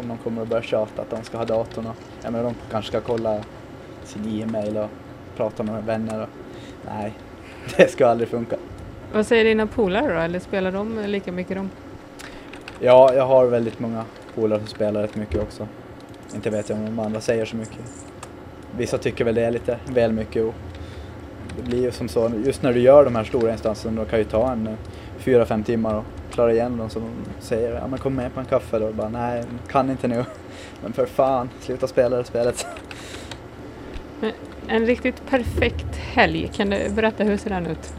Om 0.00 0.08
de 0.08 0.18
kommer 0.18 0.42
att 0.42 0.48
börja 0.48 0.62
tjata 0.62 1.02
att 1.02 1.10
de 1.10 1.22
ska 1.22 1.38
ha 1.38 1.44
datorn 1.44 1.86
och 1.86 1.96
ja, 2.22 2.30
men 2.30 2.44
de 2.44 2.54
kanske 2.70 2.88
ska 2.88 3.00
kolla 3.00 3.40
sin 4.04 4.42
e-mail 4.42 4.76
och 4.76 4.90
prata 5.36 5.62
med 5.62 5.84
vänner. 5.84 6.22
Och, 6.22 6.28
nej, 6.86 7.12
det 7.76 7.90
ska 7.90 8.06
aldrig 8.06 8.28
funka. 8.28 8.56
Vad 9.12 9.26
säger 9.26 9.44
dina 9.44 9.66
polare 9.66 10.14
då, 10.14 10.20
eller 10.20 10.38
spelar 10.38 10.72
de 10.72 10.98
lika 11.06 11.32
mycket 11.32 11.56
de? 11.56 11.70
Ja, 12.80 13.14
jag 13.14 13.26
har 13.26 13.46
väldigt 13.46 13.80
många 13.80 14.04
polare 14.34 14.58
som 14.58 14.68
spelar 14.68 15.02
rätt 15.02 15.16
mycket 15.16 15.42
också. 15.42 15.68
Inte 16.34 16.50
vet 16.50 16.68
jag 16.68 16.78
om 16.78 16.84
de 16.84 16.98
andra 16.98 17.20
säger 17.20 17.44
så 17.44 17.56
mycket. 17.56 17.78
Vissa 18.76 18.98
tycker 18.98 19.24
väl 19.24 19.34
det 19.34 19.44
är 19.44 19.50
lite 19.50 19.78
väl 19.86 20.12
mycket 20.12 20.44
och 20.44 20.54
det 21.56 21.62
blir 21.62 21.82
ju 21.82 21.92
som 21.92 22.08
så, 22.08 22.30
just 22.44 22.62
när 22.62 22.72
du 22.72 22.80
gör 22.80 23.04
de 23.04 23.16
här 23.16 23.24
stora 23.24 23.52
instanserna, 23.52 24.00
då 24.00 24.08
kan 24.08 24.18
ju 24.18 24.24
ta 24.24 24.52
en 24.52 24.66
eh, 24.66 24.74
fyra, 25.18 25.46
fem 25.46 25.62
timmar 25.64 25.94
och 25.94 26.04
klara 26.30 26.52
igen 26.52 26.76
dem. 26.76 26.90
Så 26.90 26.98
de 26.98 27.10
säger, 27.40 27.74
ja 27.74 27.86
men 27.86 27.98
kom 27.98 28.14
med 28.14 28.34
på 28.34 28.40
en 28.40 28.46
kaffe 28.46 28.78
då. 28.78 28.86
Och 28.86 28.94
bara, 28.94 29.08
nej, 29.08 29.44
kan 29.68 29.90
inte 29.90 30.08
nu. 30.08 30.24
Men 30.82 30.92
för 30.92 31.06
fan, 31.06 31.50
sluta 31.60 31.86
spela 31.86 32.16
det 32.16 32.24
spelet. 32.24 32.66
En 34.68 34.86
riktigt 34.86 35.26
perfekt 35.30 35.96
helg, 35.96 36.50
kan 36.54 36.70
du 36.70 36.88
berätta 36.90 37.24
hur 37.24 37.36
ser 37.36 37.50
den 37.50 37.66
ut? 37.66 37.92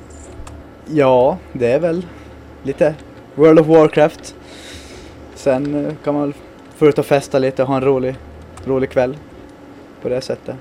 Ja, 0.86 1.38
det 1.53 1.71
är 1.71 1.80
väl 1.80 2.05
lite 2.63 2.95
World 3.36 3.59
of 3.59 3.67
Warcraft. 3.67 4.36
Sen 5.38 5.85
eh, 5.85 5.93
kan 6.03 6.13
man 6.13 6.33
få 6.75 6.88
ut 6.88 6.99
och 6.99 7.05
festa 7.05 7.39
lite 7.39 7.61
och 7.61 7.67
ha 7.67 7.75
en 7.75 7.83
rolig, 7.83 8.15
rolig 8.65 8.89
kväll 8.89 9.17
på 10.01 10.09
det 10.09 10.21
sättet. 10.21 10.55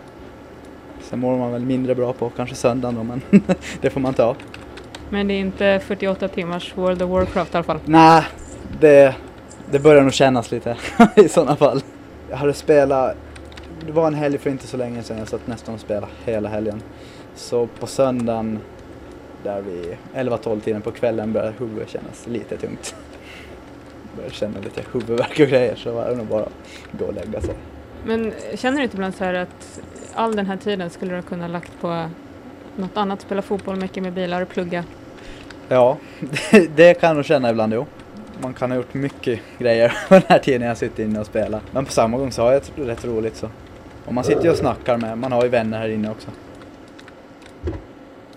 Sen 1.01 1.19
mår 1.19 1.39
man 1.39 1.53
väl 1.53 1.65
mindre 1.65 1.95
bra 1.95 2.13
på 2.13 2.31
kanske 2.31 2.55
söndagen 2.55 2.95
då, 2.95 3.03
men 3.03 3.23
det 3.81 3.91
får 3.91 4.01
man 4.01 4.15
ta. 4.15 4.37
Men 5.11 5.29
det 5.29 5.35
är 5.35 5.41
inte 5.41 5.81
48 5.85 6.29
timmars 6.29 6.77
World 6.77 7.03
of 7.03 7.11
Warcraft 7.11 7.55
i 7.55 7.57
alla 7.57 7.65
fall? 7.65 7.79
Nej, 7.85 8.25
det, 8.81 9.15
det 9.71 9.79
börjar 9.79 10.03
nog 10.03 10.13
kännas 10.13 10.51
lite 10.51 10.77
i 11.17 11.29
sådana 11.29 11.57
fall. 11.57 11.83
Jag 12.31 12.37
hade 12.37 12.55
spelat, 12.55 13.17
det 13.87 13.93
var 13.93 14.07
en 14.07 14.15
helg 14.15 14.39
för 14.39 14.51
inte 14.51 14.67
så 14.67 14.77
länge 14.77 15.03
sedan 15.03 15.19
jag 15.19 15.29
satt 15.29 15.47
nästan 15.47 15.75
och 15.75 15.81
spelade 15.81 16.13
hela 16.25 16.49
helgen. 16.49 16.83
Så 17.35 17.67
på 17.67 17.87
söndagen, 17.87 18.59
där 19.43 19.63
vid 19.63 19.97
11-12 20.15 20.61
tiden 20.61 20.83
på 20.83 20.91
kvällen 20.91 21.33
började 21.33 21.53
huvudet 21.59 21.89
kännas 21.89 22.27
lite 22.27 22.57
tungt. 22.57 22.95
Började 24.17 24.35
känna 24.35 24.61
lite 24.61 24.83
huvudvärk 24.93 25.41
och 25.41 25.49
grejer 25.49 25.77
så 25.77 25.93
var 25.93 26.09
det 26.09 26.17
nog 26.17 26.27
bara 26.27 26.43
att 26.43 26.53
gå 26.93 27.05
och 27.05 27.15
lägga 27.15 27.41
sig. 27.41 27.55
Men 28.05 28.33
känner 28.55 28.77
du 28.79 28.85
inte 28.85 28.97
ibland 28.97 29.15
så 29.15 29.25
här 29.25 29.35
att 29.35 29.81
all 30.15 30.37
den 30.37 30.47
här 30.47 30.57
tiden 30.57 30.91
skulle 30.91 31.17
du 31.17 31.23
kunna 31.23 31.49
lagt 31.49 31.73
på 31.81 32.09
något 32.77 32.97
annat, 32.97 33.21
spela 33.21 33.43
fotboll, 33.43 33.77
mycket 33.77 34.03
med 34.03 34.13
bilar 34.13 34.43
och 34.43 34.49
plugga? 34.49 34.85
Ja, 35.69 35.97
det, 36.51 36.77
det 36.77 36.95
kan 36.95 37.09
jag 37.09 37.17
nog 37.17 37.25
känna 37.25 37.51
ibland 37.51 37.75
jo. 37.75 37.87
Man 38.41 38.55
kan 38.55 38.71
ha 38.71 38.77
gjort 38.77 38.95
mycket 38.95 39.41
grejer 39.59 39.93
den 40.09 40.23
här 40.29 40.39
tiden 40.39 40.69
jag 40.69 40.77
sitter 40.77 41.05
inne 41.05 41.21
och 41.21 41.27
spelar. 41.27 41.61
Men 41.71 41.85
på 41.85 41.93
samma 41.93 42.19
gång 42.19 42.33
så 42.33 42.43
har 42.43 42.53
jag 42.53 42.63
rätt 42.77 43.05
roligt 43.05 43.37
så. 43.37 43.49
Och 44.05 44.15
man 44.15 44.25
sitter 44.25 44.45
ju 44.45 44.51
och 44.51 44.57
snackar 44.57 44.97
med, 44.97 45.19
man 45.19 45.33
har 45.33 45.43
ju 45.43 45.49
vänner 45.49 45.79
här 45.79 45.89
inne 45.89 46.11
också. 46.11 46.31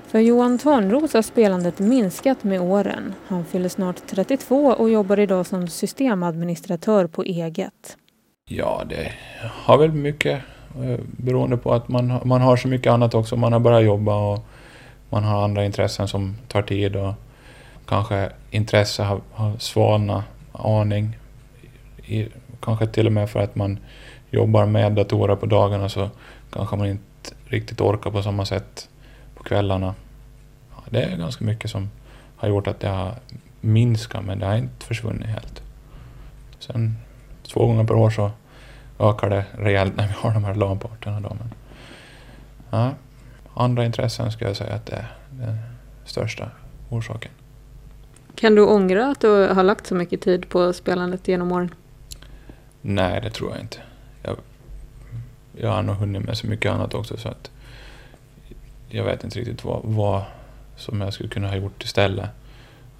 För 0.09 0.19
Johan 0.19 0.57
Törnros 0.57 1.13
har 1.13 1.21
spelandet 1.21 1.79
minskat 1.79 2.43
med 2.43 2.61
åren. 2.61 3.13
Han 3.27 3.45
fyller 3.45 3.69
snart 3.69 3.95
32 4.07 4.55
och 4.65 4.89
jobbar 4.89 5.19
idag 5.19 5.45
som 5.45 5.67
systemadministratör 5.67 7.07
på 7.07 7.23
eget. 7.23 7.97
Ja, 8.45 8.83
det 8.89 9.11
har 9.41 9.77
väl 9.77 9.91
mycket 9.91 10.41
eh, 10.75 10.99
beroende 11.17 11.57
på 11.57 11.73
att 11.73 11.87
man, 11.87 12.19
man 12.23 12.41
har 12.41 12.57
så 12.57 12.67
mycket 12.67 12.91
annat 12.91 13.13
också. 13.13 13.35
Man 13.35 13.53
har 13.53 13.59
börjat 13.59 13.83
jobba 13.83 14.15
och 14.15 14.45
man 15.09 15.23
har 15.23 15.43
andra 15.43 15.65
intressen 15.65 16.07
som 16.07 16.37
tar 16.47 16.61
tid 16.61 16.95
och 16.95 17.13
kanske 17.85 18.29
intresse 18.51 19.03
har, 19.03 19.21
har 19.31 19.57
svalnat 19.57 20.23
aning. 20.51 21.17
I, 22.05 22.27
kanske 22.61 22.87
till 22.87 23.07
och 23.07 23.13
med 23.13 23.29
för 23.29 23.39
att 23.39 23.55
man 23.55 23.79
jobbar 24.31 24.65
med 24.65 24.91
datorer 24.91 25.35
på 25.35 25.45
dagarna 25.45 25.89
så 25.89 26.09
kanske 26.53 26.75
man 26.75 26.87
inte 26.87 27.31
riktigt 27.45 27.81
orkar 27.81 28.11
på 28.11 28.23
samma 28.23 28.45
sätt 28.45 28.89
kvällarna. 29.49 29.95
Ja, 30.75 30.83
det 30.89 31.03
är 31.03 31.17
ganska 31.17 31.45
mycket 31.45 31.71
som 31.71 31.89
har 32.35 32.47
gjort 32.47 32.67
att 32.67 32.79
det 32.79 32.87
har 32.87 33.15
minskat 33.61 34.25
men 34.25 34.39
det 34.39 34.45
har 34.45 34.55
inte 34.55 34.85
försvunnit 34.85 35.27
helt. 35.27 35.61
Sen 36.59 36.97
två 37.43 37.67
gånger 37.67 37.83
per 37.83 37.93
år 37.93 38.09
så 38.09 38.31
ökar 38.99 39.29
det 39.29 39.45
rejält 39.51 39.95
när 39.95 40.07
vi 40.07 40.13
har 40.13 40.33
de 40.33 40.43
här 40.43 40.55
LAN-parterna. 40.55 41.19
Då, 41.19 41.29
men, 41.39 41.53
ja, 42.69 42.91
andra 43.53 43.85
intressen 43.85 44.31
skulle 44.31 44.49
jag 44.49 44.57
säga 44.57 44.73
att 44.73 44.85
det 44.85 44.95
är 44.95 45.07
den 45.31 45.57
största 46.05 46.51
orsaken. 46.89 47.31
Kan 48.35 48.55
du 48.55 48.65
ångra 48.65 49.11
att 49.11 49.19
du 49.19 49.47
har 49.47 49.63
lagt 49.63 49.87
så 49.87 49.95
mycket 49.95 50.21
tid 50.21 50.49
på 50.49 50.73
spelandet 50.73 51.27
genom 51.27 51.51
åren? 51.51 51.73
Nej, 52.81 53.21
det 53.21 53.29
tror 53.29 53.51
jag 53.51 53.59
inte. 53.59 53.77
Jag, 54.23 54.37
jag 55.57 55.69
har 55.69 55.83
nog 55.83 55.95
hunnit 55.95 56.23
med 56.23 56.37
så 56.37 56.47
mycket 56.47 56.71
annat 56.71 56.93
också 56.93 57.17
så 57.17 57.29
att 57.29 57.51
jag 58.89 59.03
vet 59.03 59.23
inte 59.23 59.39
riktigt 59.39 59.63
vad, 59.63 59.81
vad 59.83 60.23
som 60.75 61.01
jag 61.01 61.13
skulle 61.13 61.29
kunna 61.29 61.47
ha 61.47 61.55
gjort 61.55 61.83
istället. 61.83 62.29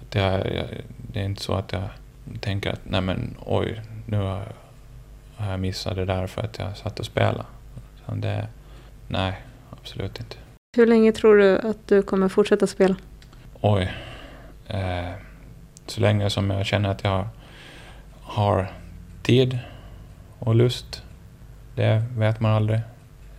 Att 0.00 0.14
jag, 0.14 0.42
det 1.12 1.20
är 1.20 1.24
inte 1.24 1.42
så 1.42 1.54
att 1.54 1.72
jag 1.72 1.82
tänker 2.40 2.70
att 2.70 2.80
nej 2.84 3.00
men 3.00 3.36
oj, 3.46 3.80
nu 4.06 4.16
har 4.16 4.52
har 5.40 5.50
jag 5.50 5.60
missat 5.60 5.96
det 5.96 6.04
där 6.04 6.26
för 6.26 6.42
att 6.42 6.58
jag 6.58 6.76
satt 6.76 7.00
och 7.00 7.06
spelade. 7.06 7.44
Så 8.06 8.14
det, 8.14 8.48
nej, 9.08 9.40
absolut 9.70 10.20
inte. 10.20 10.36
Hur 10.76 10.86
länge 10.86 11.12
tror 11.12 11.36
du 11.36 11.58
att 11.58 11.88
du 11.88 12.02
kommer 12.02 12.28
fortsätta 12.28 12.66
spela? 12.66 12.96
Oj. 13.60 13.92
Eh, 14.68 15.10
så 15.86 16.00
länge 16.00 16.30
som 16.30 16.50
jag 16.50 16.66
känner 16.66 16.88
att 16.88 17.04
jag 17.04 17.28
har 18.22 18.72
tid 19.22 19.58
och 20.38 20.54
lust. 20.54 21.02
Det 21.74 22.04
vet 22.16 22.40
man 22.40 22.52
aldrig. 22.52 22.80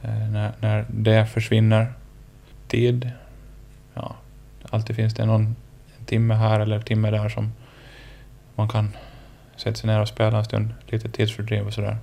Eh, 0.01 0.29
när, 0.31 0.51
när 0.59 0.85
det 0.89 1.25
försvinner. 1.25 1.93
Tid. 2.71 3.11
Ja, 3.93 4.15
alltid 4.69 4.95
finns 4.95 5.13
det 5.13 5.25
någon 5.25 5.55
timme 6.05 6.33
här 6.33 6.59
eller 6.59 6.79
timme 6.79 7.11
där 7.11 7.29
som 7.29 7.51
man 8.55 8.69
kan 8.69 8.89
sätta 9.55 9.75
sig 9.75 9.87
ner 9.87 10.01
och 10.01 10.07
spela 10.07 10.37
en 10.37 10.45
stund. 10.45 10.73
Lite 10.87 11.09
tidsfördriv 11.09 11.67
och 11.67 11.73
sådär. 11.73 11.97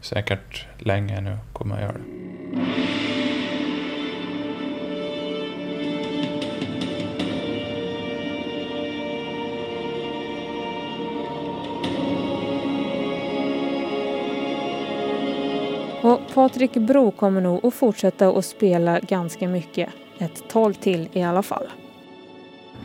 Säkert 0.00 0.66
länge 0.78 1.20
nu 1.20 1.38
kommer 1.52 1.74
jag 1.74 1.84
göra 1.84 1.92
det. 1.98 2.97
Patrik 16.34 16.74
Bro 16.74 17.10
kommer 17.10 17.40
nog 17.40 17.66
att 17.66 17.74
fortsätta 17.74 18.28
att 18.28 18.44
spela 18.44 19.00
ganska 19.00 19.48
mycket. 19.48 19.88
Ett 20.18 20.48
tag 20.48 20.80
till 20.80 21.08
i 21.12 21.22
alla 21.22 21.42
fall. 21.42 21.66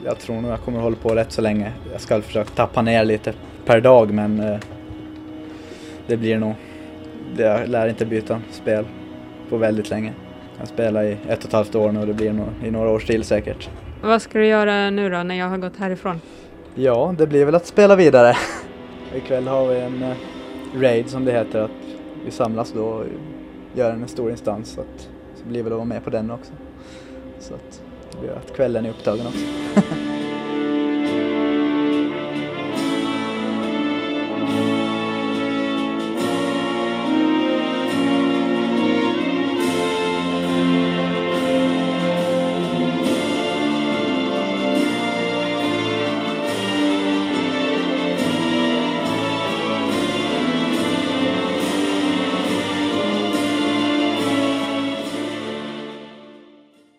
jag 0.06 0.20
tror 0.20 0.41
nog 0.41 0.52
jag 0.52 0.60
kommer 0.60 0.80
hålla 0.80 0.96
på 0.96 1.10
rätt 1.16 1.32
så 1.32 1.41
länge. 1.41 1.72
Jag 1.91 2.02
ska 2.02 2.22
försöka 2.22 2.50
tappa 2.50 2.82
ner 2.82 3.06
lite 3.06 3.34
per 3.66 3.82
dag 3.82 4.12
men 4.12 4.39
eh, 4.39 4.60
det 6.08 6.18
blir 6.18 6.38
nog, 6.38 6.54
jag 7.38 7.68
lär 7.68 7.88
inte 7.88 8.06
byta 8.06 8.41
spel 8.52 8.86
på 9.50 9.58
väldigt 9.58 9.89
länge. 9.89 10.14
Jag 10.60 10.68
spelar 10.68 11.04
i 11.04 11.18
ett 11.28 11.39
och 11.39 11.46
ett 11.46 11.54
halvt 11.54 11.76
år 11.76 11.91
nu 11.91 12.00
och 12.00 12.08
det 12.08 12.14
blir 12.14 12.34
nog 12.34 12.48
i 12.64 12.72
några 12.72 12.89
års 12.89 13.06
till 13.06 13.24
säkert. 13.24 13.70
Vad 14.04 14.22
ska 14.22 14.39
du 14.39 14.46
göra 14.48 14.89
nu 14.89 15.10
då 15.10 15.24
när 15.24 15.36
jag 15.36 15.50
har 15.50 15.58
gått 15.58 15.78
härifrån? 15.78 16.22
Ja, 16.76 17.16
det 17.18 17.28
blir 17.28 17.46
väl 17.46 17.56
att 17.56 17.66
spela 17.66 17.96
vidare. 17.96 18.38
Ikväll 19.16 19.48
har 19.48 19.68
vi 19.68 19.80
en 19.80 20.04
eh, 20.04 20.16
raid 20.76 21.10
som 21.10 21.26
det 21.26 21.32
heter, 21.32 21.60
att 21.60 21.72
vi 22.26 22.32
samlas 22.32 22.72
då 22.72 23.04
göra 23.76 23.93
en 23.93 24.07
stor 24.07 24.32
instans. 24.32 24.69
Så, 24.69 24.82
att, 24.82 25.09
så 25.36 25.45
blir 25.45 25.63
väl 25.63 25.74
att 25.74 25.78
vara 25.78 25.86
med 25.86 26.03
på 26.03 26.09
den 26.09 26.32
också. 26.32 26.51
Så 27.39 27.53
att 27.53 27.82
det 28.11 28.17
blir 28.19 28.32
att 28.32 28.55
kvällen 28.55 28.86
är 28.86 28.89
upptagen 28.89 29.28
också. 29.28 29.45